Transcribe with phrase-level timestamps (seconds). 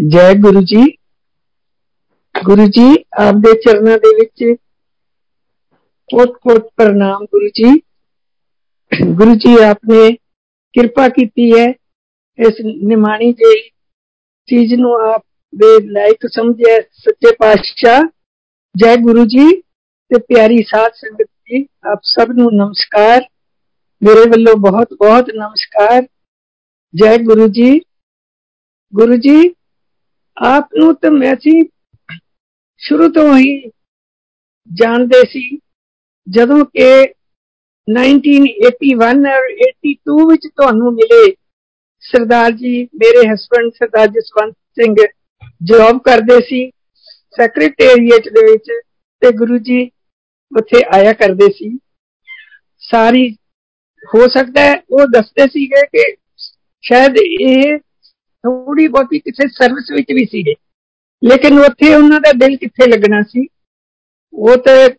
[0.00, 0.83] ਜੈ ਗੁਰੂ ਜੀ
[2.35, 2.85] ਗੁਰੂ ਜੀ
[3.19, 4.43] ਆਪ ਦੇ ਚਰਨਾਂ ਦੇ ਵਿੱਚ
[6.09, 7.71] ਕੋਟ ਕੋਟ ਪ੍ਰਣਾਮ ਗੁਰੂ ਜੀ
[9.11, 10.11] ਗੁਰੂ ਜੀ ਆਪਨੇ
[10.75, 11.67] ਕਿਰਪਾ ਕੀਤੀ ਹੈ
[12.39, 13.61] ਇਸ ਨਿਮਾਣੀ ਜਿਹੀ
[14.47, 15.21] ਚੀਜ਼ ਨੂੰ ਆਪ
[15.53, 18.01] ਦੇ ਲਾਇਕ ਸਮਝਿਆ ਸੱਚੇ ਪਾਤਸ਼ਾਹ
[18.75, 19.51] ਜੈ ਗੁਰੂ ਜੀ
[20.11, 23.21] ਤੇ ਪਿਆਰੀ ਸਾਧ ਸੰਗਤ ਜੀ ਆਪ ਸਭ ਨੂੰ ਨਮਸਕਾਰ
[24.01, 26.07] ਮੇਰੇ ਵੱਲੋਂ ਬਹੁਤ ਬਹੁਤ ਨਮਸਕਾਰ
[26.93, 27.79] ਜੈ ਗੁਰੂ ਜੀ
[28.93, 29.53] ਗੁਰੂ ਜੀ
[30.41, 31.69] ਆਪ ਨੂੰ ਤਾਂ ਮੈਂ ਸੀ,
[32.77, 33.69] ਸ਼ੁਰੂ ਤੋਂ ਹੀ
[34.73, 35.59] ਜਾਣਦੇ ਸੀ,
[36.29, 37.13] ਜਦੋਂ ਕਿ
[37.87, 38.95] 1981
[39.27, 41.35] ਔਰ 82 ਵਿੱਚ ਤੁਹਾਨੂੰ ਮਿਲੇ
[41.99, 44.95] ਸਰਦਾਰ ਜੀ, ਮੇਰੇ ਹਸਬੰਡ ਸਰਦਾਰ ਜਸਵੰਤ ਸਿੰਘ
[45.63, 46.71] ਜੌਬ ਕਰਦੇ ਸੀ
[47.37, 48.71] ਸੈਕਟਰੀਏਟ ਦੇ ਵਿੱਚ
[49.21, 49.91] ਤੇ ਗੁਰੂ ਜੀ
[50.57, 51.77] ਉੱਥੇ ਆਇਆ ਕਰਦੇ ਸੀ।
[52.79, 53.35] ਸਾਰੀ,
[54.15, 56.15] ਹੋ ਸਕਦਾ ਹੈ ਉਹ ਦੱਸਦੇ ਸੀਗੇ ਕਿ
[56.81, 57.79] ਸ਼ਾਇਦ ਇਹ
[58.43, 60.53] ਥੋੜੀ ਬਹੁਤੀ ਕਿਸੇ ਸਰਵਿਸ ਵਿੱਚ ਵੀ ਸੀਗੇ।
[61.23, 63.47] ਲੇਕਿਨ ਉੱਥੇ ਉਹਨਾਂ ਦਾ ਦਿਲ ਕਿੱਥੇ ਲੱਗਣਾ ਸੀ?
[64.33, 64.89] ਉਹ ਤਾਂ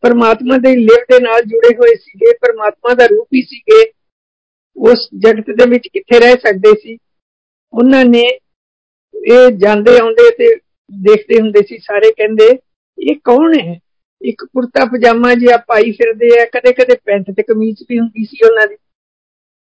[0.00, 3.92] ਪਰਮਾਤਮਾ ਦੇ ਲਿਵ ਦੇ ਨਾਲ ਜੁੜੇ ਹੋਏ ਸੀਗੇ, ਪਰਮਾਤਮਾ ਦਾ ਰੂਪ ਹੀ ਸੀਗੇ।
[4.76, 6.98] ਉਸ ਜਗਤ ਦੇ ਵਿੱਚ ਕਿੱਥੇ ਰਹਿ ਸਕਦੇ ਸੀ?
[7.72, 8.38] ਉਹਨਾਂ ਨੇ
[9.14, 10.56] ਇਹ ਜਾਂਦੇ ਆਉਂਦੇ ਤੇ
[10.92, 12.58] ਦੇਖਦੇ ਹੁੰਦੇ ਸੀ ਸਾਰੇ ਕਹਿੰਦੇ,
[12.98, 13.80] ਇਹ ਕੌਣ ਹੈ?
[14.22, 18.38] ਇੱਕ ਕੁਰਤਾ ਪਜਾਮਾ ਜਿਹਾ ਪਾਈ ਫਿਰਦੇ ਆ ਕਦੇ ਕਦੇ ਪੈਂਟ ਤੇ ਕਮੀਜ਼ ਵੀ ਹੁੰਦੀ ਸੀ
[18.46, 18.76] ਉਹਨਾਂ ਦੀ।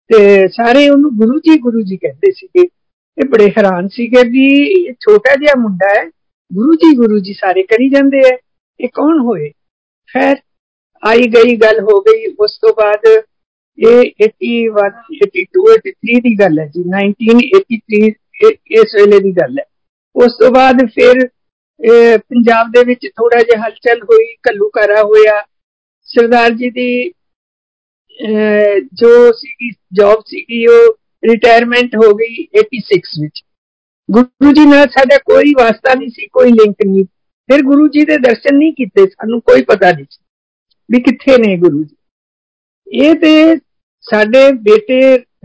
[0.07, 2.67] ਤੇ ਸਾਰੇ ਉਹਨੂੰ ਗੁਰੂ ਜੀ ਗੁਰੂ ਜੀ ਕਹਿੰਦੇ ਸੀਗੇ।
[3.17, 6.03] ਇਹ ਬੜੇ ਹੈਰਾਨ ਸੀਗੇ ਵੀ ਇਹ ਛੋਟਾ ਜਿਹਾ ਮੁੰਡਾ ਹੈ,
[6.51, 8.37] ਗੁਰੂ ਜੀ ਗੁਰੂ ਜੀ ਸਾਰੇ ਕਰੀ ਜਾਂਦੇ ਆ,
[8.79, 9.49] ਇਹ ਕੌਣ ਹੋਏ?
[10.09, 10.35] ਖੈਰ,
[11.03, 14.51] ਆਈ ਗਈ ਗੱਲ ਹੋ ਗਈ, ਉਸ ਤੋਂ ਬਾਅਦ ਇਹ 81
[15.19, 18.01] 82 83 ਦੀ ਗੱਲ ਹੈ ਜੀ 1983
[18.73, 19.65] ਇਸ ਵੇਲੇ ਦੀ ਗੱਲ ਹੈ।
[20.15, 21.27] ਉਸ ਤੋਂ ਬਾਅਦ ਫਿਰ
[22.19, 25.39] ਪੰਜਾਬ ਦੇ ਵਿੱਚ ਥੋੜਾ ਜਿਹਾ ਹਲਚਲ ਹੋਈ ਕੱਲੂ ਕਰਾ ਹੋਇਆ।
[26.09, 26.89] ਸਰਦਾਰ ਜੀ ਦੀ
[28.93, 33.42] ਜੋ ਸੀਗੀ ਜੌਬ ਸੀਗੀ, ਉਹ ਰਿਟਾਇਰਮੈਂਟ ਹੋ ਗਈ 86 ਵਿੱਚ
[34.08, 37.04] ਗੁਰੂ ਜੀ ਨਾਲ ਸਾਡਾ ਕੋਈ ਵਾਸਤਾ ਨਹੀਂ ਸੀ ਕੋਈ ਲਿੰਕ ਨਹੀਂ
[37.48, 40.06] ਫਿਰ ਗੁਰੂ ਜੀ ਦੇ ਦਰਸ਼ਨ ਨਹੀਂ ਕੀਤੇ ਸਾਨੂੰ ਕੋਈ ਪਤਾ ਨਹੀਂ
[40.90, 43.56] ਵੀ ਕਿੱਥੇ ਨੇ ਗੁਰੂ ਜੀ ਇਹ ਤੇ
[44.06, 45.00] ਸਾਡੇ ਬੇਟੇ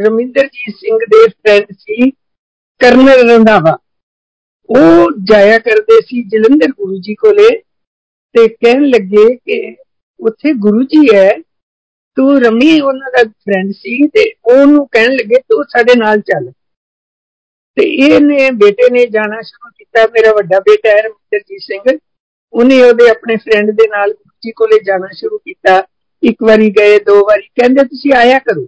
[0.08, 2.10] ਰਮਿੰਦਰਜੀਤ ਸਿੰਘ ਦੇ ਫਰੈਂਡ ਸੀ
[2.82, 3.78] ਕਰਨਲ ਰੰਧਾਵਾ
[4.70, 7.50] ਉਹ ਜਾਇਆ ਕਰਦੇ ਸੀ ਜਲੰਧਰ ਗੁਰੂ ਜੀ ਕੋਲੇ
[8.36, 9.76] ਤੇ ਕਹਿਣ ਲੱਗੇ ਕਿ
[10.20, 11.30] ਉੱਥੇ ਗੁਰੂ ਜੀ ਹੈ
[12.19, 16.51] ਤੂੰ ਰਮੀ ਉਹਨਾਂ ਦਾ ਫਰੈਂਡ ਸੀ ਤੇ ਉਹਨੂੰ ਕਹਿਣ ਲੱਗੇ, ਤੂੰ ਸਾਡੇ ਨਾਲ ਚੱਲ।
[17.77, 21.99] ਤੇ ਇਹਨੇ, ਬੇਟੇ ਨੇ ਜਾਣਾ ਸ਼ੁਰੂ ਕੀਤਾ। ਮੇਰਾ ਵੱਡਾ ਬੇਟਾ ਹੈ ਰਮਿੰਦਰਜੀਤ ਸਿੰਘ।
[22.53, 25.83] ਉਹਨੇ ਉਹਦੇ ਆਪਣੇ ਫਰੈਂਡ ਦੇ ਨਾਲ ਗੁਰੂ ਜੀ ਕੋਲੇ ਜਾਣਾ ਸ਼ੁਰੂ ਕੀਤਾ।
[26.23, 28.67] ਇੱਕ ਵਾਰੀ ਗਏ, ਦੋ ਵਾਰੀ। ਕਹਿੰਦੇ, ਤੁਸੀਂ ਆਇਆ ਕਰੋ।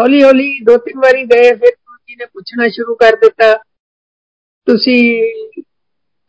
[0.00, 3.54] ਹੌਲੀ ਹੌਲੀ ਦੋ ਤਿੰਨ ਵਾਰੀ ਗਏ, ਫਿਰ ਗੁਰੂ ਜੀ ਨੇ ਪੁੱਛਣਾ ਸ਼ੁਰੂ ਕਰ ਦਿੱਤਾ।
[4.66, 5.32] ਤੁਸੀਂ,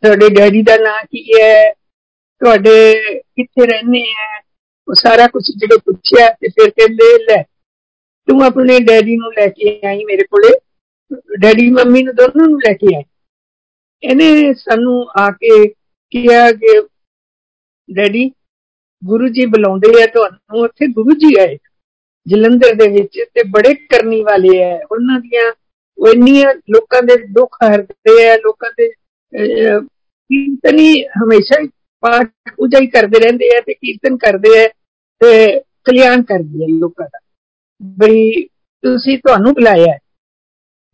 [0.01, 1.73] ਤੁਹਾਡੇ ਡੈਡੀ ਦਾ ਨਾਂ ਕੀ ਹੈ?
[2.39, 4.41] ਤੁਹਾਡੇ ਕਿੱਥੇ ਰਹਿੰਦੇ ਆ
[4.89, 7.43] ਉਹ ਸਾਰਾ ਕੁਝ ਜਿਹੜੇ ਪੁੱਛਿਆ ਤੇ ਫਿਰ ਕਹਿੰਦੇ, ਲੈ,
[8.27, 10.59] ਤੂੰ ਆਪਣੇ ਡੈਡੀ ਨੂੰ ਲੈ ਕੇ ਆਈ ਮੇਰੇ ਕੋਲੇ।
[11.39, 13.03] ਡੈਡੀ ਮੰਮੀ ਨੂੰ ਦੋਨੋਂ ਨੂੰ ਲੈ ਕੇ ਆਈ।
[14.03, 15.67] ਇਹਨੇ ਸਾਨੂੰ ਆ ਕੇ
[16.11, 16.81] ਕਿਹਾ ਕਿ,
[17.93, 18.31] ਡੈਡੀ,
[19.05, 21.57] ਗੁਰੂ ਜੀ ਬੁਲਾਉਂਦੇ ਆ ਤੁਹਾਨੂੰ, ਉੱਥੇ ਗੁਰੂ ਜੀ ਆਏ।
[22.27, 25.53] ਜਲੰਧਰ ਦੇ ਵਿੱਚ ਤੇ ਬੜੇ ਕਰਨੀ ਵਾਲੇ ਆ। ਉਹਨਾਂ ਦੀਆਂ
[25.97, 28.87] ਉਹ ਇੰਨੀਆਂ ਲੋਕਾਂ ਦੇ ਦੁੱਖ ਹਰਦੇ ਆ, ਲੋਕਾਂ ਦੇ
[30.29, 31.65] ਕੀਰਤਨੀ ਹਮੇਸ਼ਾ
[32.02, 34.68] ਪਾਠ ਪੂਜਾ ਹੀ ਕਰਦੇ ਰਹਿੰਦੇ ਆ ਤੇ ਕੀਰਤਨ ਕਰਦੇ ਆ
[35.20, 37.18] ਤੇ ਕਲਿਆਣ ਕਰਦੇ ਆ ਲੋਕਾਂ ਦਾ
[37.98, 38.42] ਬਈ
[38.84, 39.96] ਤੁਸੀਂ ਤੁਹਾਨੂੰ ਬੁਲਾਇਆ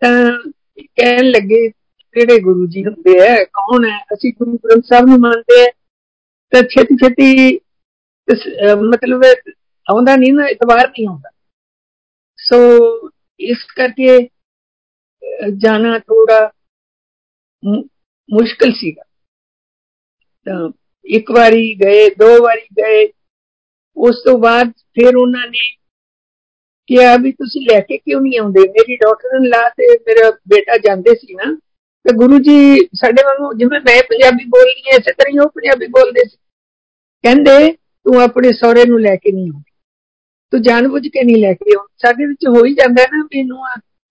[0.03, 0.31] ਤਾਂ
[0.79, 5.63] ਕਹਿਣ ਲੱਗੇ ਕਿਹੜੇ ਗੁਰੂ ਜੀ ਹੁੰਦੇ ਆ ਕੌਣ ਹੈ ਅਸੀਂ ਗੁਰੂ ਗ੍ਰੰਥ ਸਾਹਿਬ ਨੂੰ ਮੰਨਦੇ
[5.65, 5.71] ਆ
[6.53, 7.59] ਤਾਂ ਛੇਤੀ ਛੇਤੀ
[8.83, 11.31] ਮਤਲਬ ਆਉਂਦਾ ਨਹੀਂ ਨਾ ਇਤਵਾਰ ਨਹੀਂ ਆਉਂਦਾ
[12.39, 12.57] ਸੋ
[13.41, 14.19] ਇਸ ਕਰਕੇ
[15.57, 16.51] ਜਾਣਾ ਥੋੜਾ
[18.29, 19.03] ਮੁਸ਼ਕਲ ਸੀਗਾ
[20.47, 20.69] ਤਾਂ
[21.06, 23.12] ਇੱਕ ਵਾਰੀ ਗਏ, ਦੋ ਵਾਰੀ ਗਏ,
[23.98, 25.76] ਉਸ ਤੋਂ ਬਾਅਦ ਫਿਰ ਉਹਨਾਂ ਨੇ
[26.88, 28.60] ਕਿਹਾ ਵੀ ਤੁਸੀਂ ਲੈ ਕੇ ਕਿਉਂ ਨਹੀਂ ਆਉਂਦੇ?
[28.60, 31.54] ਮੇਰੀ ਡਾਕਟਰ ਨੇ ਲਾ ਤੇ ਮੇਰਾ ਬੇਟਾ ਜਾਂਦੇ ਸੀ ਨਾ,
[32.06, 35.88] ਤੇ ਗੁਰੂ ਜੀ ਸਾਡੇ ਵਾਂਗੂ ਜਿਵੇਂ ਮੈਂ ਪੰਜਾਬੀ ਬੋਲਦੀ ਐ ਇਸੇ ਤਰ੍ਹਾਂ ਹੀ ਉਹ ਪੰਜਾਬੀ
[35.88, 36.38] ਬੋਲਦੇ ਸੀ।
[37.24, 39.72] ਕਹਿੰਦੇ, ਤੂੰ ਆਪਣੇ ਸਹੁਰੇ ਨੂੰ ਲੈ ਕੇ ਨਹੀਂ ਆਉਂਦੀ।
[40.52, 43.60] ਤੂੰ ਜਾਣਬੁੱਝ ਕੇ ਨਹੀਂ ਲੈ ਕੇ ਆਉਂ ਸਾਡੇ ਵਿੱਚ ਹੋ ਹੀ ਜਾਂਦਾ ਨਾ ਵੀ ਨੂੰ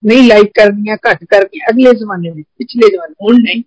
[0.02, 3.62] ਨਹੀਂ ਲਾਈਕ ਕਰਦੀਆਂ ਘੱਟ ਕਰਕੇ ਅਗਲੇ ਜ਼ਮਾਨੇ ਵਿੱਚ, ਪਿਛਲੇ ਜ਼ਮਾਨੇ ਹੁਣ ਨਹੀਂ।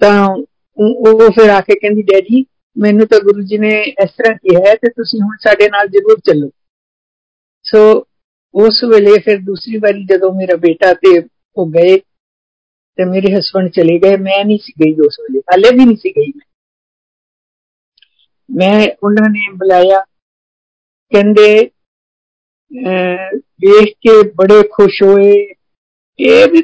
[0.00, 0.36] ਤਾਂ
[0.78, 2.44] ਉਹ ਫਿਰ ਆ ਕੇ ਕਹਿੰਦੀ, ਡੈਡੀ,
[2.76, 3.70] ਮੈਨੂੰ ਤਾਂ ਗੁਰੂ ਜੀ ਨੇ
[4.02, 6.50] ਇਸ ਤਰ੍ਹਾਂ ਕਿਹਾ ਤੇ ਤੁਸੀਂ ਹੁਣ ਸਾਡੇ ਨਾਲ ਜ਼ਰੂਰ ਚੱਲੋ।
[7.64, 7.80] ਸੋ
[8.54, 11.18] ਉਸ ਵੇਲੇ ਫਿਰ ਦੂਸਰੀ ਵਾਰੀ ਜਦੋਂ ਮੇਰਾ ਬੇਟਾ ਤੇ
[11.56, 11.96] ਉਹ ਗਏ
[12.98, 16.10] ਤੇ ਮੇਰੇ ਹਸਬੰਡ ਚਲੇ ਗਏ, ਮੈਂ ਨਹੀਂ ਸੀ ਗਈ ਉਸ ਵੇਲੇ, ਹਾਲੇ ਵੀ ਨਹੀਂ ਸੀ
[16.10, 16.46] ਗਈ ਮੈਂ।
[19.02, 20.00] ਉਹਨਾਂ ਨੇ ਬੁਲਾਇਆ,
[21.12, 21.70] ਕਹਿੰਦੇ
[23.60, 25.32] ਦੇਖ ਕੇ ਬੜੇ ਖੁਸ਼ ਹੋਏ
[26.19, 26.61] ਇਹ ਵੀ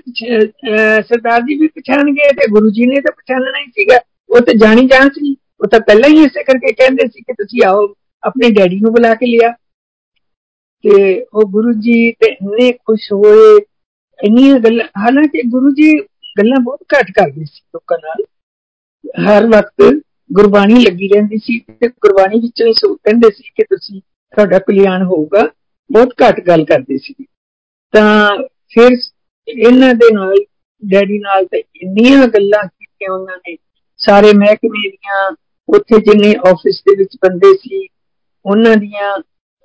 [1.01, 3.99] ਸਰਦਾਰ ਜੀ ਵੀ ਪਛਾਣ ਗਏ ਤੇ ਗੁਰੂ ਜੀ ਨੇ ਤਾਂ ਪਛਾਣਨਾ ਹੀ ਸੀਗਾ
[4.29, 7.61] ਉਹ ਤਾਂ ਜਾਣੀ ਜਾਣ ਸੀ ਉਹ ਤਾਂ ਪਹਿਲਾਂ ਹੀ ਇਸੇ ਕਰਕੇ ਕਹਿੰਦੇ ਸੀ ਕਿ ਤੁਸੀਂ
[7.65, 7.93] ਆਓ
[8.23, 9.51] ਆਪਣੇ ਡੈਡੀ ਨੂੰ ਬੁਲਾ ਕੇ ਲਿਆ
[10.83, 13.59] ਤੇ ਉਹ ਗੁਰੂ ਜੀ ਤੇ ਇੰਨੇ ਖੁਸ਼ ਹੋਏ
[14.19, 15.93] ਇੰਨੀਆਂ ਗੱਲਾਂ ਹਾਲਾਂਕਿ ਗੁਰੂ ਜੀ
[16.39, 18.23] ਗੱਲਾਂ ਬਹੁਤ ਘੱਟ ਕਰਦੇ ਸੀ ਲੋਕਾਂ ਨਾਲ
[19.27, 23.99] ਹਰ ਵਕਤ ਗੁਰਬਾਣੀ ਲੱਗੀ ਰਹਿੰਦੀ ਸੀ ਤੇ ਗੁਰਬਾਣੀ ਵਿੱਚੋਂ ਹੀ ਸੋ ਕਹਿੰਦੇ ਸੀ ਕਿ ਤੁਸੀਂ
[24.01, 25.49] ਤੁਹਾਡਾ ਕਲਿਆਣ ਹੋਊਗਾ
[25.89, 27.15] ਬਹੁਤ ਘੱਟ ਗੱਲ ਕਰਦੇ ਸੀ
[27.93, 28.37] ਤਾਂ
[28.67, 28.95] ਫਿਰ
[29.48, 30.34] ਇਹਨਾਂ ਦੇ ਨਾਲ,
[30.82, 33.56] ਡੈਡੀ ਨਾਲ ਤੇ ਇੰਨੀਆਂ ਗੱਲਾਂ ਕੀਤੀਆਂ ਉਹਨਾਂ ਨੇ।
[34.00, 35.30] ਸਾਰੇ ਮਹਿਕਮੇ ਦੀਆਂ,
[35.68, 37.86] ਉੱਥੇ ਜਿੰਨੇ ਆਫਿਸ ਦੇ ਵਿੱਚ ਬੰਦੇ ਸੀ,
[38.44, 39.16] ਉਹਨਾਂ ਦੀਆਂ,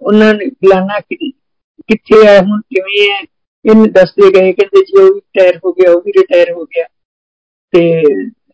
[0.01, 3.19] ਉਹਨਾਂ ਨੇ ਪਲਾਨਾ ਕਿੱਥੇ ਆ, ਹੁਣ ਕਿਵੇਂ ਹੈ
[3.65, 6.85] ਇਹਨੂੰ ਦੱਸਦੇ ਗਏ, ਕਹਿੰਦੇ ਜੀ ਉਹ ਵੀ ਰਿਟਾਇਰ ਹੋ ਗਿਆ, ਉਹ ਵੀ ਰਿਟਾਇਰ ਹੋ ਗਿਆ।
[7.73, 8.01] ਤੇ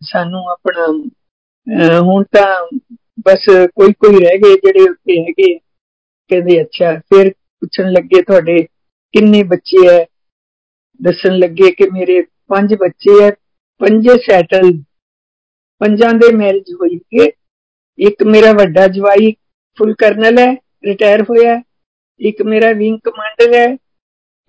[0.04, 0.86] ਸਾਨੂੰ ਆਪਣਾ
[2.02, 2.78] ਹੁਣ ਤਾਂ
[3.26, 3.46] ਬਸ
[3.76, 8.62] ਕੋਈ ਕੋਈ ਰਹਿ ਗਏ ਜਿਹੜੇ ਉੱਤੇ ਹੈਗੇ ਕਹਿੰਦੇ, ਅੱਛਾ, ਫਿਰ ਪੁੱਛਣ ਲੱਗੇ ਤੁਹਾਡੇ
[9.14, 10.04] ਕਿੰਨੇ ਬੱਚੇ ਐ
[11.00, 13.30] ਦੱਸਣ ਲੱਗੇ ਕਿ ਮੇਰੇ ਪੰਜ ਬੱਚੇ ਐ
[13.82, 14.72] ਪੰਜੇ ਸੈਟਲ
[15.82, 17.32] ਪੰਜਾਂ ਦੇ ਮੈਰਿਜ ਹੋਈ ਕਿ
[18.00, 19.32] ਇੱਕ ਮੇਰਾ ਵੱਡਾ ਜਵਾਈ
[19.78, 20.52] ਫੁੱਲ ਕਰਨਲ ਹੈ
[20.86, 21.60] ਰਿਟਾਇਰ ਹੋਇਆ
[22.22, 23.76] ਇੱਕ ਮੇਰਾ ਵਿੰਗ ਕਮਾਂਡਰ ਹੈ,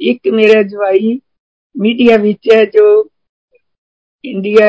[0.00, 1.18] ਇੱਕ ਮੇਰਾ ਜਵਾਈ
[1.74, 2.84] ਮੀਡੀਆ ਵਿੱਚ ਹੈ ਜੋ
[4.24, 4.68] ਇੰਡੀਆ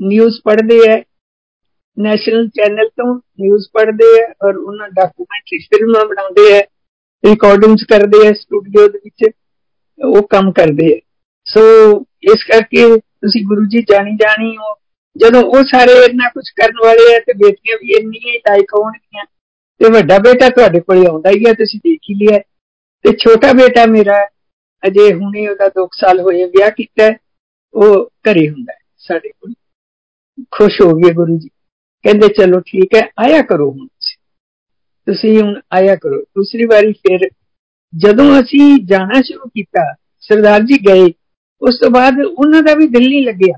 [0.00, 1.02] ਨਿਊਜ਼ ਪੜ੍ਹਦੇ ਹੈ
[1.96, 6.60] ਨੈਸ਼ਨਲ ਚੈਨਲ ਤੋਂ ਨਿਊਜ਼ ਪੜ੍ਹਦੇ ਹੈ ਔਰ ਉਹਨਾਂ ਡਾਕੂਮੈਂਟਰੀ ਫਿਲਮਾਂ ਬਣਾਉਂਦੇ ਹੈ
[7.24, 9.30] ਰਿਕਾਰਡਿੰਗਸ ਕਰਦੇ ਹੈ ਸਟੂਡੀਓ ਦੇ ਵਿੱਚ।
[10.04, 10.98] ਉਹ ਕੰਮ ਕਰਦੇ ਹੈ
[11.46, 11.60] ਸੋ
[12.22, 14.74] ਇਸ ਕਰਕੇ ਤੁਸੀਂ ਗੁਰੂ ਜੀ ਜਾਣੀ ਜਾਣੀ ਹੋ।
[15.16, 19.24] ਜਦੋਂ ਉਹ ਸਾਰੇ ਇੰਨਾ ਕੁਝ ਕਰਨ ਵਾਲੇ ਆ ਤੇ ਬੇਟੀਆਂ ਵੀ ਇੰਨੀਆਂ ਹੀ ਲਾਇਕ ਹੋਣਗੀਆਂ।
[19.80, 22.38] ਤੇ ਵੱਡਾ ਬੇਟਾ ਤੁਹਾਡੇ ਕੋਲ ਆਉਂਦਾ ਹੀ ਹੈ ਤੁਸੀਂ ਦੇਖ ਹੀ ਲਿਆ।
[23.04, 24.26] ਤੇ ਛੋਟਾ ਬੇਟਾ ਮੇਰਾ
[24.86, 27.10] ਅਜੇ ਹੁਣੇ ਉਹਦਾ 2 ਸਾਲ ਹੋਏ ਵਿਆਹ ਕੀਤਾ
[27.74, 29.52] ਉਹ ਘਰੇ ਹੁੰਦਾ ਸਾਡੇ ਕੋਲ।
[30.50, 31.48] ਖੁਸ਼ ਹੋ ਗਏ ਗੁਰੂ ਜੀ।
[32.04, 33.86] ਕਹਿੰਦੇ, ਚਲੋ ਠੀਕ ਹੈ, ਆਇਆ ਕਰੋ ਹੁਣ
[35.06, 37.28] ਤੁਸੀਂ ਹੁਣ ਆਇਆ ਕਰੋ। ਦੂਸਰੀ ਵਾਰੀ ਫਿਰ
[37.93, 41.11] ਜਦੋਂ ਅਸੀਂ ਜਾਣਾ ਸ਼ੁਰੂ ਕੀਤਾ ਸਰਦਾਰ ਜੀ ਗਏ
[41.61, 43.57] ਉਸ ਤੋਂ ਬਾਅਦ ਉਹਨਾਂ ਦਾ ਵੀ ਦਿਲ ਨਹੀਂ ਲੱਗਿਆ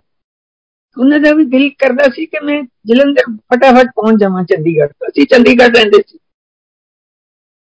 [0.98, 5.74] ਉਹਨਾਂ ਦਾ ਵੀ ਦਿਲ ਕਰਦਾ ਸੀ ਕਿ ਮੈਂ ਜਲੰਧਰ ਫਟਾਫਟ ਪਹੁੰਚ ਜਾਵਾਂ ਚੰਡੀਗੜ੍ਹ ਅਸੀਂ ਚੰਡੀਗੜ੍ਹ
[5.75, 6.18] ਰਹਿੰਦੇ ਸੀ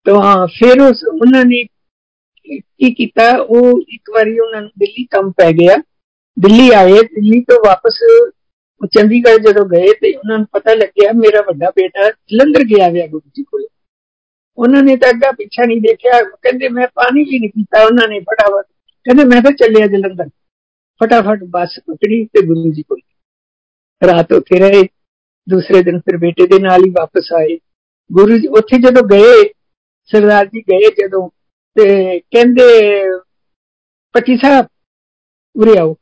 [0.05, 1.63] ਤਾਂ ਫਿਰ ਉਸ ਉਹਨਾਂ ਨੇ
[2.43, 5.77] ਕੀ ਕੀਤਾ ਉਹ ਇੱਕ ਵਾਰੀ ਉਹਨਾਂ ਨੂੰ ਦਿੱਲੀ ਕੰਮ ਪੈ ਗਿਆ
[6.37, 7.99] ਦਿੱਲੀ ਆਏ ਦਿੱਲੀ ਤੋਂ ਵਾਪਸ
[8.91, 13.29] ਚੰਡੀਗੜ੍ਹ ਜਦੋਂ ਗਏ ਤੇ ਉਹਨਾਂ ਨੂੰ ਪਤਾ ਲੱਗਿਆ ਮੇਰਾ ਵੱਡਾ ਬੇਟਾ ਜਲੰਧਰ ਗਿਆ ਹੋਇਆ ਗੁਰੂ
[13.35, 13.65] ਜੀ ਕੋਲ
[14.58, 18.20] ਉਹਨਾਂ ਨੇ ਤਾਂ ਅੱਗਾ ਪਿੱਛਾ ਨਹੀਂ ਦੇਖਿਆ। ਕਹਿੰਦੇ ਮੈਂ ਪਾਣੀ ਵੀ ਨਹੀਂ ਪੀਤਾ ਉਹਨਾਂ ਨੇ
[18.20, 18.66] ਫਟਾਫਟ।
[19.06, 20.28] ਕਹਿੰਦੇ ਮੈਂ ਤਾਂ ਚੱਲਿਆ ਜਲੰਧਰ।
[21.00, 23.00] ਫਟਾਫਟ ਬੱਸ ਪਕੜੀ ਤੇ ਗੁਰੂ ਜੀ ਕੋਲ
[24.02, 24.82] ਰਾਤ ਉੱਥੇ ਰਹੇ।
[25.48, 27.58] ਦੂਸਰੇ ਦਿਨ ਫਿਰ ਬੇਟੇ ਦੇ ਨਾਲ ਹੀ ਵਾਪਸ ਆਏ।
[28.12, 29.48] ਗੁਰੂ ਜੀ ਉੱਥੇ ਜਦੋਂ ਗਏ,
[30.10, 31.28] ਸਰਦਾਰ ਜੀ ਗਏ ਜਦੋਂ
[31.76, 32.62] ਤੇ ਕਹਿੰਦੇ
[34.14, 34.66] ਪੱਟੀ ਸਾਹਿਬ,
[35.56, 35.94] ਉਰੇ ਆਓ।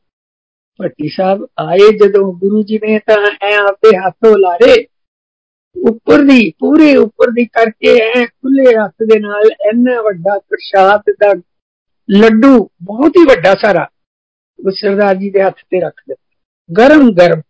[0.77, 4.87] ਪੱਟੀ ਸਾਹਿਬ ਆਏ ਜਦੋਂ ਗੁਰੂ ਜੀ ਨੇ ਤਾਂ ਐ ਆਪਦੇ ਹੱਥੋਂ ਲਾਰੇ
[5.76, 11.32] ਉੱਪਰ ਦੀ ਪੂਰੇ ਉੱਪਰ ਦੀ ਕਰਕੇ ਐ ਖੁੱਲੇ ਹੱਥ ਦੇ ਨਾਲ ਇੰਨਾ ਵੱਡਾ ਪ੍ਰਸ਼ਾਦ ਦਾ
[12.08, 13.88] ਲੱਡੂ ਬਹੁਤ ਹੀ ਵੱਡਾ ਸਾਰਾ
[14.58, 16.22] ਉਹ ਸਰਦਾਰ ਜੀ ਦੇ ਹੱਥ ਤੇ ਰੱਖ ਦਿੱਤਾ
[16.70, 17.40] ਗਰਮ ਗਰਮ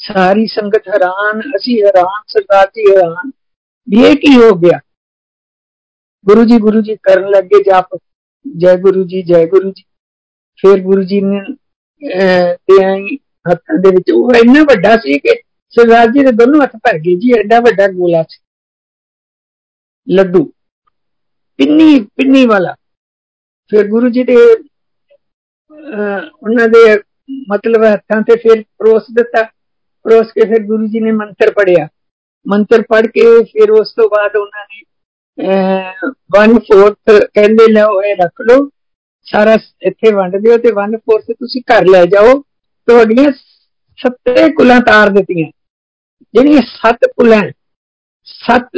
[0.00, 3.30] ਸਾਰੀ ਸੰਗਤ ਹੈਰਾਨ ਅਸੀਂ ਹੈਰਾਨ ਸਰਦਾਰ ਜੀ ਹੈਰਾਨ
[3.88, 4.80] ਇਹ ਕੀ ਹੋ ਗਿਆ
[6.26, 7.96] ਗੁਰੂ ਜੀ ਗੁਰੂ ਜੀ ਕਰਨ ਲੱਗੇ ਜਾਪ
[8.46, 9.82] ਜੈ ਗੁਰੂ ਜੀ ਜੈ ਗੁਰੂ ਜੀ
[10.58, 11.40] ਫਿਰ ਗੁਰੂ ਜੀ ਨੇ
[12.58, 13.16] ਤੇ ਆਈ
[13.50, 15.34] ਹੱਥਾਂ ਦੇ ਵਿੱਚ ਉਹ ਇੰਨਾ ਵੱਡਾ ਸੀ ਕਿ
[15.74, 18.38] ਸਰਦਾਰ ਜੀ ਦੇ ਦੋਨੋਂ ਹੱਥ ਭਰ ਗਏ ਜੀ ਐਡਾ ਵੱਡਾ ਗੋਲਾ ਸੀ
[20.06, 20.44] ਲੱਡੂ
[21.58, 22.74] ਪਿੰਨੀ ਪਿੰਨੀ ਵਾਲਾ
[23.72, 24.36] ਫਿਰ ਗੁਰੂ ਜੀ ਦੇ
[25.70, 26.84] ਉਹਨਾਂ ਦੇ
[27.50, 29.42] ਮਤਲਬ ਹੱਥਾਂ ਤੇ ਫਿਰ ਪਰੋਸ ਦਿੱਤਾ
[30.04, 31.88] ਪਰੋਸ ਕੇ ਫਿਰ ਗੁਰੂ ਜੀ ਨੇ ਮੰਤਰ ਪੜਿਆ
[32.46, 34.82] ਮੰਤਰ ਪੜ ਕੇ ਫਿਰ ਉਸ ਤੋਂ ਬਾਅਦ ਉਹਨਾਂ ਨੇ
[36.36, 36.92] 1/4
[37.34, 38.68] ਕਹਿੰਦੇ ਲਓ ਇਹ ਰੱਖ ਲਓ
[39.26, 42.38] ਸਾਰਾ ਇੱਥੇ ਵੰਡ ਦਿਓ ਤੇ 1/4 ਤੁਸੀਂ ਘਰ ਲੈ ਜਾਓ
[42.88, 43.30] ਤੁਹਾਡੀਆਂ
[43.98, 45.50] ਸੱਤੇ ਕੁਲਾਂ ਤਾਰ ਦਿੱਤੀਆਂ
[46.34, 47.42] ਜਿਹੜੀਆਂ ਸੱਤ ਕੁਲਾਂ
[48.26, 48.76] ਸੱਤ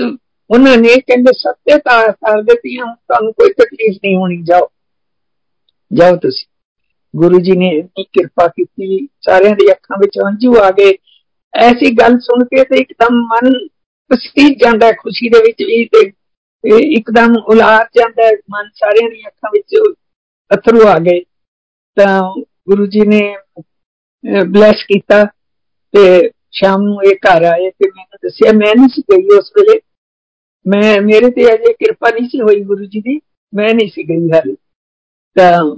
[0.50, 4.68] ਉਹਨਾਂ ਨੇ ਕਹਿੰਦੇ ਸੱਤੇ ਤਾਰ ਤਾਰ ਦਿੱਤੀਆਂ ਤੁਹਾਨੂੰ ਕੋਈ ਤਕਲੀਫ ਨਹੀਂ ਹੋਣੀ ਜਾਓ
[5.90, 6.46] ਜਾਓ ਤੁਸੀਂ
[7.14, 10.92] ਗੁਰੂ ਜੀ ਨੇ ਇੰਨੀ ਕਿਰਪਾ ਕੀਤੀ ਸਾਰਿਆਂ ਦੀ ਅੱਖਾਂ ਵਿੱਚ ਹੰਝੂ ਆ ਗਏ
[11.54, 13.52] ਐਸੀ ਗੱਲ ਸੁਣ ਕੇ ਤੇ ਇੱਕਦਮ ਮਨ
[14.10, 16.10] ਪਸੀਜ ਜਾਂਦਾ ਖੁਸ਼ੀ ਦੇ ਵਿੱਚ ਵੀ ਤੇ
[16.94, 19.76] ਇੱਕਦਮ ਉਲਾਰ ਜਾਂਦਾ ਮਨ ਸਾਰਿਆਂ ਦੀ ਅੱਖਾਂ ਵਿੱਚ
[20.50, 21.20] ਅਥਰੂ ਆ ਗਏ
[21.96, 22.20] ਤਾਂ
[22.68, 23.20] ਗੁਰੂ ਜੀ ਨੇ
[24.44, 25.24] ਬਲੈਸ ਕੀਤਾ
[25.94, 29.79] ਤੇ ਸ਼ਾਮ ਨੂੰ ਇਹ ਘਰ ਆਏ ਤੇ ਮੈਨੂੰ ਦੱਸਿਆ, ਮੈਂ ਨਹੀਂ ਸੀ ਗਈ ਉਸ ਵੇਲੇ।
[30.65, 33.19] ਮੈਂ, ਮੇਰੇ ਤੇ ਅਜੇ ਕਿਰਪਾ ਨਹੀਂ ਸੀ ਹੋਈ ਗੁਰੂ ਜੀ ਦੀ।
[33.53, 34.55] ਮੈਂ ਨਹੀਂ ਸੀ ਗਈ ਹਾਲੇ।
[35.35, 35.75] ਤਾਂ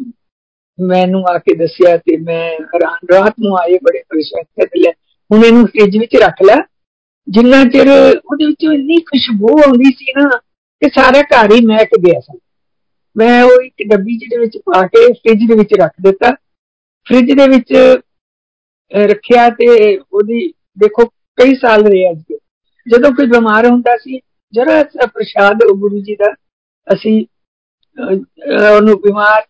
[0.80, 4.92] ਮੈਨੂੰ ਆ ਕੇ ਦੱਸਿਆ ਤੇ ਮੈਂ ਹੈਰਾਨ, ਰਾਤ ਨੂੰ ਆਏ, ਬੜੇ ਪਰੇਸ਼ਾਨ ਕਰ ਲੈ
[5.32, 6.56] ਹੁਣ ਇਹਨੂੰ ਫ੍ਰਿਜ ਵਿੱਚ ਰੱਖ ਲੈ।
[7.28, 10.30] ਜਿੰਨਾ ਚਿਰ ਉਹਦੇ ਵਿੱਚੋਂ ਇੰਨੀ ਖੁਸ਼ਬੂ ਆਉਂਦੀ ਸੀ ਨਾ
[10.82, 12.40] ਕਿ ਸਾਰਾ ਘਰ ਹੀ ਮਹਿਕ ਗਿਆ ਸੀ।
[13.16, 16.32] ਮੈਂ ਉਹ ਇੱਕ ਡੱਬੀ ਜਿਹਦੇ ਵਿੱਚ ਪਾ ਕੇ ਫ੍ਰਿਜ ਦੇ ਵਿੱਚ ਰੱਖ ਦਿੱਤਾ।
[17.08, 17.74] ਫ੍ਰਿਜ ਦੇ ਵਿੱਚ
[18.92, 21.06] ਰੱਖਿਆ ਤੇ ਉਹਦੀ ਦੇਖੋ,
[21.38, 22.34] ਕਈ ਸਾਲ ਰਿਹਾ ਅੱਜ
[22.88, 24.20] ਜਦੋਂ ਕੋਈ ਬਿਮਾਰ ਹੁੰਦਾ ਸੀ,
[24.54, 26.32] ਜਰਾ ਸਾ ਪ੍ਰਸ਼ਾਦ ਗੁਰੂ ਜੀ ਦਾ,
[26.88, 27.26] ਅਸੀਂ
[27.98, 29.42] ਉਹਨੂੰ ਬਿਮਾਰ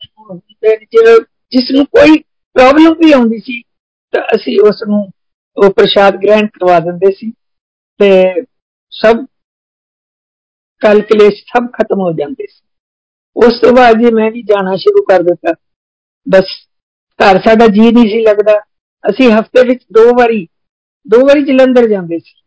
[1.51, 2.17] ਜਿਸ ਨੂੰ ਕੋਈ
[2.55, 3.61] ਪ੍ਰੋਬਲਮ ਵੀ ਆਉਂਦੀ ਸੀ,
[4.13, 5.01] ਤਾਂ ਅਸੀਂ ਉਸ ਨੂੰ
[5.57, 7.31] ਉਹ ਪ੍ਰਸ਼ਾਦ ਗ੍ਰਹਿਣ ਕਰਵਾ ਦਿੰਦੇ ਸੀ
[7.99, 8.09] ਤੇ
[8.93, 9.25] ਸਭ
[10.81, 12.61] ਕਲ ਕਲੇਸ਼ ਸਭ ਖਤਮ ਹੋ ਜਾਂਦੇ ਸੀ।
[13.35, 15.53] ਉਸ ਤੋਂ ਬਾਅਦ ਜੀ ਮੈਂ ਵੀ ਜਾਣਾ ਸ਼ੁਰੂ ਕਰ ਦਿੱਤਾ।
[16.27, 16.51] ਬਸ
[17.19, 18.59] ਘਰ ਸਾਡਾ ਜੀ ਨਹੀਂ ਸੀ ਲੱਗਦਾ।
[19.03, 20.45] ਅਸੀਂ ਹਫ਼ਤੇ ਵਿੱਚ ਦੋ ਵਾਰੀ
[21.06, 22.38] ਦੋ ਵਾਰੀ ਜਲੰਧਰ ਜਾਂਦੇ ਸੀ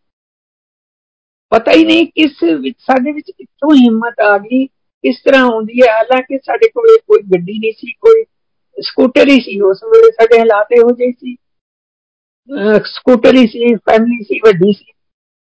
[1.52, 5.92] ਪਤਾ ਹੀ ਨਹੀਂ ਕਿਸ ਵਿੱਚ ਸਾਡੇ ਵਿੱਚ ਕਿੱਥੋਂ ਹਿੰਮਤ ਆ ਗਈ ਕਿਸ ਤਰ੍ਹਾਂ ਆਉਂਦੀ ਹੈ
[5.94, 8.24] ਹਾਲਾਂਕਿ ਸਾਡੇ ਕੋਲ ਕੋਈ ਗੱਡੀ ਨਹੀਂ ਸੀ ਕੋਈ
[8.78, 11.36] ਸਕੂਟਰ ਹੀ ਸੀ ਉਸ ਵੇਲੇ ਸਾਡੇ ਹਾਲਾਤ ਇਹੋ ਜਿਹੇ ਸੀ
[12.88, 14.92] ਸਕੂਟਰ ਹੀ ਸੀ ਫੈਮਿਲੀ ਸੀ ਵੱਡੀ ਸੀ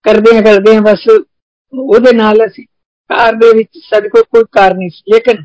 [0.04, 2.64] ਕਰਦੇ ਆ ਕਰਦੇ ਆ ਬਸ ਉਹਦੇ ਨਾਲ ਅਸੀਂ
[3.10, 5.44] ਕਾਰ ਦੇ ਵਿੱਚ ਸਾਡੇ ਕੋਲ ਕੋਈ ਕਾਰ ਨਹੀਂ ਸੀ ਲੇਕਿਨ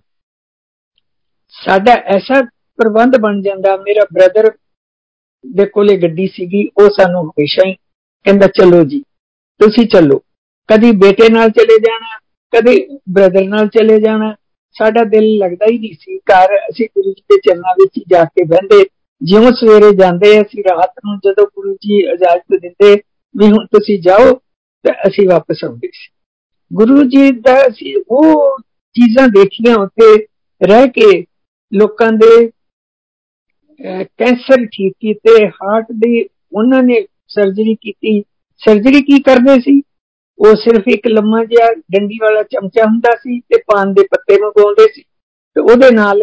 [1.56, 2.42] ਸਾਡਾ ਐਸਾ
[2.80, 4.50] ਪ੍ਰਬੰਧ ਬਣ ਜਾਂਦਾ ਮੇਰਾ ਬ੍ਰਦਰ
[5.53, 7.75] ਦੇ ਕੋਲੇ ਗੱਡੀ ਸੀਗੀ, ਉਹ ਸਾਨੂੰ ਹਮੇਸ਼ਾ ਹੀ
[8.25, 9.01] ਕਹਿੰਦਾ, ਚਲੋ ਜੀ,
[9.59, 10.23] ਤੁਸੀਂ ਚੱਲੋ।
[10.73, 12.19] ਕਦੀ ਬੇਟੇ ਨਾਲ ਚਲੇ ਜਾਣਾ,
[12.57, 14.35] ਕਦੇ ਬ੍ਰਦਰ ਨਾਲ ਚਲੇ ਜਾਣਾ।
[14.79, 18.45] ਸਾਡਾ ਦਿਲ ਲੱਗਦਾ ਹੀ ਨਹੀਂ ਸੀ। ਘਰ ਅਸੀਂ ਗੁਰੂ ਜੀ ਦੇ ਚਰਨਾਂ ਵਿੱਚ ਜਾ ਕੇ
[18.45, 18.85] ਬਹਿੰਦੇ।
[19.23, 22.95] ਜਿਉਂ ਸਵੇਰੇ ਜਾਂਦੇ, ਅਸੀਂ ਰਾਤ ਨੂੰ ਜਦੋਂ ਗੁਰੂ ਜੀ ਇਜਾਜ਼ਤ ਦਿੰਦੇ
[23.37, 24.35] ਵੀ ਹੁਣ ਤੁਸੀਂ ਜਾਓ,
[24.83, 26.13] ਤੇ ਅਸੀਂ ਵਾਪਸ ਆਉਂਦੇ ਸੀ।
[26.73, 28.59] ਗੁਰੂ ਜੀ ਦਾ ਸੀ ਉਹ
[28.93, 30.27] ਚੀਜ਼ਾਂ ਦੇਖੀਆਂ ਉੱਥੇ,
[30.63, 31.25] ਰਹਿ ਕੇ
[31.75, 32.51] ਲੋਕਾਂ ਦੇ
[34.19, 38.21] ਕੈਂਸਰ ਠੀਕ ਕੀਤੇ ਹਾਰਟ ਦੀ ਉਹਨਾਂ ਨੇ ਸਰਜਰੀ ਕੀਤੀ।
[38.63, 39.81] ਸਰਜਰੀ ਕੀ ਕਰਦੇ ਸੀ?
[40.39, 44.87] ਉਹ ਸਿਰਫ ਇੱਕ ਲੰਮਾ ਜਿਹਾ ਡੰਡੀ ਵਾਲਾ ਚਮਚਾ ਹੁੰਦਾ ਸੀ ਤੇ ਪਾਨ ਦੇ ਪੱਤੇ ਮੰਗਵਾਉਂਦੇ
[44.93, 45.03] ਸੀ।
[45.57, 46.21] ਤੇ ਉਹਦੇ ਨਾਲ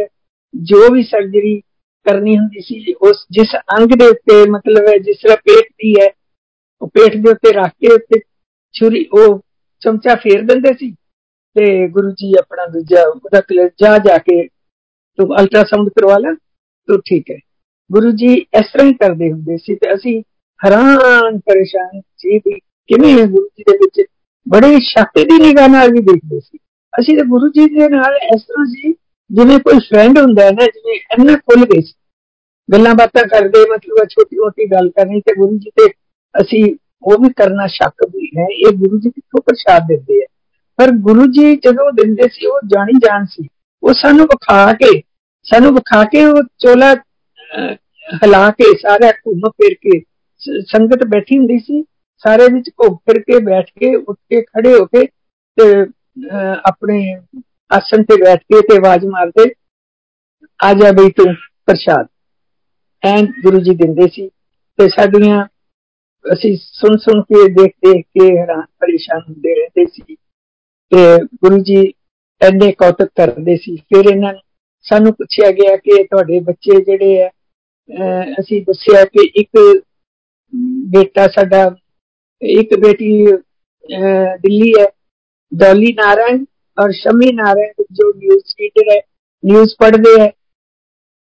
[0.54, 1.60] ਜੋ ਵੀ ਸਰਜਰੀ
[2.06, 6.08] ਕਰਨੀ ਹੁੰਦੀ ਸੀ, ਉਸ ਜਿਸ ਅੰਗ ਦੇ ਉੱਤੇ, ਮਤਲਬ ਹੈ ਜਿਸ ਤਰ੍ਹਾਂ ਪੇਟ ਦੀ ਹੈ,
[6.82, 8.20] ਉਹ ਪੇਟ ਦੇ ਉੱਤੇ ਰੱਖ ਕੇ ਉੱਤੇ
[8.74, 9.40] ਛੁਰੀ, ਉਹ
[9.82, 10.92] ਚਮਚਾ ਫੇਰ ਦਿੰਦੇ ਸੀ
[11.56, 13.42] ਤੇ ਗੁਰੂ ਜੀ ਆਪਣਾ ਦੂਜਾ ਉਹਦਾ
[13.80, 14.48] ਜਾ ਜਾ ਕੇ
[15.18, 16.34] ਤੂੰ ਅਲਟਰਾਸਾਊਂਡ ਕਰਵਾ ਲੈ।
[16.89, 17.37] ਤੂੰ ਠੀਕ ਹੈ
[17.91, 20.21] ਗੁਰੂ ਜੀ ਇਸ ਤਰ੍ਹਾਂ ਹੀ ਕਰਦੇ ਹੁੰਦੇ ਸੀ ਤੇ ਅਸੀਂ
[20.61, 24.03] ਹੈਰਾਨ ਪਰੇਸ਼ਾਨ ਸੀ ਵੀ ਕਿਵੇਂ ਗੁਰੂ ਜੀ ਦੇ ਵਿੱਚ
[24.47, 26.59] ਬੜੇ ਸ਼ਕਤੀ ਦੀ ਨਿਗਾਹ ਨਾਲ ਵੀ ਦੇਖਦੇ ਸੀ
[26.93, 28.93] ਅਸੀਂ ਤੇ ਗੁਰੂ ਜੀ ਦੇ ਨਾਲ ਇਸ ਤਰ੍ਹਾਂ ਸੀ
[29.31, 31.95] ਜਿਵੇਂ ਕੋਈ ਫਰੈਂਡ ਹੁੰਦਾ ਹੈ ਨਾ ਜਿਵੇਂ ਇੰਨਾ ਖੁੱਲ ਗਏ ਸੀ
[32.69, 35.87] ਗੱਲਾਂ ਬਾਤਾਂ ਕਰਦੇ ਮਤਲਬ ਛੋਟੀ ਮੋਟੀ ਗੱਲ ਕਰਨੀ ਤੇ ਗੁਰੂ ਜੀ ਤੇ
[36.35, 36.65] ਅਸੀਂ
[37.03, 40.27] ਉਹ ਵੀ ਕਰਨਾ ਸ਼ੱਕ ਵੀ ਹੈ ਇਹ ਗੁਰੂ ਜੀ ਕਿੱਥੋਂ ਪ੍ਰਸ਼ਾਦ ਦਿੰਦੇ ਆ
[40.79, 43.49] ਪਰ ਗੁਰੂ ਜੀ ਜਦੋਂ ਦਿੰਦੇ ਸੀ ਉਹ ਜਾਣੀ ਜਾਣ ਸੀ
[43.83, 44.91] ਉਹ ਸਾਨੂੰ ਵਿਖਾ ਕੇ
[45.47, 46.95] ਸਾਨੂੰ ਵਿਖਾ ਕੇ ਉਹ ਚੋਲਾ
[48.25, 50.01] ਹਲਾ ਕੇ ਸਾਰਾ ਘੁੰਮ ਫਿਰ ਕੇ
[50.67, 51.83] ਸੰਗਤ ਬੈਠੀ ਹੁੰਦੀ ਸੀ
[52.25, 55.05] ਸਾਰੇ ਵਿੱਚ ਘੁੰਮ ਫਿਰ ਕੇ ਬੈਠ ਕੇ ਉੱਠ ਕੇ ਖੜੇ ਹੋ ਕੇ
[55.59, 55.71] ਤੇ
[56.65, 56.99] ਆਪਣੇ
[57.71, 59.51] ਆਸਨ ਤੇ ਬੈਠ ਕੇ ਤੇ ਆਵਾਜ਼ ਮਾਰਦੇ
[60.61, 61.33] ਆ ਜਾ ਬਈ ਤੂੰ
[61.69, 62.07] ਪ੍ਰਸ਼ਾਦ
[63.03, 64.29] ਐਂ ਗੁਰੂ ਜੀ ਦਿੰਦੇ ਸੀ
[64.79, 65.45] ਤੇ ਸਾਡੀਆਂ
[66.25, 70.15] ਅਸੀਂ ਸੁਣ ਸੁਣ ਕੇ ਦੇਖ ਦੇਖ ਕੇ ਹੈਰਾਨ ਪਰੇਸ਼ਾਨ ਹੁੰਦੇ ਰਹਿੰਦੇ ਸੀ
[70.93, 71.81] ਤੇ ਗੁਰੂ ਜੀ
[72.41, 74.33] ਐਨੇ ਕੌਤਕ ਕਰਦੇ ਸੀ ਫਿਰ ਇਹਨਾਂ
[74.87, 77.31] ਸਾਨੂੰ ਪੁੱਛਿਆ ਗਿਆ ਕਿ ਤੁਹਾਡੇ ਬੱਚੇ ਜਿਹੜੇ ਆ
[78.41, 79.59] ਅਸੀਂ ਦੱਸਿਆ ਕਿ ਇੱਕ
[80.91, 81.65] ਬੇਟਾ ਸਾਡਾ
[82.43, 83.13] ਇੱਕ ਬੇਟੀ
[84.41, 84.87] ਦਿੱਲੀ ਹੈ
[85.53, 86.45] ਡੋਲੀ ਨਾਰਾਇਣ
[86.79, 89.01] ਔਰ ਸ਼ਮੀ ਨਾਰਾਇਣ ਜੋ ਨਿਊਜ਼ ਰੀਡਰ ਹੈ
[89.45, 90.31] ਨਿਊਜ਼ ਪੜ੍ਹਦੇ ਹੈ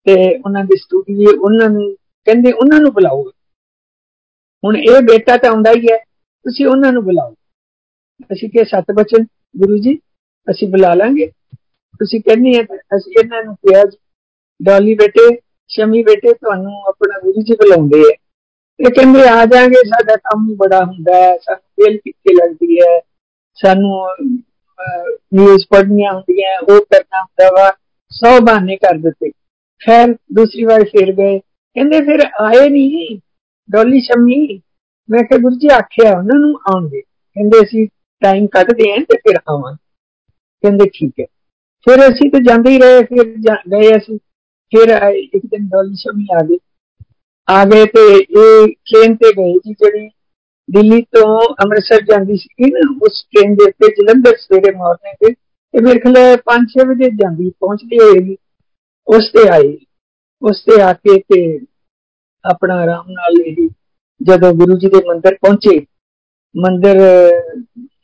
[0.05, 1.91] ਤੇ ਉਹਨਾਂ ਦੇ ਸਟੂਡੀਓ ਉਹਨਾਂ ਨੂੰ
[2.27, 3.23] ਕਹਿੰਦੇ ਉਹਨਾਂ ਨੂੰ ਬੁਲਾਓ
[4.63, 7.33] ਹੁਣ ਇਹ ਬੇਟਾ ਤਾਂ ਆਉਂਦਾ ਹੀ ਹੈ ਤੁਸੀਂ ਉਹਨਾਂ ਨੂੰ ਬੁਲਾਓ
[8.29, 9.25] ਅਸੀਂ ਕਿ ਸਤ ਬਚਨ
[9.57, 9.97] ਗੁਰੂ ਜੀ
[10.47, 11.31] ਅਸੀਂ ਬੁਲਾ ਲਾਂਗੇ
[11.99, 12.63] ਤੁਸੀਂ ਕਹਿੰਨੀ ਹੈ
[12.95, 13.83] ਅਸੀਂ ਇਹਨਾਂ ਨੂੰ ਕਿਹਾ
[14.59, 15.27] ਡੋਲੀ ਬੇਟੇ
[15.69, 18.15] ਸ਼ਮੀ ਬੇਟੇ ਤੁਹਾਨੂੰ ਆਪਣਾ ਗੁਰੂ ਜੀ ਬੁਲਾਉਂਦੇ ਆ
[18.79, 22.99] ਇਹ ਕਹਿੰਦੇ ਆ ਜਾਾਂਗੇ ਸਾਡਾ ਕੰਮ ਬੜਾ ਹੁੰਦਾ ਹੈ ਸਾਨੂੰ ਬੇਲ ਕਿੱਥੇ ਲੱਗਦੀ ਹੈ
[23.57, 24.07] ਸਾਨੂੰ
[25.33, 27.69] ਨਿਊਜ਼ ਪੜ੍ਹਨੀਆਂ ਹੁੰਦੀਆਂ ਉਹ ਕਰਨਾ ਹੁੰਦਾ ਵਾ
[28.11, 29.29] ਸੌ ਬਹਾਨੇ ਕਰ ਦਿੱਤੇ
[29.81, 33.19] ਖੈਰ ਦੂਸਰੀ ਵਾਰ ਫੇਰ ਗਏ ਕਹਿੰਦੇ ਫਿਰ ਆਏ ਨਹੀਂ
[33.69, 34.61] ਡੋਲੀ ਸ਼ਮੀ
[35.09, 37.87] ਮੈਂ ਕਿਹਾ ਗੁਰੂ ਜੀ ਆਖਿਆ ਉਹਨਾਂ ਨੂੰ ਆਉਂਦੇ ਕਹਿੰਦੇ ਅਸੀਂ
[38.21, 39.73] ਟਾਈਮ ਕੱਢਦੇ ਆਂ ਤੇ ਫਿਰ ਆਵਾਂ
[40.63, 41.25] ਕਹਿੰਦੇ ਠੀਕ ਹੈ
[41.87, 43.25] ਫਿਰ ਅਸੀਂ ਤਾਂ ਜਾਂਦੇ ਹੀ ਰਹੇ ਫਿਰ
[43.71, 44.17] ਗਏ ਅਸੀਂ
[44.73, 46.57] ਫਿਰ ਇੱਕ ਦਿਨ ਡੋਲੀ ਸ਼ਮੀ ਆ ਗਏ
[47.47, 50.09] ਆ ਗਏ ਤੇ ਇਹ ਟ੍ਰੇਨ ਤੇ ਗਏ ਜੀ ਜਿਹੜੀ
[50.69, 55.33] ਦਿੱਲੀ ਤੋਂ ਅੰਮ੍ਰਿਤਸਰ ਜਾਂਦੀ ਸੀ ਨਾ ਉਸ ਟ੍ਰੇਨ ਦੇ ਉੱਤੇ ਜਲੰਧਰ ਸਵੇਰੇ ਮਾਰਨਿੰਗ ਤੇ
[55.73, 58.35] ਇਹ ਮੇਰੇ ਖਿਆਲ 5-6 ਵਜੇ ਜਾਂਦੀ ਪਹੁੰਚਦੀ ਹੋਏਗੀ
[59.07, 59.77] ਉਸ ਤੇ ਆਈ
[60.41, 61.41] ਉਸ ਤੇ ਆ ਕੇ ਤੇ
[62.45, 63.67] ਆਪਣਾ ਆਰਾਮ ਨਾਲ ਇਹ
[64.21, 65.79] ਜਦੋਂ ਗੁਰੂ ਜੀ ਦੇ ਮੰਦਰ ਪਹੁੰਚੇ
[66.55, 66.99] ਮੰਦਰ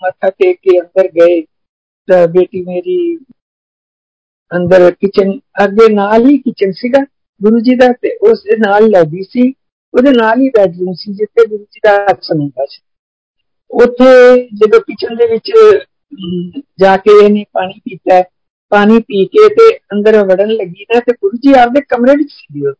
[0.03, 1.41] ਮੱਥਾ ਟੇਕ ਕੇ ਅੰਦਰ ਗਏ
[2.07, 2.97] ਤਾਂ ਬੇਟੀ ਮੇਰੀ
[4.52, 5.32] ਅੰਦਰ ਕਿਚਨ
[5.64, 7.04] ਅੱਗੇ ਨਾਲ ਹੀ ਕਿਚਨ ਸੀਗਾ
[7.40, 9.48] ਗੁਰੂ ਜੀ ਦਾ ਤੇ ਉਸ ਦੇ ਨਾਲ ਲੌਬੀ ਸੀ।
[9.94, 12.80] ਉਹਦੇ ਨਾਲ ਹੀ ਬੈਡਰੂਮ ਸੀ ਜਿੱਥੇ ਗੁਰੂ ਜੀ ਦਾ ਆਸਣ ਹੁੰਦਾ ਸੀ।
[13.70, 15.50] ਉੱਥੇ ਜਦੋਂ ਕਿਚਨ ਦੇ ਵਿੱਚ
[16.80, 18.22] ਜਾ ਕੇ ਇਹਨੇ ਪਾਣੀ ਪੀਤਾ,
[18.72, 22.72] ਪਾਣੀ ਪੀ ਕੇ ਤੇ ਅੰਦਰ ਵੜਨ ਲੱਗੀ ਨਾ ਤੇ ਗੁਰੂ ਜੀ ਆਪਦੇ ਕਮਰੇ ਵਿੱਚ ਸੀ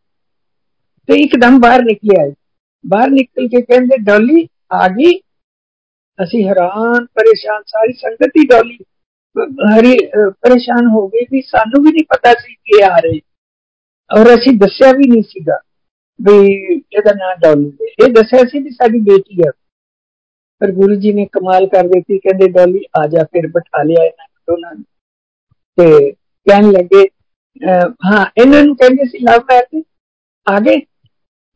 [1.08, 2.30] ਤੇ ਇੱਕਦਮ ਬਾਹਰ ਨਿਕਲਿਆ
[2.84, 5.18] ਬਾਹਰ ਨਿਕਲ ਕੇ ਕਹਿੰਦੇ, ਡੋਲੀ ਆ ਗਈ?
[6.18, 8.78] ਅਸੀਂ ਹੈਰਾਨ, ਪਰੇਸ਼ਾਨ, ਸਾਰੀ ਸੰਗਤ ਹੀ ਡੋਲੀ।
[9.69, 9.97] ਹਰੀ
[10.41, 13.19] ਪਰੇਸ਼ਾਨ ਹੋ ਗਏ ਵੀ ਸਾਨੂੰ ਵੀ ਨਹੀਂ ਪਤਾ ਸੀ ਕਿ ਆ ਰਹੇ
[14.09, 15.59] ਔਰ ਅਸੀਂ ਦੱਸਿਆ ਵੀ ਨਹੀਂ ਸੀਗਾ
[16.19, 16.35] ਵੀ
[16.73, 19.51] ਇਹਦਾ ਨਾਮ ਡੋਲੀ ਹੈ ਇਹ ਦੱਸਿਆ ਸੀ ਵੀ ਸਾਡੀ ਬੇਟੀ ਹੈ
[20.61, 24.27] ਪਰ ਗੁਰੂ ਜੀ ਨੇ ਕਮਾਲ ਕਰ ਦਿੱਤੀ ਕਹਿੰਦੇ ਡੋਲੀ ਆ ਜਾ ਫਿਰ ਬਿਠਾ ਲਿਆ ਇਹਨਾਂ
[24.47, 24.83] ਦੋਨਾਂ ਨੂੰ
[25.77, 27.07] ਤੇ ਕਹਿਣ ਲੱਗੇ
[28.05, 29.83] ਹਾਂ ਇਹਨਾਂ ਨੂੰ ਕਹਿੰਦੇ ਸੀ ਲਵ ਮੈਰਿਜ
[30.47, 30.81] ਆ ਗਏ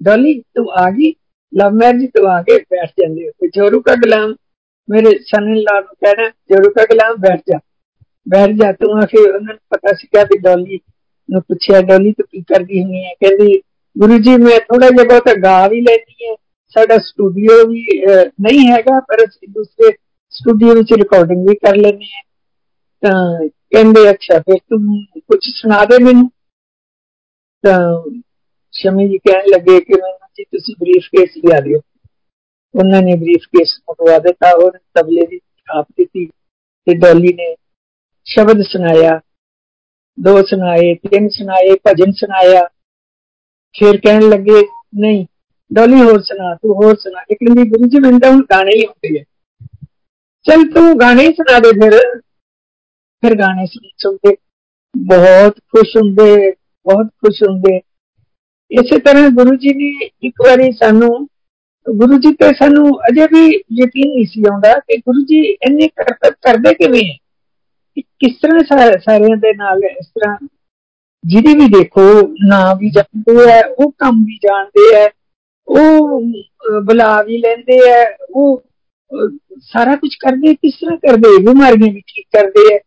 [0.01, 1.13] ਡੋਲੀ ਤੂੰ ਆ ਗਈ
[1.53, 4.35] ਲਵ ਮੈਰਿਜ ਤੂੰ ਆ ਕੇ ਬੈਠ ਜਾਂਦੇ ਤੇ ਜੋਰੂ ਕਾ ਗੁਲਾਮ
[4.89, 7.59] ਮੇਰੇ ਸਨ ਲਾ ਨੂੰ ਕਹਿਣਾ ਜੋਰੂ ਕਾ ਗੁਲਾਮ ਬੈਠ ਜਾ
[8.27, 10.79] ਬੈਠ ਜਾ ਤੂੰ ਆ ਕੇ ਉਹਨਾਂ ਨੂੰ ਪਤਾ ਸੀ ਕਿ ਡੋਲੀ
[11.29, 13.61] ਨੂੰ ਪੁੱਛਿਆ ਡੋਲੀ ਤੂੰ ਕੀ ਕਰਦੀ ਹੁੰਨੀ ਹੈ ਕਹਿੰਦੀ
[13.95, 16.35] ਗੁਰੂ ਜੀ ਮੈਂ ਥੋੜਾ ਜਿਹਾ ਬਹੁਤ ਗਾ ਵੀ ਲੈਂਦੀ ਹੈ
[16.75, 17.85] ਸਾਡਾ ਸਟੂਡੀਓ ਵੀ
[18.41, 19.91] ਨਹੀਂ ਹੈਗਾ ਪਰ ਅਸੀਂ ਦੂਸਰੇ
[20.33, 22.21] ਸਟੂਡੀਓ ਵਿੱਚ ਰਿਕਾਰਡਿੰਗ ਵੀ ਕਰ ਲੈਂਦੇ ਆ
[23.03, 24.79] ਤਾਂ ਕਹਿੰਦੇ ਅੱਛਾ ਫਿਰ ਤੂੰ
[25.19, 26.29] ਕੁਝ ਸੁਣਾ ਦੇ ਮੈਨੂੰ
[27.63, 27.79] ਤਾਂ
[28.73, 31.79] ਸ਼ਮੀ ਜੀ ਕਹਿਣ ਲੱਗੇ ਕਿ ਮੈਨੂੰ ਜੀ ਤੁਸੀਂ ਬਰੀਫ ਕੇਸ ਲਿਆ ਦਿਓ
[32.75, 36.25] ਉਹਨਾਂ ਨੇ ਬਰੀਫ ਕੇਸ ਮੰਗਵਾ ਦਿੱਤਾ ਔਰ ਤਬਲੇ ਦੀ ਆਪ ਦਿੱਤੀ
[36.87, 37.53] ਤੇ ਡੋਲੀ ਨੇ
[38.27, 39.19] ਸ਼ਬਦ ਸੁਣਾਇਆ
[40.17, 42.67] ਦੋ ਸੁਣਾਏ ਤਿੰਨ ਸੁਣਾਏ ਭਜਨ ਸੁਣਾਇਆ
[43.75, 44.61] ਫਿਰ ਕਹਿਣ ਲੱਗੇ
[44.99, 45.25] ਨਹੀਂ
[45.71, 48.85] ਡੋਲੀ ਹੋਰ ਸੁਣਾ ਤੂੰ ਹੋਰ ਸੁਣਾ ਇੱਕ ਕਹਿੰਦੀ ਗੁਰੂ ਜੀ ਮੈਨੂੰ ਤਾਂ ਹੁਣ ਗਾਣੇ ਹੀ
[48.85, 49.23] ਹੁੰਦੇ ਆ
[50.45, 51.97] ਚਲ ਤੂੰ ਗਾਣੇ ਸੁਣਾ ਦੇ ਫਿਰ
[53.23, 54.35] ਫਿਰ ਗਾਣੇ ਸੁਣਦੇ
[54.95, 56.51] ਬਹੁਤ ਖੁਸ਼ ਹੁੰਦੇ
[56.85, 57.79] ਬਹੁਤ ਖੁਸ਼ ਹੁੰਦੇ
[58.71, 61.09] ਇਸੇ ਤਰ੍ਹਾਂ ਗੁਰੂ ਜੀ ਨੇ ਇੱਕ ਵਾਰੀ ਸਾਨੂੰ
[61.85, 63.47] ਗੁਰੂ ਜੀ ਤੇ ਸਾਨੂੰ ਅਜੇ ਵੀ
[63.81, 67.03] ਯਕੀਨ ਨਹੀਂ ਸੀ ਆਉਂਦਾ ਕਿ ਗੁਰੂ ਜੀ ਇੰਨੇ ਕਰਦੇ ਕਿਵੇਂ
[67.97, 70.37] ਕਿਸ ਤਰ੍ਹਾਂ ਸਾਰਿਆਂ ਦੇ ਨਾਲ ਇਸ ਤਰ੍ਹਾਂ
[71.23, 72.01] ਜਿਹਦੀ ਵੀ ਦੇਖੋ
[72.47, 75.09] ਨਾ ਵੀ ਜਪਦੇ ਆ ਉਹ ਕੰਮ ਵੀ ਜਾਣਦੇ ਆ
[75.67, 76.21] ਉਹ
[76.81, 78.61] ਬੁਲਾ ਵੀ ਲੈਂਦੇ ਆ ਉਹ
[79.63, 82.79] ਸਾਰਾ ਕੁਝ ਕਰਦੇ ਕਿਸ ਤਰ੍ਹਾਂ ਕਰਦੇ ਬਿਮਾਰੀਆਂ ਵੀ ਠੀਕ ਕਰਦੇ ਆ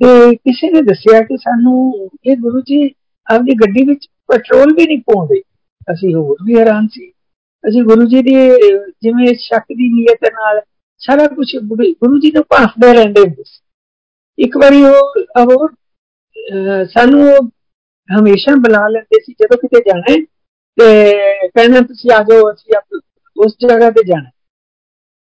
[0.00, 2.82] ਤੇ ਕਿਸੇ ਨੇ ਦੱਸਿਆ ਕਿ ਸਾਨੂੰ ਇਹ ਗੁਰੂ ਜੀ
[3.26, 5.40] ਆਪਣੀ ਗੱਡੀ ਵਿੱਚ ਪੈਟਰੋਲ ਵੀ ਨਹੀਂ ਪਾਉਂਦੇ
[5.92, 7.10] ਅਸੀਂ ਹੋਰ ਵੀ ਹੈਰਾਨ ਸੀ
[7.64, 8.34] ਅਸੀਂ ਗੁਰੂ ਜੀ ਦੀ
[9.02, 10.60] ਜਿਵੇਂ ਸ਼ੱਕ ਦੀ ਨੀਅਤ ਨਾਲ
[11.00, 13.60] ਸਾਰਾ ਕੁਝ ਗੁਰੂ ਜੀ ਨੂੰ ਭਾਫਦੇ ਰਹਿੰਦੇ ਹੁੰਦੇ ਸੀ
[14.37, 15.67] ਇੱਕ ਵਾਰੀ ਉਹ ਉਹ
[16.89, 17.27] ਸਾਨੂੰ
[18.09, 20.15] ਹਮੇਸ਼ਾ ਬੁਲਾ ਲੈਂਦੇ ਸੀ ਜਦੋਂ ਕਿਤੇ ਜਾਣਾ
[20.77, 22.99] ਤੇ ਕਹਿੰਦੇ ਤੁਸੀਂ ਆ ਜਾਓ, ਅਸੀਂ
[23.35, 24.29] ਉਸ ਜਗ੍ਹਾ ਤੇ ਜਾਣਾ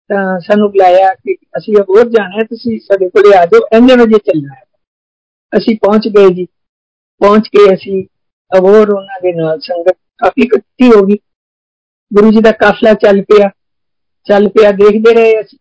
[0.09, 4.53] ਤਾਂ ਸਾਨੂੰ ਬੁਲਾਇਆ ਕਿ ਅਸੀਂ ਹੋਰ ਜਾਣਾ ਤੁਸੀਂ ਸਾਡੇ ਕੋਲੇ ਆ ਜਾਓ, ਇੰਨੇ ਵਜੇ ਚੱਲਣਾ
[4.53, 4.63] ਹੈ।
[5.53, 6.45] ਅਸੀਂ ਪਹੁੰਚ ਗਏ ਜੀ।
[7.21, 8.03] ਪਹੁੰਚ ਕੇ ਅਸੀਂ
[8.51, 11.17] ਅਬੋਰ ਉਹਨਾਂ ਦੇ ਨਾਲ ਸੰਗਤ ਕਾਫੀ ਇਕੱਠੀ ਹੋ ਗਈ।
[12.11, 13.49] ਗੁਰੂ ਜੀ ਦਾ ਕਾਫਲਾ ਚੱਲ ਪਿਆ
[14.27, 15.57] ਚੱਲ ਪਿਆ, ਦੇਖਦੇ ਰਹੇ ਅਸੀਂ।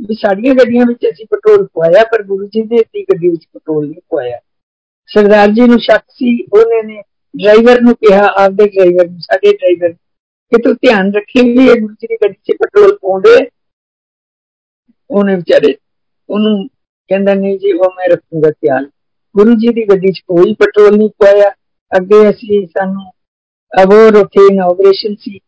[0.00, 3.86] ਵੀ ਸਾਡੀਆਂ ਗੱਡੀਆਂ ਵਿੱਚ ਅਸੀਂ ਪੈਟਰੋਲ ਪਵਾਇਆ ਪਰ ਗੁਰੂ ਜੀ ਦੇ ਦੀ ਗੱਡੀ ਵਿੱਚ ਪੈਟਰੋਲ
[3.86, 4.38] ਨਹੀਂ ਪਵਾਇਆ
[5.08, 7.02] ਸਰਦਾਰ ਜੀ ਨੂੰ ਸ਼ੱਕ ਸੀ ਉਹਨੇ ਨੇ
[7.34, 11.94] ਡਰਾਈਵਰ ਨੂੰ ਕਿਹਾ ਆਪਦੇ ਡਰਾਈਵਰ ਨੂੰ ਸਾਡੇ ਡਰਾਈਵਰ ਕਿ ਤੂੰ ਧਿਆਨ ਰੱਖੀ ਵੀ ਇਹ ਗੁਰੂ
[11.94, 13.36] ਜੀ ਦੀ ਗੱਡੀ 'ਚ ਪੈਟਰੋਲ ਪਾਉਂਦੇ
[15.10, 15.74] ਉਹਨੇ ਵਿਚਾਰੇ
[16.28, 16.68] ਉਹਨੂੰ
[17.10, 18.88] ਕਹਿੰਦਾ ਨਹੀਂ ਜੀ ਉਹ ਮੈਂ ਰੱਖੂੰਗਾ ਖਿਆਲ
[19.34, 21.50] ਗੁਰੂ ਜੀ ਦੀ ਗੱਡੀ 'ਚ ਕੋਈ ਪੈਟਰੋਲ ਨਹੀਂ ਪਾਇਆ
[21.92, 23.10] ਅੱਗੇ ਅਸੀਂ ਸਾਨੂੰ
[23.72, 25.38] ਅਬੋਰ ਉਥੇ ਇਨੋਗ੍ਰੇਸ਼ਨ ਸੀ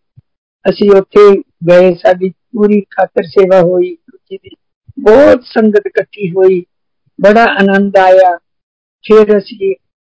[0.64, 1.30] ਅਸੀਂ ਉੱਥੇ
[1.68, 3.96] ਗਏ ਸਾਡੀ ਪੂਰੀ ਖਾਤਰ ਸੇਵਾ ਹੋਈ
[4.28, 4.50] ਗੁਰੂ ਜੀ ਦੀ
[4.98, 6.60] ਬਹੁਤ ਸੰਗਤ ਇਕੱਠੀ ਹੋਈ
[7.18, 8.36] ਬੜਾ ਆਨੰਦ ਆਇਆ
[9.04, 9.74] ਫਿਰ ਅਸੀਂ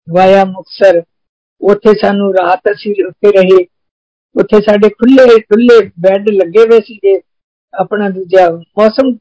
[0.09, 1.03] ਵਾਇਆ ਮੁਕਸਰ
[1.61, 3.64] ਉੱਥੇ ਸਾਨੂੰ ਰਾਤ ਅਸੀਂ ਉੱਥੇ ਰਹੇ
[4.37, 7.21] ਉੱਥੇ ਸਾਡੇ ਖੁੱਲੇ ਖੁੱਲੇ ਬੈੱਡ ਲੱਗੇ ਹੋਏ ਸੀਗੇ
[7.75, 9.14] ਆਪਣਾ ਦੂਜਾ ਮੌਸਮ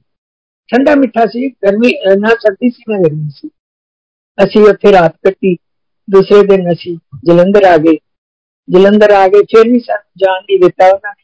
[0.70, 3.50] ਠੰਡਾ ਮਿੱਠਾ ਸੀ ਗਰਮੀ ਨਾ ਸਰਦੀ ਸੀ ਨਾ ਗਰਮੀ ਸੀ
[4.38, 5.56] ਅਸੀਂ ਉੱਥੇ ਰਾਤ ਕੱਟੀ
[6.08, 7.98] ਦੂਸਰੇ ਦਿਨ ਅਸੀਂ ਜਲੰਧਰ ਆ ਗਏ
[8.68, 11.24] ਜਲੰਧਰ ਆ ਗਏ ਫਿਰ ਵੀ ਸਾਨੂੰ ਜਾਣ ਨਹੀਂ ਦਿੱਤਾ ਉਹਨਾਂ ਨੇ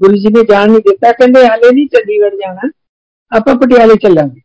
[0.00, 2.68] ਗੁਰੂ ਜੀ ਨੇ ਜਾਣ ਨਹੀਂ ਦਿੱਤਾ ਕਹਿੰਦੇ ਹਾਲੇ ਨਹੀਂ ਚੰਡੀਗੜ੍ਹ ਜਾਣਾ
[3.32, 4.40] ਆਪਾਂ ਪਟਿਆਲੇ ਚੱਲਾਂਗੇ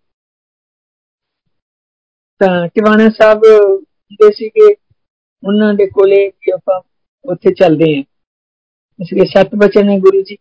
[2.41, 3.41] ਤਾਂ ਟਿਵਾਣਾ ਸਾਹਿਬ
[4.11, 4.73] ਦੇ ਸੀਗੇ
[5.43, 6.79] ਉਹਨਾਂ ਦੇ ਕੋਲੇ ਕਿ ਆਪਾਂ
[7.25, 8.03] ਉੱਥੇ ਚੱਲਦੇ ਆਂ
[8.99, 10.37] ਇਸ ਲਈ ਸਤ ਬਚਨ ਹੈ ਗੁਰੂ ਜੀ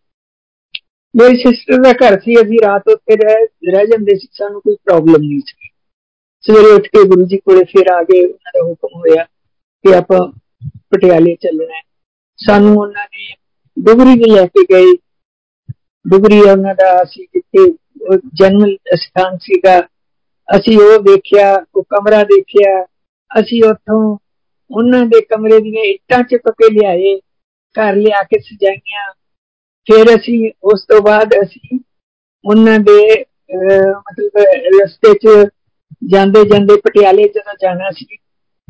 [1.13, 5.21] ਮੇਰੀ ਸਿਸਟਰ ਦਾ ਘਰ ਸੀ ਅਸੀਂ ਰਾਤ ਉੱਥੇ ਰਹਿ ਰਹਿ ਜਾਂਦੇ ਸੀ ਸਾਨੂੰ ਕੋਈ ਪ੍ਰੋਬਲਮ
[5.21, 5.69] ਨਹੀਂ ਸੀ
[6.43, 9.23] ਸਵੇਰੇ ਉੱਠ ਕੇ ਗੁਰੂ ਜੀ ਕੋਲੇ ਫਿਰ ਆ ਗਏ ਉਹਨਾਂ ਦਾ ਹੁਕਮ ਹੋਇਆ
[9.85, 10.19] ਕਿ ਆਪਾਂ
[10.91, 11.81] ਪਟਿਆਲੇ ਚੱਲਣਾ ਹੈ
[12.39, 13.33] ਸਾਨੂੰ ਉਹਨਾਂ ਨੇ
[13.77, 14.93] ਡੁਗਰੀ ਵੀ ਲੈ ਕੇ ਗਏ
[16.05, 17.71] ਡੁਗਰੀ ਉਹਨਾਂ ਦਾ ਅਸੀਂ ਜਿੱਥੇ
[18.33, 19.79] ਜਨਮ ਸਥਾਨ ਸੀਗਾ
[20.49, 22.81] ਅਸੀਂ ਉਹ ਦੇਖਿਆ ਉਹ ਕਮਰਾ ਦੇਖਿਆ
[23.31, 24.17] ਅਸੀਂ ਉੱਥੋਂ
[24.71, 27.15] ਉਹਨਾਂ ਦੇ ਕਮਰੇ ਦੀਆਂ ਇੱਟਾਂ ਚੁੱਕ ਕੇ ਲਿਆਏ
[27.75, 29.11] ਘਰ ਲਿਆ ਕੇ ਸਜਾਈਆਂ
[29.87, 31.79] ਫਿਰ ਅਸੀਂ ਉਸ ਤੋਂ ਬਾਅਦ ਅਸੀਂ
[32.45, 32.99] ਉਹਨਾਂ ਦੇ
[33.53, 34.37] ਮਤਲਬ
[34.81, 35.49] ਰਸਤੇ 'ਚ
[36.09, 38.17] ਜਾਂਦੇ ਜਾਂਦੇ ਪਟਿਆਲੇ ਜਦੋਂ ਜਾਣਾ ਸੀ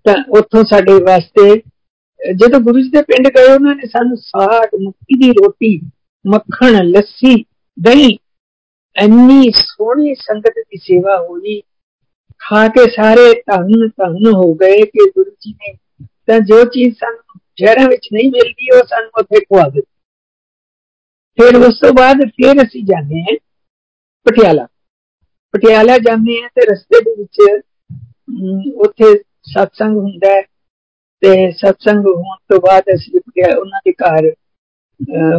[0.05, 1.49] ਤਾਂ ਉੱਥੋਂ ਸਾਡੇ ਵਾਸਤੇ
[2.19, 5.79] ਜਦੋਂ ਗੁਰੂ ਜੀ ਦੇ ਪਿੰਡ ਗਏ ਉਹਨਾਂ ਨੇ ਸਾਨੂੰ ਸਾਗ ਮੱਕੀ ਦੀ ਰੋਟੀ
[6.25, 7.35] ਮੱਖਣ ਲੱਸੀ
[7.77, 8.17] ਦਹੀਂ
[8.96, 11.60] ਇੰਨੀ ਸੋਹਣੀ ਸੰਗਤ ਦੀ ਸੇਵਾ ਹੋਈ।
[12.38, 15.72] ਖਾ ਕੇ ਸਾਰੇ ਧੰਨ ਧੰਨ ਹੋ ਗਏ ਕਿ ਗੁਰੂ ਜੀ ਨੇ
[16.26, 19.92] ਤਾਂ ਜੋ ਚੀਜ਼ ਸਾਨੂੰ ਸ਼ਹਿਰਾਂ ਵਿੱਚ ਨਹੀਂ ਮਿਲਦੀ ਉਹ ਸਾਨੂੰ ਉੱਥੇ ਖਵਾ ਦਿੱਤੀ।
[21.38, 23.36] ਫਿਰ ਉਸ ਤੋਂ ਬਾਅਦ ਫਿਰ ਅਸੀਂ ਜਾਂਦੇ ਹਾਂ
[24.26, 24.66] ਪਟਿਆਲਾ।
[25.54, 27.40] ਪਟਿਆਲਾ ਜਾਂਦੇ ਹਾਂ ਤੇ ਰਸਤੇ ਦੇ ਵਿੱਚ
[28.74, 29.10] ਉੱਥੇ
[29.52, 30.42] satsang ਹੁੰਦਾ ਹੈ
[31.22, 33.20] ਤੇ satsang ਹੋਣ ਤੋਂ ਬਾਅਦ ਅਸੀਂ
[33.56, 34.32] ਉਹਨਾਂ ਦੇ ਘਰ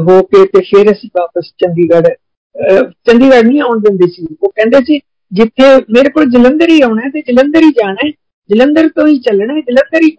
[0.10, 2.10] ਹੋ ਕੇ ਤੇ ਫਿਰ ਅਸੀਂ ਵਾਪਸ ਚੰਡੀਗੜ੍ਹ
[2.58, 5.00] ਚੰਡੀਗੜ੍ਹ ਨਹੀਂ ਆਉਣ ਦਿੰਦੇ ਸੀ। ਉਹ ਕਹਿੰਦੇ ਸੀ,
[5.32, 8.12] ਜਿੱਥੇ ਮੇਰੇ ਕੋਲ ਜਲੰਧਰ ਹੀ ਆਉਣਾ ਤੇ ਜਲੰਧਰ ਹੀ ਜਾਣਾ ਹੈ।
[8.50, 10.15] ਜਲੰਧਰ ਤੋਂ ਹੀ ਚੱਲਣਾ ਹੈ, ਜਲੰਧਰ ਹੀ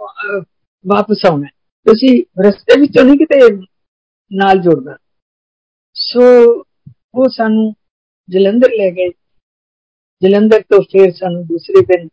[0.84, 1.46] ਵਾਪਸ ਆਉਣਾ
[1.86, 2.12] ਤੁਸੀਂ
[2.46, 3.38] ਰਸਤੇ ਵਿੱਚੋਂ ਨਹੀਂ ਕਿਤੇ
[4.30, 4.96] ਨਾਲ ਜੁੜਨਾ।
[5.96, 6.22] ਸੋ,
[7.14, 7.72] ਉਹ ਸਾਨੂੰ
[8.28, 9.08] ਜਲੰਧਰ ਲੈ ਗਏ।
[10.22, 12.08] ਜਲੰਧਰ ਤੋਂ ਫਿਰ ਸਾਨੂੰ ਦੂਸਰੇ ਦਿਨ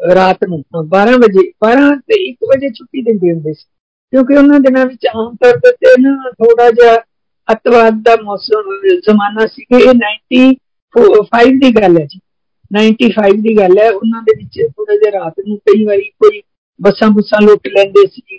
[0.00, 3.64] ਰਾਤ ਨੂੰ 12 ਵਜੇ 12 ਤੇ 1 ਵਜੇ ਛੁੱਟੀ ਦਿੰਦੇ ਹੁੰਦੇ ਸੀ।
[4.12, 6.96] ਕਿਉਂਕਿ ਉਹਨਾਂ ਦਿਨਾਂ ਵਿੱਚ ਆਮ ਤੌਰ ਤੇ ਨਾ ਥੋੜਾ ਜਿਹਾ
[7.47, 9.93] ਅਤਵਾਦ ਦਾ ਮੌਸਮ ਜ਼ਮਾਨਾ ਸੀ ਕਿ ਇਹ
[10.95, 12.19] 95 ਦੀ ਗੱਲ ਹੈ ਜੀ
[12.71, 16.41] 95 ਦੀ ਗੱਲ ਹੈ ਉਹਨਾਂ ਦੇ ਵਿੱਚ ਥੋੜਾ ਜਿਹਾ ਰਾਤ ਨੂੰ ਕਈ ਵਾਰੀ ਕੋਈ
[16.79, 18.37] ਬੱਸਾਂ ਬੁੱਸਾਂ ਲੁੱਟ ਲੈਂਦੇ ਸੀ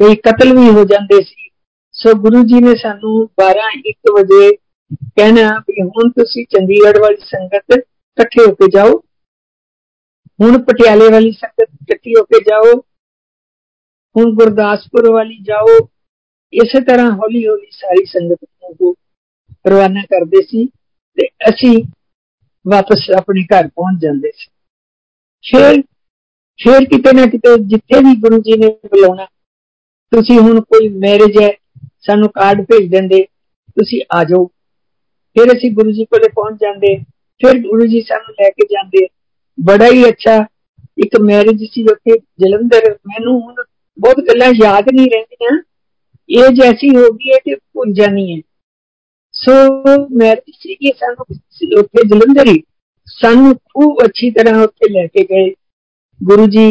[0.00, 1.48] ਕਈ ਕਤਲ ਵੀ ਹੋ ਜਾਂਦੇ ਸੀ
[1.94, 4.50] ਸੋ ਗੁਰੂ ਜੀ ਨੇ ਸਾਨੂੰ 12 1 ਵਜੇ
[5.16, 8.98] ਕਹਿਣਾ ਵੀ ਹੁਣ ਤੁਸੀਂ ਚੰਡੀਗੜ੍ਹ ਵਾਲੀ ਸੰਗਤ ਇਕੱਠੇ ਹੋ ਕੇ ਜਾਓ
[10.38, 12.74] ਹੁਣ ਪਟਿਆਲੇ ਵਾਲੀ ਸੰਗਤ ਇਕੱਠੀ ਹੋ ਕੇ ਜਾਓ
[14.16, 15.78] ਹੁਣ ਗੁਰਦਾਸਪੁਰ ਵਾਲੀ ਜਾਓ
[16.52, 18.44] ਇਸੇ ਤਰ੍ਹਾਂ ਹੌਲੀ ਹੌਲੀ ਸਾਰੀ ਸੰਗਤ
[18.80, 18.94] ਨੂੰ
[19.68, 20.66] ਰਵਾਨਾ ਕਰਦੇ ਸੀ
[21.18, 21.76] ਤੇ ਅਸੀਂ
[22.64, 24.50] ਵਾਪਸ ਆਪਣੇ ਘਰ ਪਹੁੰਚ ਜਾਂਦੇ ਸੀ
[25.44, 25.82] ਫਿਰ
[26.58, 29.24] ਫਿਰ ਕਿਤੇ ਨਾ ਕਿਤੇ ਜਿੱਥੇ ਵੀ ਗੁਰੂ ਜੀ ਨੇ ਬੁਲਾਉਣਾ
[30.12, 31.50] ਤੁਸੀਂ ਹੁਣ ਕੋਈ ਮੈਰਿਜ ਹੈ
[32.00, 33.22] ਸਾਨੂੰ ਕਾਰਡ ਭੇਜ ਦਿੰਦੇ
[33.76, 34.44] ਤੁਸੀਂ ਆ ਜਾਓ
[35.36, 36.96] ਫਿਰ ਅਸੀਂ ਗੁਰੂ ਜੀ ਕੋਲੇ ਪਹੁੰਚ ਜਾਂਦੇ
[37.40, 39.06] ਫਿਰ ਗੁਰੂ ਜੀ ਸਾਨੂੰ ਲੈ ਕੇ ਜਾਂਦੇ
[39.58, 40.36] ਬੜਾ ਹੀ ਅੱਛਾ
[40.98, 43.54] ਇੱਕ ਮੈਰਿਜ ਸੀ ਉੱਥੇ ਜਲੰਧਰ ਮੈਨੂੰ ਹੁਣ
[43.98, 45.58] ਬਹੁਤ ਗੱਲਾਂ ਯਾਦ ਨਹੀਂ ਰਹਿੰਦੀਆਂ
[46.32, 48.40] ਇਹ ਜੈਸੀ ਹੋ ਗਈ ਹੈ ਕਿ ਭੁੱਲ ਜਾਣੀ ਹੈ
[49.34, 49.52] ਸੋ
[50.16, 51.36] ਮੈਰਿਜ ਸੀ ਕਿ ਸਾਨੂੰ
[51.78, 52.62] ਉੱਥੇ ਜਲੰਧਰ ਹੀ
[53.08, 55.50] ਸਾਨੂੰ ਖੂਬ ਅੱਛੀ ਤਰ੍ਹਾਂ ਉੱਥੇ ਲੈ ਕੇ ਗਏ
[56.20, 56.68] ਗੁਰੂ ਜੀ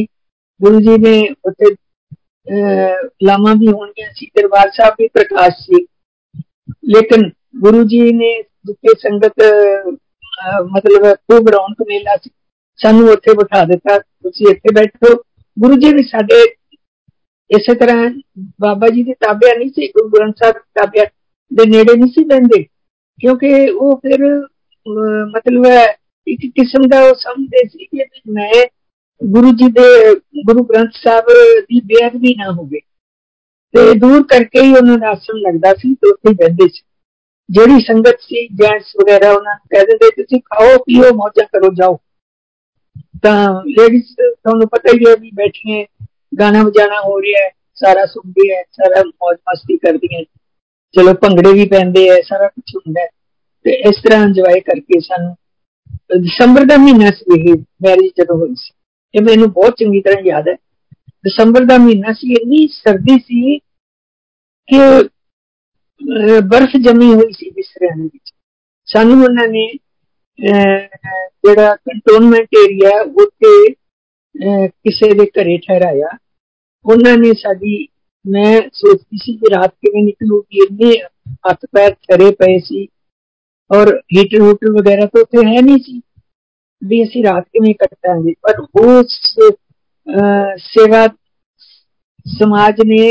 [0.60, 1.76] ਗੁਰੂ ਜੀ ਨੇ ਉੱਥੇ
[3.24, 5.86] ਲਾਮਾ ਵੀ ਹੋਣਗੀਆਂ ਸੀ ਦਰਬਾਰ ਸਾਹਿਬ ਵੀ ਪ੍ਰਕਾਸ਼ ਸੀ
[6.86, 9.44] ਲੇਕਿਨ ਗੁਰੂ ਜੀ ਨੇ ਜਿੱਥੇ ਸੰਗਤ
[10.72, 12.30] ਮਤਲਬ ਖੂਬ ਰੌਣਕ ਮੇਲਾ ਸੀ
[12.80, 15.16] ਸਾਨੂੰ ਉੱਥੇ ਬਿਠਾ ਦਿੱਤਾ ਤੁਸੀਂ ਇੱਥੇ ਬੈਠੋ
[15.58, 16.44] ਗੁਰੂ ਜੀ ਵੀ ਸਾਡੇ
[17.52, 18.10] ਇਸੇ ਤਰ੍ਹਾਂ
[18.62, 21.06] ਬਾਬਾ ਜੀ ਦੀ ਤਾਬਿਆ ਨਹੀਂ ਸੀ ਗੁਰੂ ਗ੍ਰੰਥ ਸਾਹਿਬ ਤਾਬਿਆ
[21.52, 22.64] ਦੇ ਨੇੜੇ ਨਹੀਂ ਸੀ ਬੰਦੇ
[23.20, 24.26] ਕਿਉਂਕਿ ਉਹ ਫਿਰ
[25.28, 25.66] ਮਤਲਬ
[26.28, 28.66] ਇੱਕ ਕਿਸਮ ਦਾ ਉਹ ਸਮਝਦੇ ਸੀ ਕਿ ਮੈਂ
[29.22, 30.14] ਗੁਰੂ ਜੀ ਦੇ
[30.46, 31.30] ਗੁਰੂ ਗ੍ਰੰਥ ਸਾਹਿਬ
[31.70, 32.80] ਦੀ ਬੇਅਦਬੀ ਨਾ ਹੋਵੇ
[33.74, 36.84] ਤੇ ਦੂਰ ਕਰਕੇ ਹੀ ਉਹਨਾਂ ਦਾ ਆਸਣ ਲੱਗਦਾ ਸੀ ਤੇ ਉੱਥੇ ਬੈਠਦੇ ਸੀ
[37.50, 41.98] ਜਿਹੜੀ ਸੰਗਤ ਸੀ ਜੈਂਟਸ ਵਗੈਰਾ ਉਹਨਾਂ ਨੂੰ ਕਹਿ ਦਿੰਦੇ ਤੁਸੀਂ ਖਾਓ ਪੀਓ ਮੌਜਾਂ ਕਰੋ ਜਾਓ
[43.24, 45.84] ਤਾਂ ਲੇਡੀਜ਼ ਤੁਹਾਨੂੰ ਪਤਾ ਹੀ ਹੈ ਵੀ ਬੈਠੀਆਂ
[46.33, 50.23] ਗਾਣਾ ਵਜਾਣਾ ਹੋ ਰਿਹਾ ਹੈ, ਸਾਰਾ ਸੁਣਦੀ ਹੈ, ਸਾਰਾ ਮौज ਮਸਤੀ ਕਰਦੀ ਹੈ।
[50.95, 53.07] ਚਲੋ ਭੰਗੜੇ ਵੀ ਪੈਂਦੇ ਐ ਸਾਰਾ ਕੁਝ ਹੁੰਦਾ
[53.65, 55.35] ਤੇ ਇਸ ਤਰ੍ਹਾਂ ਇੰਜੋਏ ਕਰਕੇ ਸਾਨੂੰ
[56.19, 58.73] ਦਸੰਬਰ ਦਾ ਮਹੀਨਾ ਸੀ ਇਹ ਮੈਰਿਜ ਜਦੋਂ ਹੋਈ ਸੀ।
[59.15, 60.55] ਇਹ ਮੈਨੂੰ ਬਹੁਤ ਚੰਗੀ ਤਰ੍ਹਾਂ ਯਾਦ ਹੈ।
[61.25, 63.59] ਦਸੰਬਰ ਦਾ ਮਹੀਨਾ ਸੀ, ਇੰਨੀ ਸਰਦੀ ਸੀ
[64.69, 64.79] ਕਿ
[66.51, 68.33] ਬਰਫ਼ ਜਮੀ ਹੋਈ ਸੀ ਬਿਸਰਿਆਂ ਦੇ ਵਿੱਚ।
[68.89, 69.67] ਸਾਨੂੰ ਉਹਨਾਂ ਨੇ
[71.45, 73.53] ਜਿਹੜਾ ਕੰਟੋਨਮੈਂਟ ਏਰੀਆ ਉੱਤੇ
[74.36, 76.10] ਕਿਸੇ ਦੇ ਘਰੇ ਠਹਿਰਾਇਆ
[76.86, 77.88] ਉਹਨਾਂ ਨੇ ਸਾਡੀ
[78.26, 80.92] ਮੈਂ ਸੋਚਦੀ ਸੀ ਕਿ ਰਾਤ ਕਿਵੇਂ ਨਿਕਲੂਗੀ ਇੰਨੇ
[81.50, 82.88] ਹੱਥ ਪੈਰ ਥਰੇ ਪਏ ਸੀ
[83.72, 86.02] ਔਰ ਹੀਟਰ ਹੂਟਰ ਵਗੈਰਾ ਤਾਂ ਉੱਥੇ ਹੈ ਨਹੀਂ ਸੀ
[86.82, 89.18] ਵੀ ਅਸੀਂ ਰਾਤ ਕਿਵੇਂ ਕੱਟਾਂਗੇ ਪਰ ਉਸ
[90.66, 91.08] ਸੇਵਾ
[92.26, 93.08] ਸਮਾਜ ਨੇ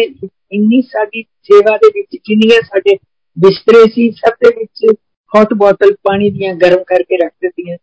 [0.52, 2.96] ਇੰਨੀ ਸਾਡੀ ਸੇਵਾ ਦੇ ਵਿੱਚ ਜਿੰਨੀਆਂ ਸਾਡੇ
[3.36, 4.86] ਬਿਸਤਰੇ ਸੀ ਸਭ ਦੇ ਵਿੱਚ
[5.32, 7.76] ਹੌਟ ਬੋਟਲ ਪਾਣੀ ਦੀਆਂ ਗਰਮ ਕਰਕੇ ਰੱਖ ਦਿੱਤੀਆਂ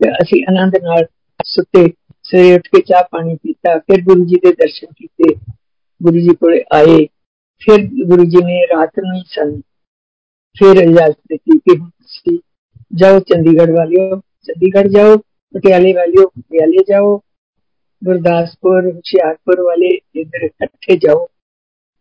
[0.00, 1.04] ਤੇ ਅਸੀਂ ਆਨੰਦ ਨਾਲ
[1.44, 1.86] ਸੁੱਤੇ
[2.28, 5.34] ਸਵੇਰੇ ਉੱਠ ਕੇ ਚਾਹ ਪਾਣੀ ਪੀਤਾ ਫਿਰ ਗੁਰੂ ਜੀ ਦੇ ਦਰਸ਼ਨ ਕੀਤੇ
[6.00, 7.04] ਗੁਰੂ ਜੀ ਕੋਲੇ ਆਏ
[7.62, 9.60] ਫਿਰ ਗੁਰੂ ਜੀ ਨੇ ਰਾਤ ਨੂੰ ਹੀ ਸਨ
[10.56, 12.38] ਫਿਰ ਇਜਾਜ਼ਤ ਦਿੱਤੀ ਕਿ ਤੁਸੀਂ
[12.94, 15.16] ਜਾਓ ਚੰਡੀਗੜ੍ਹ ਵਾਲਿਓ ਚੰਡੀਗੜ੍ਹ ਜਾਓ
[15.54, 17.16] ਪਟਿਆਲੇ ਵਾਲਿਓ ਪਟਿਆਲੇ ਜਾਓ
[18.02, 21.26] ਗੁਰਦਾਸਪੁਰ ਹੁਸ਼ਿਆਰਪੁਰ ਵਾਲੇ ਇਧਰ ਇਕੱਠੇ ਜਾਓ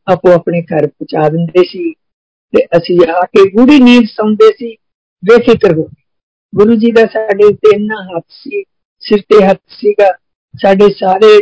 [0.08, 1.92] ਆਪੋ ਆਪਣੇ ਘਰ ਪਹੁੰਚਾ ਦਿੰਦੇ ਸੀ
[2.54, 4.76] ਤੇ ਅਸੀਂ ਆ ਕੇ ਗੂੜੀ ਨੀਂਦ ਸੌਂਦੇ ਸੀ
[5.24, 5.88] ਬੇਫਿਕਰ ਹੋ
[6.54, 8.64] ਗੁਰੂ ਜੀ ਦਾ ਸਾਡੇ ਉੱਤੇ ਇੰਨਾ ਹੱਥ ਸੀ
[9.08, 10.12] ਸਿਰ ਤੇ ਹੱਥ ਸੀਗਾ
[10.54, 11.38] ਸਾਡੇ ਸਾਰੇ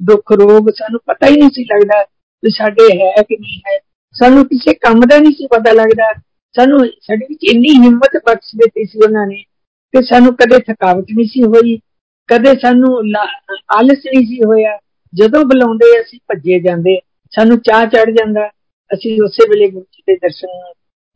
[0.00, 3.78] ਦੁੱਖ ਰੋਗ ਸਾਨੂੰ ਪਤਾ ਹੀ ਨਹੀਂ ਸੀ ਲੱਗਦਾ ਕਿ ਸਾਡੇ ਹੈ ਕਿ ਨਹੀਂ ਹੈ
[4.14, 6.12] ਸਾਨੂੰ ਕਿਸੇ ਕੰਮ ਦਾ ਨਹੀਂ ਸੀ ਪਤਾ ਲੱਗਦਾ
[6.54, 9.42] ਸਾਨੂੰ ਸਾਡੇ ਵਿੱਚ ਇੰਨੀ ਹਿੰਮਤ ਬਖਸ਼ ਦਿੱਤੀ ਸੀ ਉਹਨਾਂ ਨੇ
[9.94, 11.76] ਕਿ ਸਾਨੂੰ ਕਦੇ ਥਕਾਵਟ ਨਹੀਂ ਸੀ ਹੋਈ
[12.28, 12.96] ਕਦੇ ਸਾਨੂੰ
[13.76, 14.78] ਆਲਸ ਨਹੀਂ ਸੀ ਹੋਇਆ
[15.12, 16.98] ਜਦੋਂ ਬੁਲਾਉਂਦੇ ਅਸੀਂ ਭੱਜੇ ਜਾਂਦੇ
[17.32, 18.46] ਸਾਨੂੰ ਚਾਹ ਚੜ ਜਾਂਦਾ
[18.90, 20.60] ਅਸੀਂ ਉਸੇ ਵੇਲੇ ਗੁਰੂ ਜੀ ਦੇ ਦਰਸ਼ਨ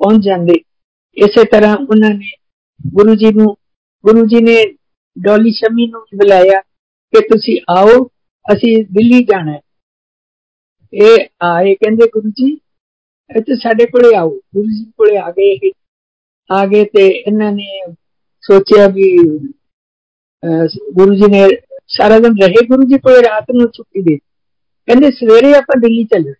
[0.00, 0.54] ਪਹੁੰਚ ਜਾਂਦੇ
[1.16, 2.30] ਇਸੇ ਤਰ੍ਹਾਂ ਉਹਨਾਂ ਨੇ
[2.80, 3.56] ਗੁਰੂ ਜੀ ਨੂੰ
[4.04, 4.56] ਗੁਰੂ ਜੀ ਨੇ
[5.16, 6.60] ਡੋਲੀ ਸ਼ਮੀ ਨੂੰ ਬੁਲਾਇਆ
[7.12, 8.04] ਕਿ ਤੁਸੀਂ ਆਓ
[8.44, 9.60] ਅਸੀਂ ਦਿੱਲੀ ਜਾਣਾ ਹੈ
[10.92, 12.52] ਇਹ ਆਏ ਕਹਿੰਦੇ ਗੁਰੂ ਜੀ
[13.30, 15.70] ਇੱਥੇ ਸਾਡੇ ਕੋਲੇ ਆਓ ਗੁਰੂ ਜੀ ਕੋਲੇ ਆ ਗਏ
[16.50, 17.92] ਆ ਗਏ ਤੇ ਇਹਨਾਂ ਨੇ
[18.44, 19.16] ਸੋਚਿਆ ਵੀ
[20.92, 21.46] ਗੁਰੂ ਜੀ ਨੇ
[21.88, 26.32] ਸਾਰਾ ਦਿਨ ਰਹੇ ਗੁਰੂ ਜੀ ਕੋਲੇ ਰਾਤ ਨੂੰ ਛੁੱਟੀ ਦੇ ਕਹਿੰਦੇ ਸਵੇਰੇ ਆਪਾਂ ਦਿੱਲੀ ਚੱਲਣਾ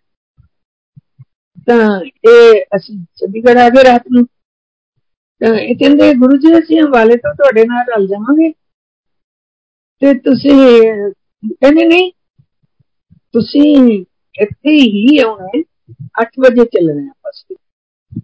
[1.67, 4.25] ਤਾਂ ਇਹ ਅਸੀਂ ਚੰਡੀਗੜ੍ਹ ਆ ਗਏ ਰਾਤ ਨੂੰ
[5.41, 8.51] ਤਾਂ ਇਹ ਕਹਿੰਦੇ ਗੁਰੂ ਜੀ ਅਸੀਂ ਹਵਾਲੇ ਤੋਂ ਤੁਹਾਡੇ ਨਾਲ ਰਲ ਜਾਵਾਂਗੇ
[10.01, 10.51] ਤੇ ਤੁਸੀਂ
[11.43, 12.11] ਕਹਿੰਦੇ ਨਹੀਂ
[13.33, 14.03] ਤੁਸੀਂ
[14.35, 15.61] ਇੱਥੇ ਹੀ ਆਉਣਾ
[16.21, 18.21] 8 ਵਜੇ ਚੱਲਣਾ ਆਪਸ ਵਿੱਚ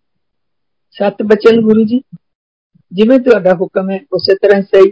[0.95, 2.01] ਸਤ ਬਚਨ ਗੁਰੂ ਜੀ
[2.91, 4.91] ਜਿਵੇਂ ਤੁਹਾਡਾ ਹੁਕਮ ਹੈ ਉਸੇ ਤਰ੍ਹਾਂ ਸਹੀ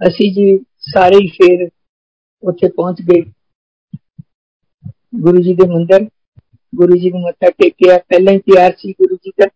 [0.00, 0.56] ਅਸੀਂ ਜੀ
[0.88, 1.68] ਸਾਰੇ ਹੀ ਫੇਰ
[2.42, 3.22] ਉੱਥੇ ਪਹੁੰਚ ਗਏ
[5.20, 6.04] ਗੁਰੂ ਜੀ ਦੇ ਮੰਦਰ
[6.72, 9.46] ਗੁਰੂ ਜੀ ਨੂੰ ਮੱਥਾ ਟੇਕਿਆ ਪਹਿਲਾਂ ਹੀ ਤਿਆਰ ਸੀ ਗੁਰੂ ਜੀ ਦਾ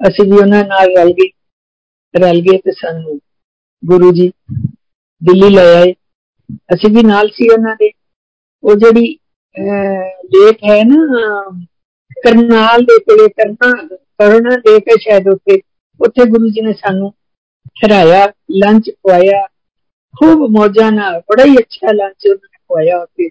[0.00, 1.28] ਅਸੀਂ ਵੀ ਉਹਨਾਂ ਨਾਲ ਰਲ ਗਏ
[2.14, 3.18] ਰਲ ਗਏ ਤੇ ਸਾਨੂੰ
[3.82, 4.30] ਗੁਰੂ ਜੀ
[5.22, 5.92] ਦਿੱਲੀ ਲੈ ਆਏ
[6.74, 7.90] ਅਸੀਂ ਵੀ ਨਾਲ ਸੀ ਉਹਨਾਂ ਦੇ
[8.64, 9.16] ਉਹ ਜਿਹੜੀ
[10.34, 11.42] ਲੇਕ ਹੈ ਨਾ
[12.22, 13.72] ਕਰਨਾਲ ਦੇ ਕੋਲੇ ਕਰਨਾ
[14.18, 15.60] ਕਰਨਾ ਦੇ ਕੇ ਸ਼ਾਇਦ ਉੱਥੇ
[16.00, 17.12] ਉੱਥੇ ਗੁਰੂ ਜੀ ਨੇ ਸਾਨੂੰ
[17.74, 19.46] ਠਹਿਰਾਇਆ ਲੰਚ ਖਵਾਇਆ
[20.14, 23.28] ਖੂਬ ਮੌਜਾਂ ਨਾਲ ਬੜਾ ਹੀ ਅੱਛਾ ਲੰਚ ਖਵਾਇਆ ਉੱਥੇ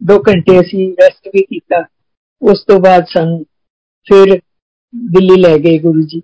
[0.00, 1.84] 2 ਘੰਟੇ ਅਸੀਂ ਰੈਸਟ ਵੀ ਕੀਤਾ
[2.42, 3.44] ਉਸ ਤੋਂ ਬਾਅਦ ਸਾਨੂੰ
[4.06, 4.40] ਫਿਰ
[4.94, 6.22] ਦਿੱਲੀ ਲੈ ਗਏ ਗੁਰੂ ਜੀ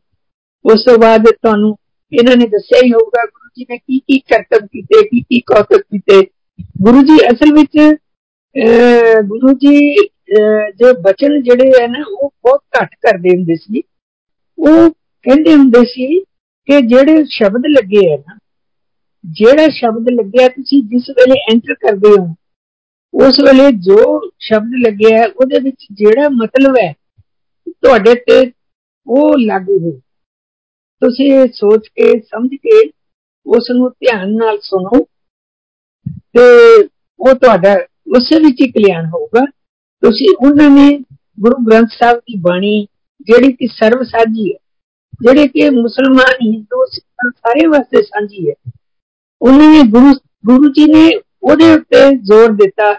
[0.64, 1.77] ਉਸ ਤੋਂ ਬਾਅਦ ਤੁਹਾਨੂੰ
[2.12, 5.83] ਇਹਨਾਂ ਨੇ ਦੱਸਿਆ ਹੀ ਹੋਊਗਾ ਗੁਰੂ ਜੀ ਨੇ ਕੀ ਕੀ ਕਰਤਬ ਕੀਤੇ ਕੀ ਕੀ ਕੌਤਕ
[5.83, 6.20] ਕੀਤੇ
[6.83, 7.79] ਗੁਰੂ ਜੀ ਅਸਲ ਵਿੱਚ
[9.27, 9.94] ਗੁਰੂ ਜੀ
[10.77, 13.83] ਜੋ ਬਚਨ ਜਿਹੜੇ ਹੈ ਨਾ ਉਹ ਬਹੁਤ ਘੱਟ ਕਰਦੇ ਹੁੰਦੇ ਸੀ
[14.59, 16.20] ਉਹ ਕਹਿੰਦੇ ਹੁੰਦੇ ਸੀ
[16.68, 18.38] ਕਿ ਜਿਹੜੇ ਸ਼ਬਦ ਲੱਗੇ ਆ ਨਾ
[19.25, 22.35] ਜਿਹੜਾ ਸ਼ਬਦ ਲੱਗਿਆ ਤੁਸੀਂ ਜਿਸ ਵੇਲੇ ਐਂਟਰ ਕਰਦੇ ਹੋ
[23.14, 26.92] ਉਸ ਵੇਲੇ ਜੋ ਸ਼ਬਦ ਲੱਗਿਆ ਉਹਦੇ ਵਿੱਚ ਜਿਹੜਾ ਮਤਲਬ ਹੈ
[27.68, 28.40] ਤੁਹਾਡੇ ਤੇ
[29.07, 30.01] ਉਹ ਲਾਗੂ ਹੋ
[31.03, 32.88] ਤੁਸੀਂ ਸੋਚ ਕੇ ਸਮਝ ਕੇ
[33.46, 35.05] ਉਸ ਨੂੰ ਧਿਆਨ ਨਾਲ ਸੁਣੋ
[36.35, 36.44] ਤੇ
[37.20, 37.75] ਉਹ ਤੁਹਾਡਾ
[38.16, 39.44] ਉਸੇ ਵਿੱਚ ਹੀ ਕਲਿਆਣ ਹੋਊਗਾ
[40.03, 40.99] ਤੁਸੀਂ ਉਹਨਾਂ ਨੇ
[41.40, 42.87] ਗੁਰੂ ਗ੍ਰੰਥ ਸਾਹਿਬ ਦੀ ਬਾਣੀ
[43.20, 44.59] ਜਿਹੜੀ ਕਿ ਸਰਵ ਸਾਜੀ ਹੈ
[45.22, 48.55] ਜਿਹੜੇ ਕਿ ਮੁਸਲਮਾਨ ਹਿੰਦੂ ਸਿੱਖ ਸਾਰੇ ਵਾਸਤੇ ਸਾਂਝੀ ਹੈ
[49.40, 50.12] ਉਹਨਾਂ ਨੇ ਗੁਰੂ
[50.46, 51.09] ਗੁਰੂ ਜੀ ਨੇ
[51.42, 52.92] ਉਹਦੇ ਉੱਤੇ ਜ਼ੋਰ ਦਿੱਤਾ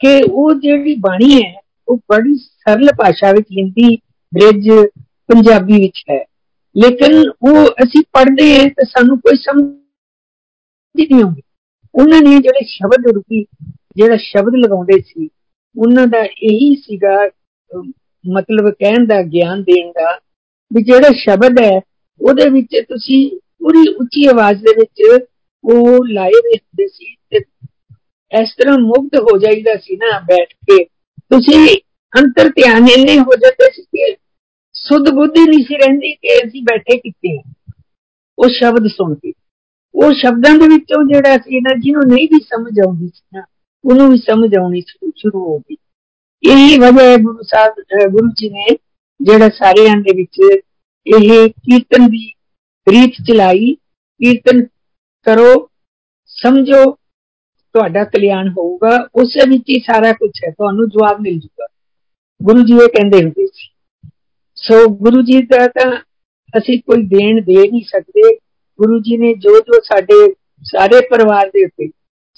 [0.00, 1.52] ਕਿ ਉਹ ਜਿਹੜੀ ਬਾਣੀ ਹੈ
[1.88, 3.96] ਉਹ ਬੜੀ ਸਰਲ ਭਾਸ਼ਾ ਵਿੱਚ ਹਿੰਦੀ
[4.32, 4.68] ਬ੍ਰਿਜ
[5.28, 6.24] ਪੰਜਾਬੀ ਵਿੱਚ ਹੈ
[6.76, 9.62] ਲੇਕਿਨ ਉਹ ਅਸੀਂ ਪੜ੍ਹਦੇ ਹਾਂ ਤਾਂ ਸਾਨੂੰ ਕੋਈ ਸਮਝ
[10.94, 11.42] ਨਹੀਂ ਆਉਂਦੀ
[11.94, 13.44] ਉਹਨਾਂ ਨੇ ਜਿਹੜੇ ਸ਼ਬਦ ਰੂਪੀ
[13.96, 15.28] ਜਿਹੜਾ ਸ਼ਬਦ ਲਗਾਉਂਦੇ ਸੀ
[15.76, 17.16] ਉਹਨਾਂ ਦਾ ਇਹੀ ਸੀਗਾ
[18.24, 20.18] ਮਤਲਬ ਕਹਿਣ ਦਾ ਗਿਆਨ ਦੇਣ ਦਾ
[20.70, 21.80] ਵੀ ਜਿਹੜਾ ਸ਼ਬਦ ਹੈ
[22.20, 23.20] ਉਹਦੇ ਵਿੱਚ ਤੁਸੀਂ
[23.58, 25.02] ਪੂਰੀ ਉੱਚੀ ਆਵਾਜ਼ ਦੇ ਵਿੱਚ
[25.64, 27.38] ਉਹ ਲਾਏ ਹੁੰਦੇ ਸੀ ਤੇ
[28.32, 30.84] ਇਸ ਤਰ੍ਹਾਂ ਮੁਕਤ ਹੋ ਜਾਈਦਾ ਸੀ ਨਾ ਬੈਠ ਕੇ
[31.30, 31.66] ਤੁਸੀਂ
[32.12, 34.14] ਅੰਤਰ ਧਿਆਨ ਇੰਨੇ ਹੋ ਜਾਂਦੇ ਸੀ ਕਿ
[34.82, 37.36] ਸੁਧ ਬੁੱਧੀ ਨਹੀਂ ਸੀ ਰਹਿੰਦੀ ਕਿ ਅਸੀਂ ਬੈਠੇ ਕਿੱਥੇ
[38.38, 39.32] ਉਹ ਸ਼ਬਦ ਸੁਣ ਕੇ
[39.94, 43.44] ਉਹ ਸ਼ਬਦਾਂ ਦੇ ਵਿੱਚੋਂ ਜਿਹੜਾ ਸੀ ਨਾ ਜਿਹਨੂੰ ਨਹੀਂ ਵੀ ਸਮਝ ਆਉਂਦੀ ਸੀ ਨਾ
[43.84, 45.76] ਉਹਨੂੰ ਵੀ ਸਮਝ ਆਉਣੀ ਸ਼ੁਰੂ ਹੋ ਗਈ
[46.42, 48.76] ਇਹੀ ਵਜ੍ਹਾ ਹੈ ਗੁਰੂ ਸਾਹਿਬ ਗੁਰੂ ਜੀ ਨੇ
[49.20, 50.40] ਜਿਹੜਾ ਸਾਰਿਆਂ ਦੇ ਵਿੱਚ
[51.06, 52.26] ਇਹ ਕੀਰਤਨ ਦੀ
[52.86, 54.64] ਰੀਤ ਚਲਾਈ ਕੀਰਤਨ
[55.26, 55.68] ਕਰੋ
[56.36, 56.84] ਸਮਝੋ
[57.74, 61.66] ਤੁਹਾਡਾ ਕਲਿਆਣ ਹੋਊਗਾ ਉਸੇ ਵਿੱਚ ਹੀ ਸਾਰਾ ਕੁਝ ਹੈ ਤੁਹਾਨੂੰ ਜਵਾਬ ਮਿਲ ਜੂਗਾ
[62.40, 63.68] ਗੁਰੂ ਜੀ ਇਹ ਕਹਿੰਦੇ ਹੁੰਦੇ ਸੀ
[64.62, 65.90] ਸੋ ਗੁਰੂ ਜੀ ਦਾ ਤਾਂ
[66.58, 68.34] ਅਸੀਂ ਕੋਈ ਦੇਣ ਦੇ ਨਹੀਂ ਸਕਦੇ
[68.78, 70.32] ਗੁਰੂ ਜੀ ਨੇ ਜੋ ਜੋ ਸਾਡੇ
[70.64, 71.88] ਸਾਰੇ ਪਰਿਵਾਰ ਦੇ ਉੱਤੇ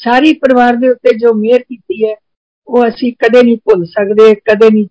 [0.00, 2.14] ਸਾਰੀ ਪਰਿਵਾਰ ਦੇ ਉੱਤੇ ਜੋ ਮਿਹਰ ਕੀਤੀ ਹੈ
[2.68, 4.86] ਉਹ ਅਸੀਂ ਕਦੇ ਨਹੀਂ ਭੁੱਲ ਸਕਦੇ ਕਦੇ ਨਹੀਂ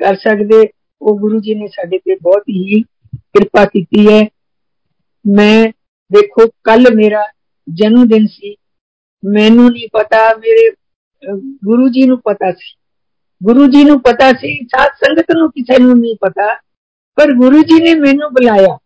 [0.00, 0.66] ਕਰ ਸਕਦੇ
[1.02, 2.82] ਉਹ ਗੁਰੂ ਜੀ ਨੇ ਸਾਡੇ ਤੇ ਬਹੁਤ ਹੀ
[3.14, 4.20] ਕਿਰਪਾ ਕੀਤੀ ਹੈ
[5.26, 5.68] ਮੈਂ
[6.10, 7.22] ਦੇਖੋ ਕੱਲ ਮੇਰਾ
[7.68, 8.54] ਜਨਮ ਦਿਨ ਸੀ
[9.22, 10.70] ਮੈਨੂੰ ਨਹੀਂ ਪਤਾ ਮੇਰੇ
[11.64, 12.74] ਗੁਰੂ ਜੀ ਨੂੰ ਪਤਾ ਸੀ
[13.40, 16.54] ਗੁਰੂ ਜੀ ਨੂੰ ਪਤਾ ਸੀ ਸਾਧ ਸੰਗਤ ਨੂੰ ਕਿਸੇ ਨੂੰ ਨਹੀਂ ਪਤਾ
[17.18, 18.76] ਪਰ ਗੁਰੂ ਜੀ ਨੇ ਮੈਨੂੰ ਬੁਲਾਇਆ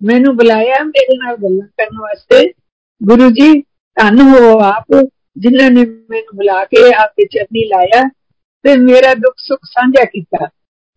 [0.00, 2.48] ਮੈਨੂੰ ਬੁਲਾਇਆ ਮੇਰੇ ਨਾਲ ਗੱਲਾਂ ਕਰਨ ਵਾਸਤੇ
[3.00, 3.52] ਗੁਰੂ ਜੀ
[3.96, 4.94] ਧੰਨ ਹੋ ਆਪ
[5.36, 8.02] ਜਿਨ੍ਹਾਂ ਨੇ ਮੈਨੂੰ ਬੁਲਾ ਕੇ ਆਪੇ ਚਰਨੀ ਲਾਇਆ
[8.64, 10.48] ਤੇ ਮੇਰਾ ਦੁੱਖ ਸੁੱਖ ਸਾਂਝਾ ਕੀਤਾ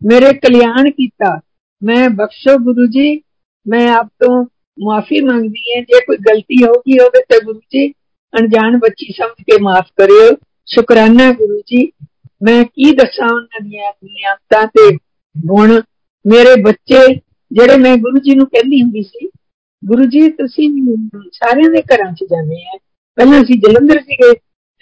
[0.02, 1.40] ਮੇਰੇ ਕਲਿਆਣ ਕੀਤਾ
[1.82, 3.16] ਮੈਂ ਬਖਸ਼ੋ ਗੁਰੂ ਜੀ
[3.66, 4.44] ਮੈਂ ਆਪ ਤੋਂ
[4.78, 7.88] ਮਾਫੀ ਮੰਗਦੀ ਹਾਂ ਜੇ ਕੋਈ ਗਲਤੀ ਹੋ ਗਈ ਹੋਵੇ ਤਾਂ ਗੁਰੂ ਜੀ
[8.34, 10.36] ਅਣਜਾਣ ਬੱਚੀ ਸਮਝ ਕੇ ਮਾਫ ਕਰਿਓ
[10.68, 11.86] ਸ਼ੁਕਰਾਨਾ ਗੁਰੂ ਜੀ
[12.44, 14.92] ਮੈਂ ਕੀ ਦੱਸਾਂ ਉਹਨਾਂ ਦੀਆਂ ਨਿਯਮਤਾਂ ਤੇ
[15.36, 15.82] ਗੁਣ
[16.26, 17.04] ਮੇਰੇ ਬੱਚੇ
[17.52, 19.30] ਜਿਹੜੇ ਮੈਂ ਗੁਰੂ ਜੀ ਨੂੰ ਕਹਿੰਦੀ ਹੁੰਦੀ ਸੀ
[19.84, 20.70] ਗੁਰੂ ਜੀ ਤੁਸੀਂ
[21.34, 22.78] ਸਾਰਿਆਂ ਦੇ ਘਰਾਂ 'ਚ ਜਾਂਦੇ ਆ
[23.18, 24.34] ਪਹਿਲਾਂ ਅਸੀਂ ਜਲੰਧਰ ਸੀਗੇ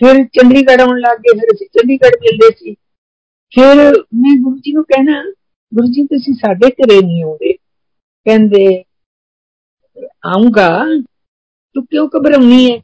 [0.02, 2.74] ਫਿਰ ਚੰਡੀਗੜ੍ਹ ਆਉਣ ਲੱਗ ਗਏ ਫਿਰ ਅਸੀਂ ਚੰਡੀਗੜ੍ਹ ਮਿਲਦੇ ਸੀ
[3.54, 3.78] ਫਿਰ
[4.16, 5.22] ਮੈਂ ਗੁਰੂ ਜੀ ਨੂੰ ਕਹਿਣਾ
[5.72, 8.66] ਗੁਰੂ ਜੀ ਤੁਸੀਂ ਸਾਡੇ ਘਰੇ ਨਹੀਂ ਆਉਂਦੇ ਕਹਿੰਦੇ
[10.26, 10.70] ਆਉਂਗਾ
[11.76, 12.78] ਤੂੰ ਕਿਉਂ ਘਬਰਾਉਣੀ ਹੈ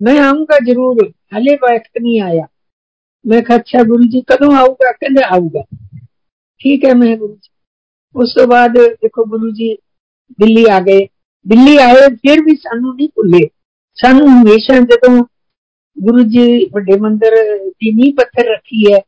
[0.00, 2.46] ਮੈਂ ਆਉਂਗਾ ਜ਼ਰੂਰ ਹਲੇ ਵਕਤ ਨਹੀਂ ਆਇਆ
[3.24, 5.62] ਮੈਂ ਕਿਹਾ ਅੱਛਾ ਗੁਰੂ ਜੀ ਕਦੋਂ ਆਊਗਾ ਕਹਿੰਦੇ ਆਊਗਾ
[6.60, 7.50] ਠੀਕ ਹੈ ਮੈਂ ਗੁਰੂ ਜੀ
[8.14, 9.74] ਉਸ ਤੋਂ ਬਾਅਦ ਦੇਖੋ ਗੁਰੂ ਜੀ
[10.38, 11.06] ਦਿੱਲੀ ਆ ਗਏ
[11.46, 13.46] ਦਿੱਲੀ ਆਏ ਫਿਰ ਵੀ ਸਾਨੂੰ ਨਹੀਂ ਭੁੱਲੇ
[13.96, 15.24] ਸਾਨੂੰ ਹਮੇਸ਼ਾ ਜਦੋਂ
[15.96, 18.98] ਗੁਰੂ ਜੀ ਵੱਡੇ ਮੰਦਰ ਦੀ ਨੀਂਹ ਪੱਥਰ ਰੱਖੀ ਹੈ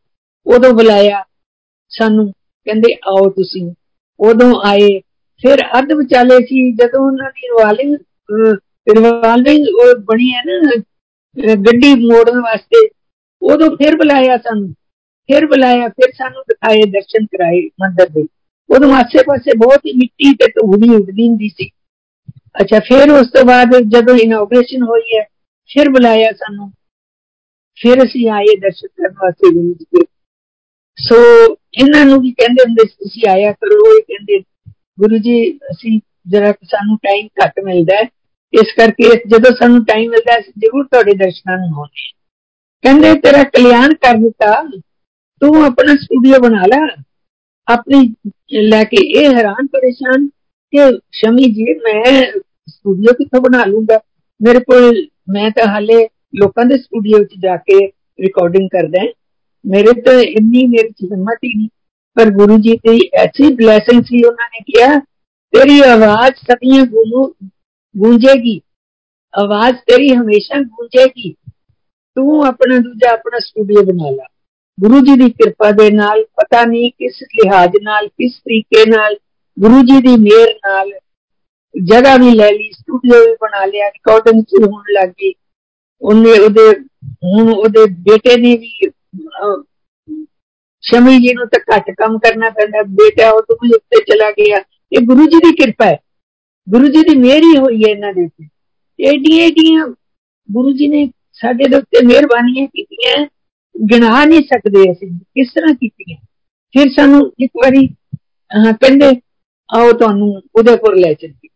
[0.46, 1.22] ਉਦੋਂ ਬੁਲਾਇਆ
[1.92, 2.26] ਸਾਨੂੰ
[2.66, 3.70] ਕਹਿੰਦੇ ਆਓ ਤੁਸੀਂ
[4.20, 4.98] ਉਦੋਂ ਆਏ
[5.42, 7.96] ਫਿਰ ਅੱਧ ਵਿਚਾਲੇ ਸੀ ਜਦੋਂ ਉਹਨਾਂ ਦੀ ਰਵਾਲਿੰਗ
[8.86, 12.86] ਰਿਵਾਲਵਿੰਗ ਉਹ ਬਣੀ ਹੈ ਨਾ ਗੱਡੀ ਮੋੜਨ ਵਾਸਤੇ
[13.51, 14.73] ਉਦੋਂ ਫਿਰ ਬੁਲਾਇਆ ਸਾਨੂੰ,
[15.27, 18.27] ਫਿਰ ਬੁਲਾਇਆ, ਫਿਰ ਸਾਨੂੰ ਦਿਖਾਏ, ਦਰਸ਼ਨ ਕਰਾਏ ਮੰਦਰ ਦੇ।
[18.69, 21.69] ਉਦੋਂ ਆਸੇ-ਪਾਸੇ ਬਹੁਤ ਹੀ ਮਿੱਟੀ ਤੇ ਧੂੜੀ ਉੱਡਦੀ ਹੁੰਦੀ ਸੀ।
[22.61, 25.23] ਅੱਛਾ, ਫਿਰ ਉਸ ਤੋਂ ਬਾਅਦ ਜਦੋਂ ਇਨੋਗ੍ਰੇਸ਼ਨ ਹੋਈ ਹੈ,
[25.67, 26.71] ਫਿਰ ਬੁਲਾਇਆ ਸਾਨੂੰ।
[27.77, 30.05] ਫਿਰ ਅਸੀਂ ਆਏ ਦਰਸ਼ਨ ਕਰਨ ਵਾਸਤੇ ਗੁਰੂ ਜੀ ਦੇ
[30.97, 31.15] ਸੋ
[31.53, 34.39] ਇਹਨਾਂ ਨੂੰ ਵੀ ਕਹਿੰਦੇ ਹੁੰਦੇ ਤੁਸੀਂ ਆਇਆ ਕਰੋ। ਇਹ ਕਹਿੰਦੇ,
[34.99, 38.01] ਗੁਰੂ ਜੀ, ਅਸੀਂ ਜਰਾ ਸਾਨੂੰ ਟਾਈਮ ਘੱਟ ਮਿਲਦਾ ਹੈ।
[38.53, 42.22] ਇਸ ਕਰਕੇ ਜਦੋਂ ਸਾਨੂੰ ਟਾਈਮ ਮਿਲਦਾ ਅਸੀਂ ਜ਼ਰੂਰ ਤੁਹਾਡੇ ਦਰਸ਼ਨਾਂ ਨੂੰ ਆਉਂਦੇ
[42.84, 44.52] ਕਹਿੰਦੇ ਤੇਰਾ ਕਲਿਆਣ ਕਰ ਦਿੱਤਾ
[45.42, 46.80] ਤੂੰ ਆਪਣਾ ਸਟੂਡੀਓ ਬਣਾ ਲੈ
[47.68, 48.14] ਆਪਣੀ
[48.68, 50.26] ਲੈ ਕੇ ਇਹ ਹੈਰਾਨ ਪਰੇਸ਼ਾਨ
[50.72, 52.22] ਕਿ ਸ਼ਮੀ ਜੀ ਮੈਂ
[52.68, 53.98] ਸਟੂਡੀਓ ਕਿੱਥੋਂ ਬਣਾ ਲੂੰਗਾ
[54.40, 57.86] ਮੇਰੇ ਕੋਲ ਮੈਂ ਤਾਂ ਹਾਲੇ ਲੋਕਾਂ ਦੇ ਸਟੂਡੀਓ ਵਿੱਚ ਜਾ ਕੇ
[58.20, 59.04] ਰਿਕਾਰਡਿੰਗ ਕਰਦਾ
[59.64, 61.68] ਮੇਰੇ ਤਾਂ ਇੰਨੀ ਮੇਰੀ ਹਿੰਮਤ ਹੀ ਨਹੀਂ
[62.16, 64.98] ਪਰ ਗੁਰੂ ਜੀ ਦੀ ਐਸੀ ਬਲੇਸਿੰਗ ਸੀ ਉਹਨਾਂ ਨੇ ਕਿਹਾ
[65.52, 66.84] ਤੇਰੀ ਆਵਾਜ਼ ਸਦੀਆਂ
[67.94, 68.60] ਗੂੰਜੇਗੀ
[69.34, 71.34] ਆਵਾਜ਼ ਤੇਰੀ ਹਮੇਸ਼ਾ ਗੂੰਜੇਗੀ
[72.16, 74.24] ਤੂੰ ਆਪਣਾ ਦੂਜਾ ਆਪਣਾ ਸਟੂਡੀਓ ਬਣਾ ਲਾ
[74.78, 79.16] ਗੁਰੂ ਜੀ ਦੀ ਕਿਰਪਾ ਦੇ ਨਾਲ ਪਤਾ ਨਹੀਂ ਕਿਸ ਲਿਹਾਜ਼ ਨਾਲ ਕਿਸ ਤਰੀਕੇ ਨਾਲ
[79.56, 80.90] ਗੁਰੂ ਜੀ ਦੀ ਮਿਹਰ ਨਾਲ
[81.74, 85.32] ਜਗ੍ਹਾ ਵੀ ਲੈ ਲਈ ਸਟੂਡੀਓ ਵੀ ਬਣਾ ਲਿਆ ਰਿਕਾਰਡਿੰਗ ਵੀ ਹੋਣ ਲੱਗੀ
[86.02, 86.68] ਉਹਨੇ ਉਹਦੇ
[87.24, 88.90] ਹੁਣ ਉਹਦੇ ਬੇਟੇ ਨੇ ਵੀ
[90.82, 94.62] ਸ਼ਮੀ ਜੀ ਨੂੰ ਤਾਂ ਘੱਟ ਕੰਮ ਕਰਨਾ ਪੈਂਦਾ ਬੇਟਾ ਉਹ ਤੋਂ ਵੀ ਉੱਤੇ ਚਲਾ ਗਿਆ
[94.92, 95.98] ਇਹ ਗੁਰੂ ਜੀ ਦੀ ਕਿਰਪਾ ਹੈ
[96.66, 98.48] ਗੁਰੂ ਜੀ ਦੀ ਮਿਹਰ ਹੀ ਹੋਈ ਹੈ ਇਹਨਾਂ ਦੇ ਉੱਤੇ
[98.98, 99.86] ਏਡੀਆਂ ਏਡੀਆਂ
[100.48, 101.06] ਗੁਰੂ ਜੀ ਨੇ
[101.43, 103.25] ਸਾਡੇ ਦੇ ਉੱਤੇ ਮਿਹਰਬਾਨੀਆਂ ਕੀਤੀਆਂ,
[103.91, 106.17] ਗਿਣਾ ਨਹੀਂ ਸਕਦੇ ਅਸੀਂ, ਕਿਸ ਤਰ੍ਹਾਂ ਕੀਤੀਆਂ।
[106.75, 107.87] ਫਿਰ ਸਾਨੂੰ ਇੱਕ ਵਾਰੀ
[108.71, 109.09] ਕਹਿੰਦੇ,
[109.69, 111.49] ਆਓ ਤੁਹਾਨੂੰ ਉਦੇਪੁਰ ਲੈ ਚੱਲੀਏ।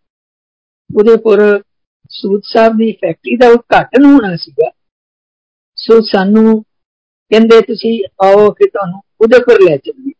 [0.95, 1.41] ਉਦੇਪੁਰ
[2.09, 4.69] ਸੂਦ ਸਾਹਿਬ ਦੀ ਫੈਕਟਰੀ ਦਾ ਉਦਘਾਟਨ ਹੋਣਾ ਸੀਗਾ।
[5.77, 6.61] ਸੋ ਸਾਨੂੰ
[7.31, 10.13] ਕਹਿੰਦੇ, ਤੁਸੀਂ ਆਓ ਕਿ ਤੁਹਾਨੂੰ ਉਦੇਪੁਰ ਲੈ ਚੱਲੀਏ।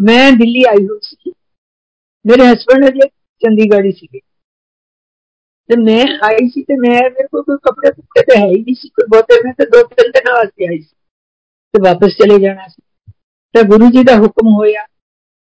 [0.00, 1.32] ਮੈਂ ਦਿੱਲੀ ਆਈ ਹੋਈ ਸੀ।
[2.24, 3.08] ਮੇਰੇ ਹਸਬੰਡ ਅਜੇ
[3.42, 4.20] ਚੰਡੀਗੜ੍ਹ ਹੀ ਸੀਗੇ।
[5.69, 8.75] ਤੇ ਮੈਂ ਆਈ ਸੀ ਤੇ ਮੈਂ ਮੇਰੇ ਕੋਲ ਕੋਈ ਕੱਪੜੇ ਕੁੱਪੜੇ ਤੇ ਹੈ ਹੀ ਨਹੀਂ
[8.75, 10.95] ਸੀ ਕੋਈ ਬਹੁਤੇ ਮੈਂ ਤੇ ਦੋ ਤਿੰਨ ਦਿਨ ਵਾਸਤੇ ਆਈ ਸੀ
[11.73, 12.81] ਤੇ ਵਾਪਸ ਚਲੇ ਜਾਣਾ ਸੀ
[13.55, 14.85] ਤਾਂ ਗੁਰੂ ਜੀ ਦਾ ਹੁਕਮ ਹੋਇਆ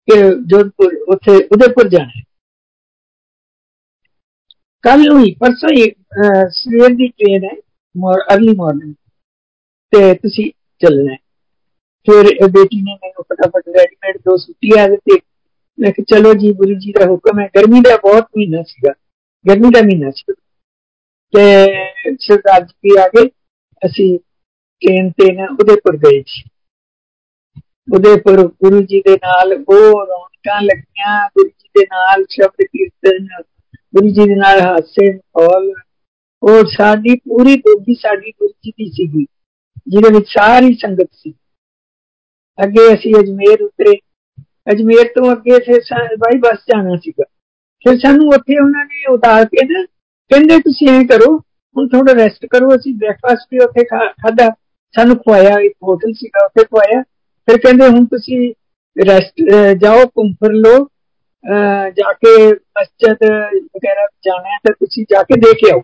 [0.08, 2.22] ਕਿ ਜੋਧਪੁਰ ਉੱਥੇ ਉਦੇਪੁਰ ਜਾਣਾ
[4.84, 5.92] ਕੱਲ ਨੂੰ ਹੀ ਪਰਸੋਂ ਹੀ
[6.50, 7.56] ਸਵੇਰ ਦੀ ਟ੍ਰੇਨ ਹੈ
[7.96, 8.94] ਮੋਰ ਅਰਲੀ ਮਾਰਨਿੰਗ
[9.94, 11.16] ਤੇ ਤੁਸੀਂ ਚੱਲਣਾ
[12.08, 15.20] ਫਿਰ ਬੇਟੀ ਨੇ ਮੈਨੂੰ ਫਟਾਫਟ ਰੈਡੀਮੇਡ ਦੋ ਸੁੱਟੀ ਆ ਦਿੱਤੇ
[15.78, 18.94] ਮੈਂ ਕਿ ਚਲੋ ਜੀ ਗੁਰੂ ਜੀ ਦਾ ਹੁਕਮ ਹੈ ਗਰਮੀ ਦਾ ਬਹੁਤ ਮਹੀਨਾ ਸੀਗਾ
[19.46, 20.34] ਗਰਮੀ ਦਾ ਮਹੀਨਾ ਸੀ
[21.34, 23.28] ਤੇ ਸਰਦਾਰ ਜੀ ਆ ਗਏ
[23.82, 24.18] ਅਸੀਂ
[24.82, 26.44] ਟ੍ਰੇਨ ਤੇ ਨਾ ਉਦੇਪੁਰ ਗਏ ਸੀ
[27.88, 33.28] ਉਦੇਪੁਰ ਗੁਰੂ ਜੀ ਦੇ ਨਾਲ ਉਹ ਰੌਣਕਾਂ ਲੱਗੀਆਂ ਗੁਰੂ ਜੀ ਦੇ ਨਾਲ ਸ਼ਬਦ ਕੀਰਤਨ
[33.94, 35.74] ਗੁਰੂ ਜੀ ਦੇ ਨਾਲ ਹਾਸੇ ਮਖੌਲ
[36.44, 39.26] ਉਹ ਸਾਡੀ ਪੂਰੀ ਬੋਗੀ ਸਾਡੀ ਗੁਰੂ ਜੀ ਦੀ ਸੀਗੀ
[39.88, 41.34] ਜਿਹਦੇ ਵਿੱਚ ਸਾਰੀ ਸੰਗਤ ਸੀ
[42.60, 43.96] ਅੱਗੇ ਅਸੀਂ ਅਜਮੇਰ ਉਤਰੇ
[44.72, 47.24] ਅਜਮੇਰ ਤੋਂ ਅੱਗੇ ਫਿਰ ਬਾਈ ਬੱਸ ਜਾਣਾ ਸੀਗਾ
[47.86, 49.84] ਫਿਰ ਸਾਨੂੰ ਉੱਥੇ ਉਹਨਾਂ ਨੇ ਉਤਾਰ ਕੇ ਨਾ
[50.32, 51.36] ਕਹਿੰਦੇ ਤੁਸੀਂ ਐਂ ਕਰੋ
[51.76, 54.50] ਹੁਣ ਥੋੜਾ ਰੈਸਟ ਕਰੋ ਅਸੀਂ ਬ੍ਰੇਕਫਾਸਟ ਵੀ ਉੱਥੇ ਖਾਦਾ
[54.94, 57.02] ਸਾਨੂੰ ਖਵਾਇਆ ਇੱਕ ਹੋਟਲ ਸੀਗਾ ਉੱਥੇ ਖਵਾਇਆ
[57.48, 58.40] ਫਿਰ ਕਹਿੰਦੇ ਹੁਣ ਤੁਸੀਂ
[58.96, 59.42] ਰੈਸਟ
[59.82, 60.88] ਜਾਓ ਘੁੰਮ ਫਿਰ ਲਓ
[61.98, 65.82] ਜਾ ਕੇ ਮਸਜਿਦ ਵਗੈਰਾ ਜਾਣਾ ਹੈ ਤਾਂ ਤੁਸੀਂ ਜਾ ਕੇ ਦੇਖ ਆਓ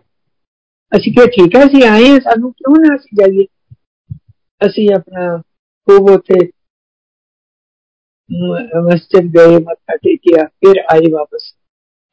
[0.92, 3.44] ਅਸੀਂ ਕਿਹਾ ਠੀਕ ਹੈ ਅਸੀਂ ਆਏ ਹਾਂ ਸਾਨੂੰ ਕਿਉਂ ਨਾ ਅਸੀਂ ਜਾਈਏ
[4.60, 5.36] ਅਸੀਂ ਆਪਣਾ
[5.88, 6.38] ਖੂਬ ਉੱਥੇ
[8.84, 11.52] ਮਸਜਿਦ ਗਏ ਮੱਥਾ ਟੇਕਿਆ ਫਿਰ ਆਏ ਵਾਪਸ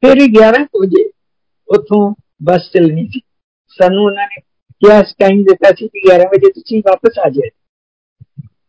[0.04, 1.04] ਫਿਰ 11 ਵਜੇ
[1.68, 2.02] ਉੱਥੋਂ
[2.42, 3.20] ਬੱਸ ਚੱਲਣੀ ਸੀ
[3.78, 4.40] ਸਾਨੂੰ ਉਹਨਾਂ ਨੇ
[4.82, 7.50] ਕਿਹਾ ਟਾਈਮ ਦਿੱਤਾ ਸੀ ਕਿ 11 ਵਜੇ ਤੁਸੀਂ ਵਾਪਸ ਆ ਜਾਏ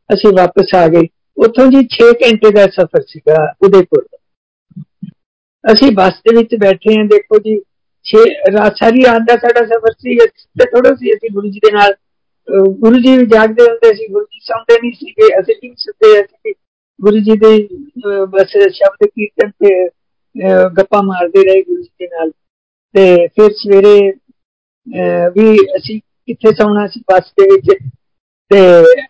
[0.10, 4.06] ਅਸੀਂ ਵਾਪਸ ਆ ਗਏ ਉੱਥੋਂ ਜੀ 6 ਘੰਟੇ ਦਾ ਸਫ਼ਰ ਸੀਗਾ ਉਦੇਪੁਰ
[5.64, 7.56] ਅਸੀਂ ਬੱਸ ਦੇ ਵਿੱਚ ਬੈਠੇ ਹਾਂ ਦੇਖੋ ਜੀ
[8.06, 11.72] 6 ਰਾਤ ਸਾਰੀ ਰਾਤ ਦਾ ਸਾਡਾ ਸਫ਼ਰ ਸੀ ਤੇ ਥੋੜਾ ਸੀ ਅਸੀਂ ਗੁਰੂ ਜੀ ਦੇ
[11.72, 11.96] ਨਾਲ
[12.80, 16.54] ਗੁਰੂ ਜੀ ਵੀ ਜਾਗਦੇ ਹੁੰਦੇ ਸੀ ਗੁਰੂ ਜੀ ਸੌਂਦੇ ਨਹੀਂ ਸੀਗੇ ਅਸੀਂ ਵੀ ਸੁੱਤੇ ਅਸੀਂ
[17.00, 17.52] ਗੁਰੂ ਜੀ ਦੇ
[18.30, 19.74] ਬਸ ਸ਼ਬਦ ਕੀਰਤਨ ਤੇ
[20.79, 22.31] ਗੱਪਾਂ ਮਾਰਦੇ ਰਹੇ ਗੁਰੂ ਜੀ ਦੇ ਨਾਲ।
[22.95, 24.11] ਤੇ ਫਿਰ ਸਵੇਰੇ
[25.37, 27.77] ਵੀ ਅਸੀਂ ਕਿੱਥੇ ਸੌਣਾ ਸੀ ਬੱਸ ਦੇ ਵਿੱਚ?
[28.51, 28.59] ਤੇ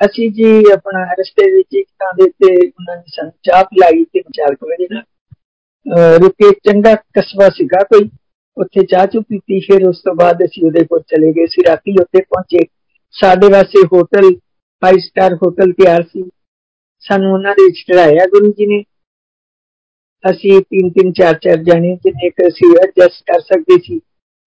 [0.07, 4.21] ਅਸੀਂ ਜੀ ਆਪਣਾ ਰਸਤੇ ਵਿੱਚ ਇੱਕ ਥਾਂ ਦੇ ਉੱਤੇ ਉਹਨਾਂ ਨੇ ਸਾਨੂੰ ਚਾਹ ਪਿਲਾਈ ਤੇ
[4.37, 8.09] ਚਾਰ ਵਜੇ ਨਾਲ ਰੁਕੇ। ਚੰਗਾ ਕਸਬਾ ਸੀਗਾ ਕੋਈ।
[8.57, 11.95] ਉੱਥੇ ਚਾਹ ਚੁ ਪੀਤੀ। ਫਿਰ ਉਸ ਤੋਂ ਬਾਅਦ ਅਸੀਂ ਉਹਦੇ ਕੋਲ ਚਲੇ ਗਏ। ਸੀ ਰਾਤੀ
[12.01, 12.65] ਉੱਥੇ ਪਹੁੰਚੇ।
[13.15, 14.31] ਸਾਡੇ ਵਾਸਤੇ ਹੋਟਲ
[14.83, 16.23] 5 ਸਟਾਰ ਹੋਟਲ ਤਿਆਰ ਸੀ।
[17.05, 18.83] ਸਾਨੂੰ ਉਹਨਾਂ ਦੇ ਵਿੱਚ ਚੜਾਇਆ ਗੁਰੂ ਜੀ ਨੇ।
[20.24, 24.00] ਅਸੀਂ ਤਿੰਨ ਤਿੰਨ ਚਾਰ ਚਾਰ ਜਾਣੇ ਜਿੰਨੇ ਕਿ ਅਸੀਂ ਐਡਜਸਟ ਕਰ ਸਕਦੇ ਸੀ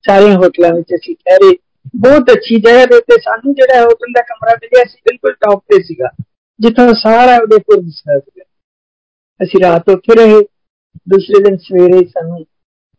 [0.05, 1.57] ਸਾਰੇ ਹੋਟਲਾਂ ਵਿੱਚ ਅਸੀਂ ਠਹਿਰੇ
[1.97, 5.83] ਬਹੁਤ ਅੱਛੀ ਜਗ੍ਹਾ ਦੇ ਉੱਤੇ ਸਾਨੂੰ ਜਿਹੜਾ ਹੋਟਲ ਦਾ ਕਮਰਾ ਮਿਲਿਆ ਸੀ ਬਿਲਕੁਲ ਟੌਪ ਤੇ
[5.83, 6.11] ਸੀਗਾ
[6.61, 8.45] ਜਿੱਥੋਂ ਸਾਰਾ ਉਦੇਪੁਰ ਦਿਸਦਾ ਸੀਗਾ
[9.41, 10.41] ਅਸੀਂ ਰਾਤ ਉੱਥੇ ਰਹੇ
[11.09, 12.41] ਦੂਸਰੇ ਦਿਨ ਸਵੇਰੇ ਸਾਨੂੰ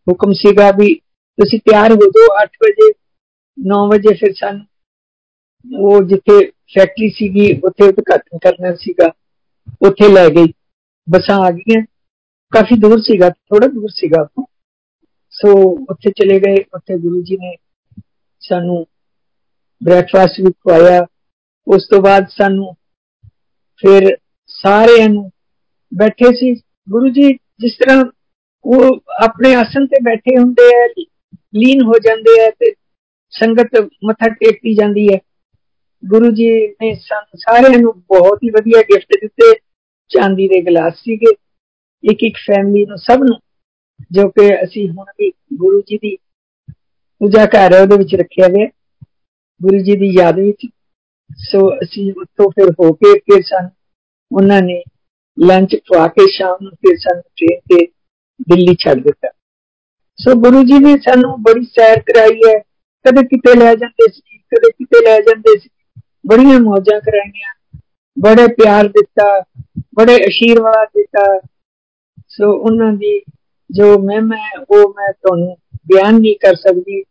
[0.07, 0.93] ਹੁਕਮ ਸੀਗਾ ਵੀ
[1.37, 2.91] ਤੁਸੀਂ ਤਿਆਰ ਹੋ ਜਾਓ 8 ਵਜੇ
[3.57, 6.39] 9 ਵਜੇ ਫਿਰ ਸਾਨੂੰ ਉਹ ਜਿੱਥੇ
[6.75, 9.11] ਫੈਕਟਰੀ ਸੀਗੀ ਉੱਥੇ ਉਦਘਾਟਨ ਕਰਨਾ ਸੀਗਾ
[9.81, 10.53] ਉੱਥੇ ਲੈ ਗਈ
[11.07, 11.81] ਬਸਾਂ ਆ ਗਈਆਂ
[12.51, 14.27] ਕਾਫੀ ਦੂਰ ਸੀਗਾ ਥੋੜਾ ਦੂਰ ਸੀਗਾ
[15.33, 15.53] ਸੋ
[15.89, 17.55] ਉੱਥੇ ਚਲੇ ਗਏ ਉੱਥੇ ਗੁਰੂ ਜੀ ਨੇ
[18.41, 18.85] ਸਾਨੂੰ
[19.81, 21.05] ਬ੍ਰੇਕਫਾਸਟ ਵੀ ਖਵਾਇਆ
[21.67, 22.73] ਉਸ ਤੋਂ ਬਾਅਦ ਸਾਨੂੰ
[23.83, 24.15] ਫਿਰ
[24.49, 25.29] ਸਾਰਿਆਂ ਨੂੰ
[25.91, 26.53] ਬੈਠੇ ਸੀ
[26.89, 28.03] ਗੁਰੂ ਜੀ ਜਿਸ ਤਰ੍ਹਾਂ
[28.65, 30.87] ਉਹ ਆਪਣੇ ਆਸਨ ਤੇ ਬੈਠੇ ਹੁੰਦੇ ਆ
[31.55, 32.71] ਲੀਨ ਹੋ ਜਾਂਦੇ ਆ ਤੇ
[33.33, 35.19] ਸੰਗਤ ਮੱਥਾ ਟੇਕਦੀ ਜਾਂਦੀ ਹੈ
[36.03, 36.49] ਗੁਰੂ ਜੀ
[36.81, 39.53] ਨੇ ਸਾਰਿਆਂ ਨੂੰ ਬਹੁਤ ਹੀ ਵਧੀਆ ਗਿਫਟ ਦਿੱਤੇ
[40.11, 41.33] ਚਾਂਦੀ ਦੇ ਗਲਾਸ ਸੀਗੇ
[42.03, 43.39] ਇੱਕ ਇੱਕ ਫੈਮਿਲੀ ਨੂੰ ਸਭ ਨੂੰ
[44.11, 46.15] ਜੋ ਕਿ ਅਸੀਂ ਹੁਣ ਵੀ ਗੁਰੂ ਜੀ ਦੀ
[47.21, 48.67] ਪੂਜਾ ਕਰ ਰਹੇ ਉਹਦੇ ਵਿੱਚ ਰੱਖਿਆ ਗਿਆ
[49.61, 50.67] ਗੁਰੂ ਜੀ ਦੀ ਯਾਦ ਵਿੱਚ
[51.43, 53.69] ਸੋ ਅਸੀਂ ਉੱਥੋਂ ਫਿਰ ਹੋ ਕੇ ਫਿਰ ਸਨ
[54.31, 54.83] ਉਹਨਾਂ ਨੇ
[55.37, 57.85] ਲੰਚ ਖਵਾ ਕੇ ਸ਼ਾਮ ਨੂੰ ਫਿਰ ਸਾਨੂੰ ਟ੍ਰੇਨ ਤੇ
[58.49, 59.29] ਦਿੱਲੀ ਛੱਡ ਦਿੱਤਾ
[60.17, 62.57] ਸੋ ਗੁਰੂ ਜੀ ਨੇ ਸਾਨੂੰ ਬੜੀ ਸੈਰ ਕਰਾਈ ਹੈ
[63.05, 65.69] ਕਦੇ ਕਿਤੇ ਲੈ ਜਾਂਦੇ ਸੀ ਕਦੇ ਕਿਤੇ ਲੈ ਜਾਂਦੇ ਸੀ
[66.27, 67.53] ਬੜੀਆਂ ਮੌਜਾਂ ਕਰਾਈਆਂ
[68.17, 69.25] ਬੜੇ ਪਿਆਰ ਦਿੱਤਾ
[69.95, 71.25] ਬੜੇ ਅਸ਼ੀਰਵਾਦ ਦਿੱਤਾ
[72.29, 73.19] ਸੋ ਉਹਨਾਂ ਦੀ
[73.69, 75.55] ਜੋ ਮੈਂ ਮੈਂ ਉਹ ਮੈਂ ਤੁਹਾਨੂੰ
[75.87, 77.01] ਬਿਆਨ ਨਹੀਂ ਕਰ ਸਕਦੀ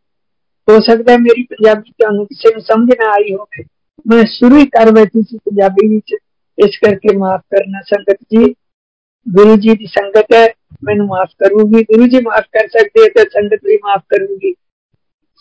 [0.67, 3.63] ਹੋ ਸਕਦਾ ਮੇਰੀ ਪੰਜਾਬੀ ਤੁਹਾਨੂੰ ਕਿਸੇ ਨੂੰ ਸਮਝ ਨਾ ਆਈ ਹੋਵੇ
[4.05, 6.15] ਮੈਂ ਸ਼ੁਰੂ ਹੀ ਕਰ ਬੈਠੀ ਸੀ ਪੰਜਾਬੀ ਵਿੱਚ
[6.57, 8.53] ਇਸ ਕਰਕੇ ਮਾਫ ਕਰਨਾ ਸੰਗਤ ਜੀ
[9.25, 10.45] ਗੁਰੂ ਜੀ ਦੀ ਸੰਗਤ ਹੈ
[10.83, 14.53] ਮੈਨੂੰ ਮਾਫ ਕਰੂਗੀ ਗੁਰੂ ਜੀ ਮਾਫ ਕਰ ਸਕਦੇ ਤੇ ਸੰਗਤ ਵੀ ਮਾਫ ਕਰੂਗੀ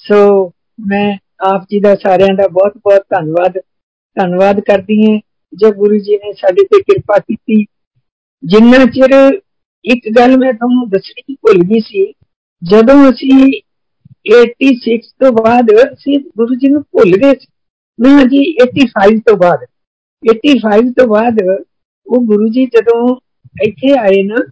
[0.05, 0.49] ਸੋ
[0.87, 3.59] ਮੈਂ ਆਪ ਜੀ ਦਾ ਸਾਰਿਆਂ ਦਾ ਬਹੁਤ ਬਹੁਤ ਧੰਨਵਾਦ
[4.17, 5.19] ਧੰਨਵਾਦ ਕਰਦੀ ਹਾਂ
[5.53, 7.65] ਜੋ ਗੁਰੂ ਜੀ ਨੇ ਸਾਡੇ ਤੇ ਕਿਰਪਾ ਕੀਤੀ
[8.43, 9.41] ਜਿੰਨਾ ਚਿਰ
[9.85, 12.05] ਇੱਕ ਗੱਲ ਮੈਂ ਤੁਹਾਨੂੰ ਦੱਸਣੀ ਭੁੱਲ ਗਈ ਸੀ
[12.63, 13.39] ਜਦੋਂ ਅਸੀਂ
[14.29, 17.47] 86 ਤੋਂ ਬਾਅਦ ਅਸੀਂ ਗੁਰੂ ਜੀ ਨੂੰ ਭੁੱਲ ਗਏ ਸੀ
[17.99, 19.65] ਨਾ ਜੀ 85 ਤੋਂ ਬਾਅਦ
[20.23, 21.41] 85 ਤੋਂ ਬਾਅਦ
[22.07, 23.01] ਉਹ ਗੁਰੂ ਜੀ ਜਦੋਂ
[23.63, 24.45] ਇੱਥੇ ਆਏ ਨਾ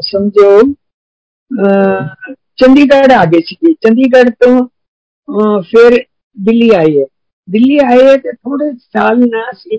[0.00, 0.50] ਸਮਝੋ
[2.58, 5.98] ਚੰਡੀਗੜ੍ਹ ਆ ਗਏ ਸੀ ਚੰਡੀਗੜ੍ਹ ਤੋਂ ਫਿਰ
[6.36, 7.04] ਦਿੱਲੀ ਆਏ ਹੈ
[7.48, 9.76] ਦਿੱਲੀ ਆਏ ਤੇ ਥੋੜੇ ਸਾਲ ਨਾ ਸੀ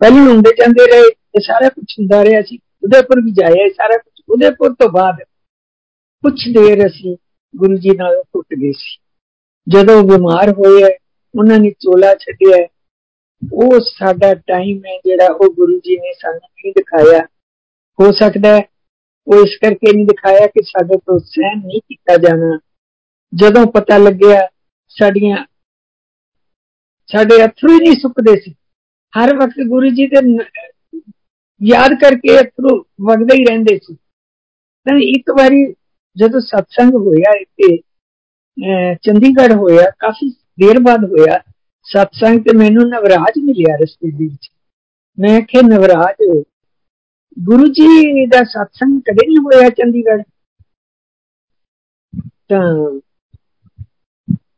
[0.00, 4.22] ਪਹਿਲਾਂ ਹੁੰਦੇ ਜਾਂਦੇ ਰਹੇ ਇਹ ਸਾਰਾ ਕੁਝ ਹੁੰਦਾ ਰਿਹਾ ਸੀ ਉਦੇਪੁਰ ਵੀ ਜਾਇਆ ਸਾਰਾ ਕੁਝ
[4.28, 5.22] ਉਦੇਪੁਰ ਤੋਂ ਬਾਅਦ
[6.24, 7.16] ਕੁਝ ਦੇਰ ਅਸੀਂ
[7.54, 8.98] ਗੁਰੂ ਜੀ ਨਾਲ ਟੁੱਟ ਗਏ ਸੀ
[9.66, 10.82] ਜਦੋਂ ਬਿਮਾਰ ਹੋਏ
[11.34, 12.66] ਉਹਨਾਂ ਨੇ ਚੋਲਾ ਛੱਡਿਆ
[13.42, 17.22] ਉਹ ਸਾਡਾ ਟਾਈਮ ਹੈ ਜਿਹੜਾ ਉਹ ਗੁਰੂ ਜੀ ਨੇ ਸਾਨੂੰ ਨਹੀਂ ਦਿਖਾਇਆ
[17.98, 18.62] ਹੋ ਸਕਦਾ ਹੈ
[19.26, 22.58] ਉਹ ਇਸ ਕਰਕੇ ਨਹੀਂ ਦਿਖਾਇਆ ਕਿ ਸਾਡੇ ਤੋਂ ਸਹਿਨ ਨਹੀਂ ਕੀਤਾ ਜਾਣਾ
[23.32, 24.46] ਜਦੋਂ ਪਤਾ ਲੱਗਿਆ
[24.96, 25.44] ਸਾਡੀਆਂ
[27.08, 28.54] ਸਾਡੇ ਅਥਰੂ ਹੀ ਨਹੀਂ ਸੁੱਕਦੇ ਸੀ
[29.12, 30.20] ਹਰ ਵਕਤ ਗੁਰੂ ਜੀ ਦੇ
[31.60, 33.94] ਯਾਦ ਕਰਕੇ ਅਥਰੂ ਵਗਦੇ ਹੀ ਰਹਿੰਦੇ ਸੀ
[34.86, 35.64] ਤਾਂ ਇੱਕ ਵਾਰੀ
[36.16, 37.76] ਜਦੋਂ ਸਤਸੰਗ ਹੋਇਆ ਇੱਥੇ
[38.94, 40.28] ਚੰਡੀਗੜ੍ਹ ਹੋਇਆ ਕਾਫੀ
[40.58, 41.38] ਦੇਰ ਬਾਅਦ ਹੋਇਆ
[41.86, 44.50] ਸਤਸੰਗ ਤੇ ਮੈਨੂੰ ਨਵਰਾਜ ਮਿਲਿਆ ਰਸਤੇ ਵਿੱਚ
[45.18, 46.26] ਮੈਂ ਕਿ ਨਵਰਾਜ
[47.36, 50.22] ਗੁਰੂ ਜੀ ਦਾ ਸਤਸੰਗ ਕਦੇ ਨਹੀਂ ਹੋਇਆ ਚੰਡੀਗੜ੍ਹ
[52.48, 52.62] ਤਾਂ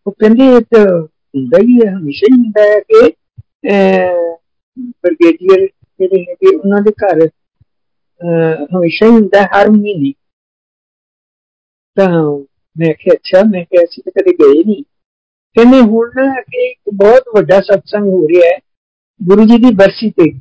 [0.06, 3.10] ਉਹ ਕਹਿੰਦੇ ਇੱਕ ਹੁੰਦਾ ਹੀ ਹੈ ਹਮੇਸ਼ਾ ਹੀ ਹੁੰਦਾ ਹੈ ਕਿ
[5.04, 5.66] ਬਰਗੇਡੀਅਰ
[5.99, 7.27] ਜਿਹੜੇ ਹੈਗੇ, ਉਹਨਾਂ ਦੇ ਘਰ
[8.65, 10.13] ਹਮੇਸ਼ਾ ਹੀ ਹੁੰਦਾ, ਹਰ ਮਹੀਨੇ।
[11.97, 12.07] ਤਾਂ
[12.75, 14.83] ਮੈਂ ਕਿਹਾ, ਅੱਛਾ, ਮੈਂ ਕਿਹਾ, ਅਸੀਂ ਤਾਂ ਕਦੇ ਗਏ ਨਹੀਂ।
[15.55, 18.57] ਕਹਿੰਦੇ, ਹੁਣ ਨਾ ਕਿ ਇੱਕ ਬਹੁਤ ਵੱਡਾ ਸਤਸੰਗ ਹੋ ਰਿਹਾ ਹੈ,
[19.21, 20.31] ਗੁਰੂ ਜੀ ਦੀ ਬਰਸੀ ਤੇ।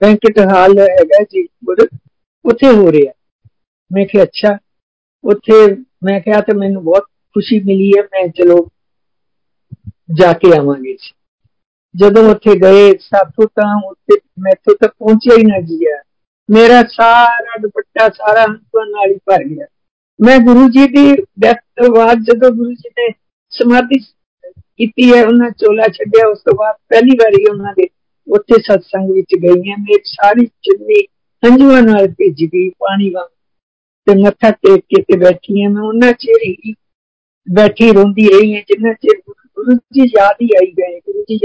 [0.00, 1.46] ਬੈਂਕਟ ਹਾਲ ਹੈਗਾ ਜੀ
[2.44, 3.12] ਉੱਥੇ ਹੋ ਰਿਹਾ।
[3.90, 4.56] ਮੈਂ ਕਿਹਾ, ਅੱਛਾ,
[5.24, 5.54] ਉੱਥੇ
[6.04, 7.04] ਮੈਂ ਕਿਹਾ, ਤੇ ਮੈਨੂੰ ਬਹੁਤ
[7.36, 8.66] ਖੁਸ਼ੀ ਮਿਲੀ ਹੈ, ਮੈਂ ਚਲੋ
[10.16, 10.96] ਜਾ ਕੇ ਆਵਾਂਗੇ
[11.95, 16.01] ਜਦੋਂ ਉੱਥੇ ਗਏ ਸਾਥੋਂ ਤਾਂ ਉੱਥੇ ਮੈਥੋਂ ਤਾਂ ਪਹੁੰਚਿਆ ਹੀ ਨਾ ਗਿਆ
[16.49, 19.65] ਮੇਰਾ ਸਾਰਾ ਦੁਪੱਟਾ ਸਾਰਾ ਹੰਸਾਂ ਨਾਲ ਹੀ ਭਰ ਗਿਆ
[20.19, 23.09] ਮੈਂ ਗੁਰੂ ਜੀ ਦੀ ਡੈਥ ਤੋਂ ਬਾਅਦ ਜਦੋਂ ਗੁਰੂ ਜੀ ਨੇ
[23.51, 27.87] ਸਮਾਧੀ ਕੀਤੀ ਹੈ ਉਹਨਾਂ ਚੋਲਾ ਛੱਡਿਆ ਉਸ ਤੋਂ ਬਾਅਦ ਪਹਿਲੀ ਵਾਰੀ ਉਹਨਾਂ ਦੇ
[28.27, 31.01] ਉੱਥੇ ਸਤਸੰਗ ਵਿੱਚ ਗਈ ਹਾਂ ਮੇਰੀ ਸਾਰੀ ਚੁੰਨੀ
[31.43, 33.29] ਹੰਝੂਆਂ ਨਾਲ ਭਿੱਜ ਗਈ ਪਾਣੀ ਵਾਂਗ
[34.07, 36.73] ਤੇ ਮੱਥਾ ਟੇਕ ਕੇ ਤੇ ਬੈਠੀ ਹਾਂ ਮੈਂ ਉਹਨਾਂ ਚਿਰ ਹੀ
[37.47, 41.39] ਬੈਠੀ ਰੋਂਦੀ ਰਹੀ ਹਾਂ ਜਿੰਨਾ ਚਿਰ ਗੁਰੂ ਜੀ ਯਾਦ ਹੀ ਆਈ ਗਏ ਗੁਰੂ ਜੀ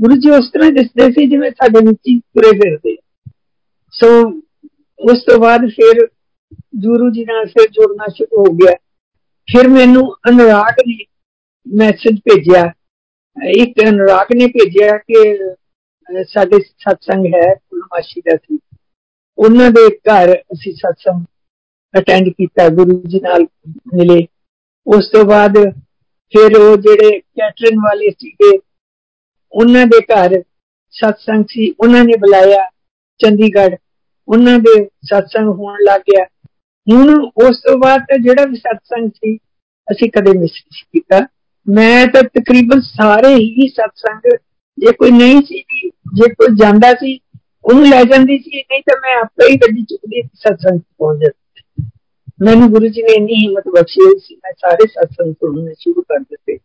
[0.00, 2.96] ਗੁਰੂ ਜੀ ਉਸ ਤਰ੍ਹਾਂ ਦਿਸਦੇ ਸੀ ਜਿਵੇਂ ਸਾਡੇ ਵਿੱਚ ਹੀ ਤੁਰੇ ਫਿਰਦੇ
[3.92, 4.08] ਸੋ
[4.98, 6.06] ਉਸ ਤੋਂ ਬਾਅਦ ਫਿਰ
[6.76, 8.74] ਗੁਰੂ ਜੀ ਨਾਲ ਫਿਰ ਜੁੜਨਾ ਸ਼ੁਰੂ ਹੋ ਗਿਆ।
[9.48, 11.04] ਫਿਰ ਮੈਨੂੰ ਅਨੁਰਾਗ ਨੇ
[11.66, 12.72] ਮੈਸੇਜ ਭੇਜਿਆ।
[13.56, 15.38] ਇੱਕ ਅਨੁਰਾਗ ਨੇ ਭੇਜਿਆ ਕਿ
[16.28, 18.58] ਸਾਡੇ ਸਤਸੰਗ ਹੈ ਪੂਰਨਮਾਸ਼ੀ ਦਾ ਸੀ।
[19.38, 21.24] ਉਹਨਾਂ ਦੇ ਘਰ ਅਸੀਂ ਸਤਸੰਗ
[21.98, 23.42] ਅਟੈਂਡ ਕੀਤਾ, ਗੁਰੂ ਜੀ ਨਾਲ
[23.96, 24.26] ਮਿਲੇ।
[24.86, 25.54] ਉਸ ਤੋਂ ਬਾਅਦ
[26.32, 28.58] ਫਿਰ ਉਹ ਜਿਹੜੇ ਕੈਟਰਿੰਗ ਵਾਲੇ ਸੀਗੇ
[29.53, 30.41] ਉਹਨਾਂ ਦੇ ਘਰ
[30.93, 32.65] ਸਤਸੰਗ ਸੀ ਉਹਨਾਂ ਨੇ ਬੁਲਾਇਆ
[33.19, 33.75] ਚੰਡੀਗੜ੍ਹ
[34.27, 36.25] ਉਹਨਾਂ ਦੇ ਸਤਸੰਗ ਹੋਣ ਲੱਗ ਗਿਆ
[36.87, 37.09] ਹੁਣ
[37.45, 39.35] ਉਸ ਤੋਂ ਬਾਅਦ ਜਿਹੜਾ ਵੀ ਸਤਸੰਗ ਸੀ
[39.87, 41.25] ਅਸੀਂ ਕਦੇ ਮਿਸ ਨਹੀਂ ਕੀਤਾ
[41.67, 44.29] ਮੈਂ ਤਾਂ ਤਕਰੀਬਨ ਸਾਰੇ ਹੀ ਸਤਸੰਗ
[44.77, 45.63] ਜੇ ਕੋਈ ਨਹੀਂ ਸੀ
[46.13, 47.19] ਜੇ ਕੋਈ ਜਾਂਦਾ ਸੀ
[47.65, 51.83] ਉਹਨੂੰ ਲੈ ਜਾਂਦੀ ਸੀ ਨਹੀਂ ਤਾਂ ਮੈਂ ਆਪੇ ਹੀ ਗੱਡੀ ਚੁੱਕਦੀ ਸਤਸੰਗ ਪਹੁੰਚ ਜਾਂਦੀ
[52.41, 56.19] ਮੈਨੂੰ ਗੁਰੂ ਜੀ ਨੇ ਇੰਨੀ ਹਿੰਮਤ ਬਖਸ਼ੀ ਹੋਈ ਸੀ ਮੈਂ ਸਾਰੇ ਸਤਸੰਗ ਸੁਣਨੇ ਸ਼ੁਰੂ ਕਰ
[56.19, 56.57] ਦਿੱਤੇ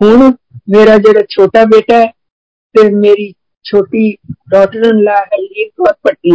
[0.00, 0.30] ਹੁਣ
[0.69, 2.05] ਮੇਰਾ ਜਿਹੜਾ ਛੋਟਾ ਬੇਟਾ ਹੈ
[2.73, 3.33] ਤੇ ਮੇਰੀ
[3.63, 4.15] ਛੋਟੀ
[4.51, 6.31] ਡਾਟਰ ਇਨ ਲਾ ਹੈ ਇਹ ਬਹੁਤ ਪੱਟੀ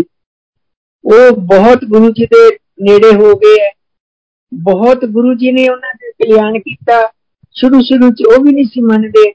[1.04, 3.72] ਉਹ ਬਹੁਤ ਗੁਰੂ ਜੀ ਦੇ ਨੇੜੇ ਹੋ ਗਏ ਹੈ।
[4.54, 7.12] ਬਹੁਤ ਗੁਰੂ ਜੀ ਨੇ ਉਹਨਾਂ ਦੇ ਕਲਿਆਣ ਕੀਤਾ।
[7.52, 9.30] ਸ਼ੁਰੂ ਸ਼ੁਰੂ ਚ ਉਹ ਵੀ ਨਹੀਂ ਸੀ ਮੰਨਦੇ।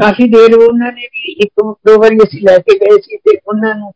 [0.00, 3.74] ਕਾਫੀ ਦੇਰ ਉਹਨਾਂ ਨੇ ਵੀ ਇੱਕ, ਦੋ ਵਾਰੀ ਅਸੀਂ ਲੈ ਕੇ ਗਏ ਸੀ ਤੇ ਉਹਨਾਂ
[3.74, 3.92] ਨੂੰ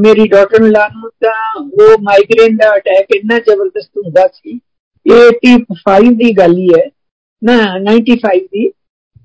[0.00, 4.60] ਮੇਰੀ ਡਾਟਰ ਲਾ ਨੂੰ ਤਾਂ ਉਹ ਮਾਈਗ੍ਰੇਨ ਦਾ ਅਟੈਕ ਇੰਨਾ ਜ਼ਬਰਦਸਤ ਹੁੰਦਾ ਸੀ।
[5.38, 6.90] 85 ਦੀ ਗੱਲ ਹੀ ਹੈ।
[7.44, 8.72] ਨਾ 95 ਦੀ।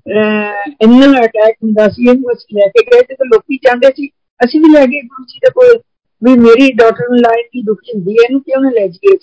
[0.06, 4.08] ਇੰਨਾ ਅਟੈਕ ਹੁੰਦਾ ਸੀ, ਇਹਨੂੰ ਅਸੀਂ ਲੈ ਕੇ ਗਏ ਤੇ ਲੋਕੀ ਚਾਹੁੰਦੇ ਸੀ,
[4.44, 5.80] ਅਸੀਂ ਵੀ ਲੈ ਗਏ ਗੁਰੂ ਜੀ ਦੇ ਕੋਲ,
[6.22, 9.16] ਵੀ ਮੇਰੀ ਡਾਟਰ ਨੂੰ ਲਾਈਨ ਦੀ ਦੁਖੀ ਹੁੰਦੀ ਹੈ, ਇਹਨੂੰ ਕਿਉਂ ਨਾ ਲੈ ਜੀਏ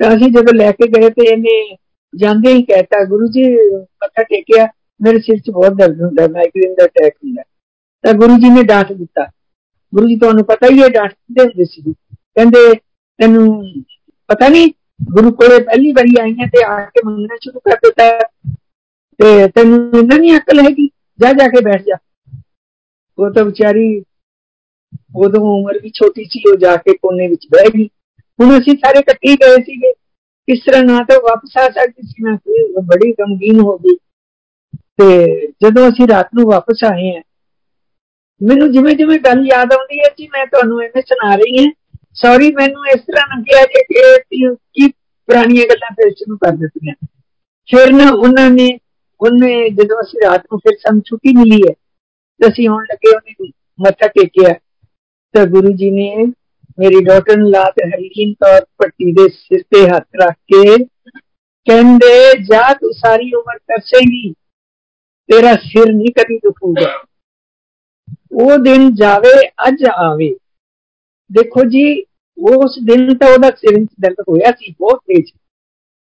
[0.00, 1.76] ਤਾਂ ਅਸੀਂ ਜਦੋਂ ਲੈ ਕੇ ਗਏ ਤੇ ਇਹਨੇ
[2.14, 4.68] ਜਾਂਦੇ ਹੀ ਕਹਿਤਾ, ਗੁਰੂ ਜੀ, ਮੱਥਾ ਟੇਕਿਆ,
[5.02, 7.42] ਮੇਰੇ ਸਿਰ 'ਚ ਬਹੁਤ ਦਰਦ ਹੁੰਦਾ ਮਾਈਗ੍ਰੇਨ ਦਾ ਅਟੈਕ ਹੁੰਦਾ।
[8.04, 9.24] ਤਾਂ ਗੁਰੂ ਜੀ ਨੇ ਡਾਂਟ ਦਿੱਤਾ।
[9.94, 11.82] ਗੁਰੂ ਜੀ, ਤੁਹਾਨੂੰ ਪਤਾ ਹੀ ਹੈ ਡਾਂਟਦੇ ਹੁੰਦੇ ਸੀ?
[11.92, 12.74] ਕਹਿੰਦੇ,
[13.18, 13.72] ਤੈਨੂੰ
[14.28, 14.68] ਪਤਾ ਨਹੀਂ,
[15.12, 18.18] ਗੁਰੂ ਕੋਲੇ ਪਹਿਲੀ ਵਾਰੀ ਆਈਆਂ ਤੇ ਆ ਕੇ ਮੰਗਣਾ ਸ਼ੁਰੂ ਕਰ ਦਿੱਤਾ
[19.19, 20.87] ਤੇ ਤੈਨੂੰ ਇਹਨਾਂ ਨਹੀਂ ਅਕਲ ਹੈਗੀ
[21.19, 21.97] ਜਾ ਜਾ ਕੇ ਬੈਠ ਜਾ
[23.17, 23.87] ਉਹ ਤਾਂ ਵਿਚਾਰੀ
[25.17, 27.87] ਉਦੋਂ ਉਮਰ ਵੀ ਛੋਟੀ ਸੀ ਉਹ ਜਾ ਕੇ ਕੋਨੇ ਵਿੱਚ ਬਹਿ ਗਈ
[28.39, 29.91] ਹੁਣ ਅਸੀਂ ਸਾਰੇ ਇਕੱਠੇ ਗਏ ਸੀਗੇ
[30.47, 33.95] ਕਿਸ ਤਰ੍ਹਾਂ ਨਾ ਤਾਂ ਵਾਪਸ ਆ ਸਕਦੀ ਸੀ ਨਾ ਕੋਈ ਬੜੀ ਗਮਗੀਨ ਹੋ ਗਈ
[34.97, 37.21] ਤੇ ਜਦੋਂ ਅਸੀਂ ਰਾਤ ਨੂੰ ਵਾਪਸ ਆਏ ਆ
[38.41, 41.71] ਮੈਨੂੰ ਜਿਵੇਂ ਜਿਵੇਂ ਗੱਲ ਯਾਦ ਆਉਂਦੀ ਹੈ ਕਿ ਮੈਂ ਤੁਹਾਨੂੰ ਐਵੇਂ ਸੁਣਾ ਰਹੀ ਹਾਂ
[42.13, 43.83] ਸੌਰੀ ਮੈਨੂੰ ਇਸ ਤਰ੍ਹਾਂ ਲੱਗਿਆ ਕਿ
[44.53, 46.93] ਕੀ ਪੁਰਾਣੀਆਂ ਗੱਲਾਂ ਫਿਰ ਸ਼ੁਰੂ ਕਰ ਦਿੱਤੀਆਂ
[47.69, 48.67] ਫਿਰ ਨਾ ਉਹਨਾਂ ਨੇ
[49.21, 53.49] ਉਹਨੇ ਜਦੋਂ ਅਸੀਂ ਰਾਤ ਨੂੰ ਫਿਰ ਸਾਨੂੰ ਛੁੱਟੀ ਮਿਲੀ ਹੈ ਤੇ ਅਸੀਂ ਆਉਣ ਲੱਗੇ ਉਹਨੇ
[53.79, 54.53] ਮੱਥਾ ਟੇਕਿਆ
[55.35, 56.25] ਤਾਂ ਗੁਰੂ ਜੀ ਨੇ
[56.77, 60.77] ਮੇਰੀ ਡਾਕਟਰ ਨੂੰ ਲਾ ਤੇ ਹਰੀਲੀਨ ਤੌਰ ਪੱਟੀ ਦੇ ਸਿਰ ਤੇ ਹੱਥ ਰੱਖ ਕੇ
[61.67, 62.13] ਕਹਿੰਦੇ
[62.43, 64.31] ਜਾ ਤੂੰ ਸਾਰੀ ਉਮਰ ਤਰਸੇਂਗੀ
[65.29, 66.93] ਤੇਰਾ ਸਿਰ ਨਹੀਂ ਕਦੀ ਦੁਖੂਗਾ
[68.33, 69.33] ਉਹ ਦਿਨ ਜਾਵੇ
[69.67, 70.33] ਅੱਜ ਆਵੇ
[71.29, 71.83] ਦੇਖੋ ਜੀ
[72.37, 75.31] ਉਸ ਦਿਨ ਤਾਂ ਉਹਦਾ ਸਿਰ ਵਿੱਚ ਦਰਦ ਹੋਇਆ ਸੀ ਬਹੁਤ ਤੇਜ਼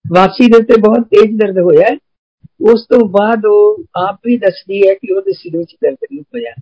[0.05, 1.95] ਵਾਪਸੀ ਦੇ ਉੱਤੇ ਬਹੁਤ ਤੇਜ਼ ਦਰਦ ਹੋਇਆ
[2.63, 6.53] ਉਸ ਤੋਂ ਬਾਅਦ ਉਹ ਆਪ ਵੀ ਦੱਸਦੀ ਹੈ ਕਿ ਉਹਦੇ ਸਿਰ ਵਿੱਚ ਦਰਦ ਨਹੀਂ ਹੋਇਆ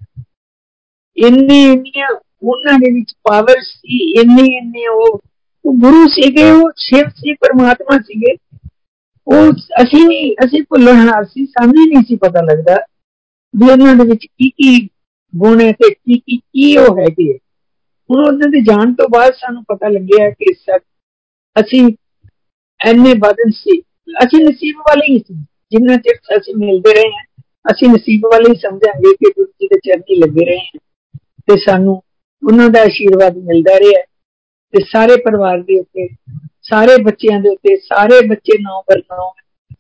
[1.17, 2.07] ਇੰਨੀ ਇੰਨੀਆਂ
[2.43, 5.21] ਉਹਨਾਂ ਦੇ ਵਿੱਚ ਪਾਵਰ ਸੀ ਇੰਨੀ ਇੰਨੀ ਉਹ
[5.65, 8.35] ਗੁਰੂ ਸੀਗੇ ਉਹ ਸ਼ਿਵ ਸੀ ਪਰਮਾਤਮਾ ਸੀਗੇ
[9.27, 9.51] ਉਹ
[9.81, 12.75] ਅਸੀਂ ਨਹੀਂ ਅਸੀਂ ਭੁੱਲਣਹਾਰ ਸੀ ਸਾਨੂੰ ਨਹੀਂ ਸੀ ਪਤਾ ਲੱਗਦਾ
[13.53, 14.87] ਵੀ ਉਹਨਾਂ ਦੇ ਵਿੱਚ ਕੀ ਕੀ
[15.33, 17.33] ਗੁਣ ਹੈ ਤੇ ਕੀ ਕੀ ਕੀ ਉਹ ਹੈਗੇ
[18.09, 20.53] ਹੁਣ ਉਹਨਾਂ ਦੇ ਜਾਣ ਤੋਂ ਬਾਅਦ ਸਾਨੂੰ ਪਤਾ ਲੱਗਿਆ ਕਿ
[21.55, 21.83] ਅਸੀਂ
[22.79, 23.79] ਐਨੇ ਬਦਨ ਸੀ
[24.23, 27.23] ਅਸੀਂ ਨਸੀਬ ਵਾਲੇ ਹੀ ਸੀ ਜਿੰਨਾ ਚਿਰ ਅਸੀਂ ਮਿਲਦੇ ਰਹੇ ਹਾਂ
[27.71, 30.79] ਅਸੀਂ ਨਸੀਬ ਵਾਲੇ ਹੀ ਸਮਝਾਂਗੇ ਕਿ ਗੁਰੂ ਜੀ ਦੇ ਚਰਨੀ ਲੱਗੇ ਰਹੇ ਹਾਂ
[31.47, 32.01] ਤੇ ਸਾਨੂੰ
[32.43, 34.01] ਉਹਨਾਂ ਦਾ ਆਸ਼ੀਰਵਾਦ ਮਿਲਦਾ ਰਿਹਾ
[34.73, 36.07] ਤੇ ਸਾਰੇ ਪਰਿਵਾਰ ਦੇ ਉੱਤੇ
[36.61, 39.29] ਸਾਰੇ ਬੱਚਿਆਂ ਦੇ ਉੱਤੇ ਸਾਰੇ ਬੱਚੇ ਨੌ ਬਰਨੌ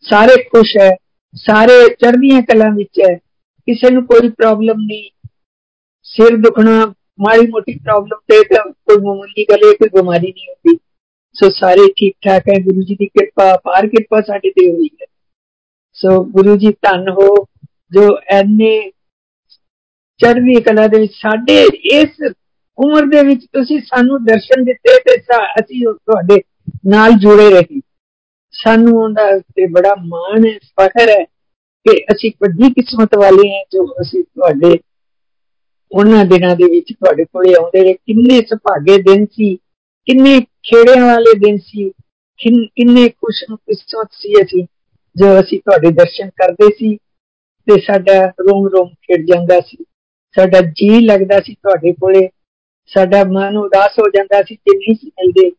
[0.01, 0.89] ਸਾਰੇ ਖੁਸ਼ ਹੈ
[1.35, 3.15] ਸਾਰੇ ਚੜ੍ਹਦੀਆਂ ਕਲਾਂ ਵਿੱਚ ਹੈ
[3.67, 5.09] ਕਿਸੇ ਨੂੰ ਕੋਈ ਪ੍ਰੋਬਲਮ ਨਹੀਂ
[6.05, 6.85] ਸਿਰ ਦੁਖਣਾ
[7.19, 10.77] ਮਾੜੀ ਮੋਟੀ ਪ੍ਰੋਬਲਮ ਤੇ ਕੋਈ ਮਾਮੂਲੀ ਗੱਲ ਹੈ ਕੋਈ ਬਿਮਾਰੀ ਨਹੀਂ ਹੁੰਦੀ
[11.35, 15.05] ਸੋ ਸਾਰੇ ਠੀਕ ਠਾਕ ਹੈ ਗੁਰੂ ਜੀ ਦੀ ਕਿਰਪਾ ਪਾਰ ਕਿਰਪਾ ਸਾਡੇ ਤੇ ਹੋਈ ਹੈ
[16.01, 17.27] ਸੋ ਗੁਰੂ ਜੀ ਧੰਨ ਹੋ
[17.91, 18.91] ਜੋ ਐਨੇ
[20.19, 21.61] ਚੜ੍ਹਦੀ ਕਲਾ ਦੇ ਵਿੱਚ ਸਾਡੇ
[21.93, 22.31] ਇਸ
[22.77, 25.15] ਉਮਰ ਦੇ ਵਿੱਚ ਤੁਸੀਂ ਸਾਨੂੰ ਦਰਸ਼ਨ ਦਿੱਤੇ ਤੇ
[25.59, 26.41] ਅਸੀਂ ਤੁਹਾਡੇ
[26.87, 27.79] ਨਾਲ ਜੁੜੇ ਰਹੇ
[28.53, 31.23] ਸਾਨੂੰ ਉਹਦਾ ਤੇ ਬੜਾ ਮਾਣ ਹੈ ਫਖਰ ਹੈ
[31.85, 34.77] ਕਿ ਅਸੀਂ ਵੱਡੀ ਕਿਸਮਤ ਵਾਲੇ ਹਾਂ ਜੋ ਅਸੀਂ ਤੁਹਾਡੇ
[35.91, 39.55] ਉਹਨਾਂ ਦਿਨਾਂ ਦੇ ਵਿੱਚ ਤੁਹਾਡੇ ਕੋਲੇ ਆਉਂਦੇ ਰਹੇ ਕਿੰਨੇ ਸੁਭਾਗੇ ਦਿਨ ਸੀ
[40.07, 41.89] ਕਿੰਨੇ ਖੇੜਿਆਂ ਵਾਲੇ ਦਿਨ ਸੀ
[42.39, 44.65] ਕਿੰਨੇ ਖੁਸ਼ ਕਿਸਮਤ ਸੀ ਅਸੀਂ
[45.16, 46.96] ਜੋ ਅਸੀਂ ਤੁਹਾਡੇ ਦਰਸ਼ਨ ਕਰਦੇ ਸੀ
[47.66, 49.84] ਤੇ ਸਾਡਾ ਰੋਮ ਰੋਮ ਖਿੜ ਜਾਂਦਾ ਸੀ।
[50.36, 52.28] ਸਾਡਾ ਜੀ ਲੱਗਦਾ ਸੀ ਤੁਹਾਡੇ ਕੋਲੇ।
[52.86, 55.50] ਸਾਡਾ ਮਨ ਉਦਾਸ ਹੋ ਜਾਂਦਾ ਸੀ ਜੇ ਨਹੀਂ ਸੀ ਮਿਲਦੇ।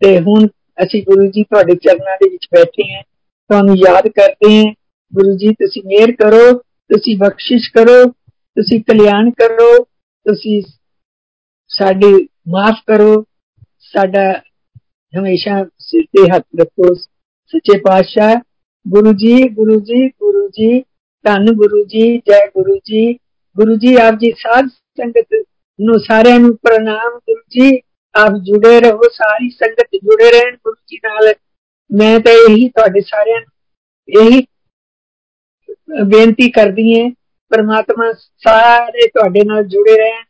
[0.00, 0.46] ਤੇ ਹੁਣ
[0.84, 3.02] ਅਸੀਂ ਗੁਰੂ ਜੀ ਤੁਹਾਡੇ ਚਰਨਾਂ ਦੇ ਵਿੱਚ ਬੈਠੇ ਹਾਂ।
[3.48, 4.74] ਤੁਹਾਨੂੰ ਯਾਦ ਕਰਦੇ ਹਾਂ।
[5.14, 9.84] ਗੁਰੂ ਜੀ, ਤੁਸੀਂ ਮਿਹਰ ਕਰੋ, ਤੁਸੀਂ ਬਖਸ਼ਿਸ਼ ਕਰੋ, ਤੁਸੀਂ ਕਲਿਆਣ ਕਰੋ,
[10.26, 10.62] ਤੁਸੀਂ
[11.68, 13.24] ਸਾਡੇ ਮਾਫ ਕਰੋ।
[13.78, 14.42] ਸਾਡਾ
[15.18, 18.40] ਹਮੇਸ਼ਾ ਸਿਰ ਤੇ ਹੱਥ ਰੱਖੋ। ਸੱਚੇ ਪਾਤਸ਼ਾਹ
[18.85, 20.79] ਗੁਰੂ ਜੀ ਗੁਰੂ ਜੀ ਗੁਰੂ ਜੀ
[21.25, 23.13] ਧੰਨ ਗੁਰੂ ਜੀ ਜੈ ਗੁਰੂ ਜੀ
[23.55, 25.43] ਗੁਰੂ ਜੀ ਆਪ ਜੀ ਸਾਧ ਸੰਗਤ
[25.79, 27.79] ਨੂੰ ਸਾਰਿਆਂ ਨੂੰ ਪ੍ਰਣਾਮ ਗੁਰੂ ਜੀ
[28.15, 31.33] ਆਪ ਜੁੜੇ ਰਹੋ ਸਾਰੀ ਸੰਗਤ ਜੁੜੇ ਰਹਿਣ ਗੁਰੂ ਜੀ ਨਾਲ
[31.89, 34.45] ਮੈਂ ਤਾਂ ਇਹੀ ਤੁਹਾਡੇ ਸਾਰਿਆਂ ਨੂੰ ਇਹੀ
[36.05, 37.09] ਬੇਨਤੀ ਕਰਦੀ ਹਾਂ
[37.51, 40.23] ਪਰਮਾਤਮਾ ਸਾਰੇ ਤੁਹਾਡੇ ਨਾਲ ਜੁੜੇ ਰਹਿਣ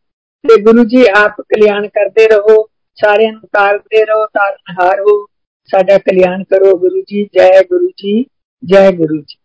[0.44, 2.64] ਤੇ ਗੁਰੂ ਜੀ ਆਪ ਕਲਿਆਣ ਕਰਦੇ ਰਹੋ
[2.98, 5.26] ਸਾਰਿਆਂ ਨੂੰ ਤਾਰਦੇ ਰਹੋ ਤਾਰਨਹਾਰ ਹੋ
[5.70, 8.24] ਸਾਡਾ ਕਲਿਆਣ ਕਰੋ ਗੁਰੂ ਜੀ ਜੈ ਗੁਰੂ ਜੀ
[8.63, 9.40] जय गुरु जी